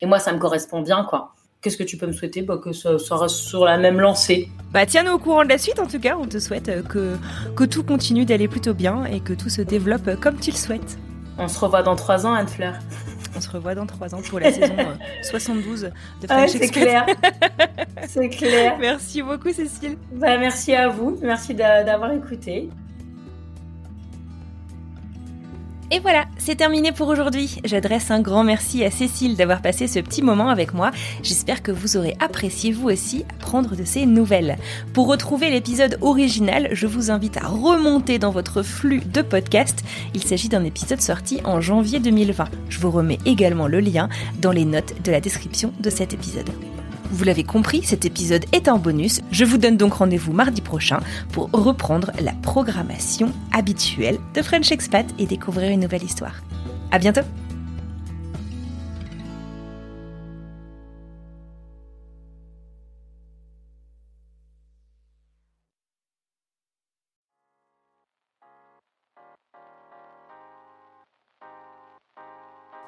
et 0.00 0.06
moi 0.06 0.20
ça 0.20 0.32
me 0.32 0.38
correspond 0.38 0.80
bien 0.80 1.04
quoi 1.04 1.34
Qu'est-ce 1.60 1.76
que 1.76 1.82
tu 1.82 1.96
peux 1.96 2.06
me 2.06 2.12
souhaiter 2.12 2.42
bah, 2.42 2.56
Que 2.62 2.70
ça, 2.70 3.00
ça, 3.00 3.16
reste 3.16 3.34
sur 3.34 3.64
la 3.64 3.78
même 3.78 3.98
lancée? 3.98 4.48
Bah 4.72 4.86
tiens-nous 4.86 5.10
au 5.10 5.18
courant 5.18 5.42
de 5.42 5.48
la 5.48 5.58
suite 5.58 5.80
en 5.80 5.88
tout 5.88 5.98
cas. 5.98 6.16
On 6.16 6.24
te 6.24 6.38
souhaite 6.38 6.68
euh, 6.68 6.82
que, 6.82 7.16
que 7.56 7.64
tout 7.64 7.82
continue 7.82 8.24
d'aller 8.24 8.46
plutôt 8.46 8.74
bien 8.74 9.04
et 9.06 9.18
que 9.18 9.32
tout 9.32 9.48
se 9.48 9.62
développe 9.62 10.20
comme 10.20 10.38
tu 10.38 10.52
le 10.52 10.56
souhaites. 10.56 10.98
On 11.36 11.48
se 11.48 11.58
revoit 11.58 11.82
dans 11.82 11.96
trois 11.96 12.26
ans, 12.26 12.32
Anne-Fleur. 12.32 12.74
On 13.36 13.40
se 13.40 13.50
revoit 13.50 13.74
dans 13.74 13.86
trois 13.86 14.14
ans 14.14 14.22
pour 14.28 14.40
la 14.40 14.52
saison 14.52 14.74
72 15.22 15.82
de 15.82 15.90
ah, 16.28 16.46
French 16.46 16.50
C'est 16.50 16.68
clair. 16.68 17.06
c'est 18.08 18.28
clair. 18.28 18.76
Merci 18.80 19.22
beaucoup, 19.22 19.52
Cécile. 19.52 19.96
Bah, 20.12 20.38
merci 20.38 20.74
à 20.74 20.88
vous. 20.88 21.18
Merci 21.22 21.54
d'avoir 21.54 22.12
écouté. 22.12 22.70
Et 25.90 26.00
voilà, 26.00 26.26
c'est 26.36 26.56
terminé 26.56 26.92
pour 26.92 27.08
aujourd'hui. 27.08 27.56
J'adresse 27.64 28.10
un 28.10 28.20
grand 28.20 28.44
merci 28.44 28.84
à 28.84 28.90
Cécile 28.90 29.36
d'avoir 29.36 29.62
passé 29.62 29.86
ce 29.86 30.00
petit 30.00 30.20
moment 30.20 30.50
avec 30.50 30.74
moi. 30.74 30.90
J'espère 31.22 31.62
que 31.62 31.72
vous 31.72 31.96
aurez 31.96 32.14
apprécié 32.20 32.72
vous 32.72 32.88
aussi 32.90 33.24
apprendre 33.38 33.74
de 33.74 33.84
ces 33.84 34.04
nouvelles. 34.04 34.58
Pour 34.92 35.06
retrouver 35.06 35.48
l'épisode 35.48 35.98
original, 36.02 36.68
je 36.72 36.86
vous 36.86 37.10
invite 37.10 37.38
à 37.38 37.46
remonter 37.46 38.18
dans 38.18 38.30
votre 38.30 38.62
flux 38.62 39.00
de 39.00 39.22
podcast. 39.22 39.82
Il 40.14 40.22
s'agit 40.22 40.50
d'un 40.50 40.64
épisode 40.64 41.00
sorti 41.00 41.40
en 41.44 41.62
janvier 41.62 42.00
2020. 42.00 42.44
Je 42.68 42.78
vous 42.80 42.90
remets 42.90 43.18
également 43.24 43.66
le 43.66 43.80
lien 43.80 44.10
dans 44.40 44.52
les 44.52 44.66
notes 44.66 45.02
de 45.02 45.10
la 45.10 45.20
description 45.20 45.72
de 45.80 45.88
cet 45.88 46.12
épisode. 46.12 46.50
Vous 47.10 47.24
l'avez 47.24 47.44
compris, 47.44 47.82
cet 47.82 48.04
épisode 48.04 48.44
est 48.52 48.68
un 48.68 48.76
bonus. 48.76 49.20
Je 49.30 49.44
vous 49.44 49.56
donne 49.56 49.76
donc 49.76 49.94
rendez-vous 49.94 50.32
mardi 50.32 50.60
prochain 50.60 51.00
pour 51.32 51.48
reprendre 51.52 52.12
la 52.20 52.32
programmation 52.32 53.32
habituelle 53.52 54.18
de 54.34 54.42
French 54.42 54.70
Expat 54.70 55.06
et 55.18 55.26
découvrir 55.26 55.70
une 55.70 55.80
nouvelle 55.80 56.04
histoire. 56.04 56.34
À 56.90 56.98
bientôt! 56.98 57.22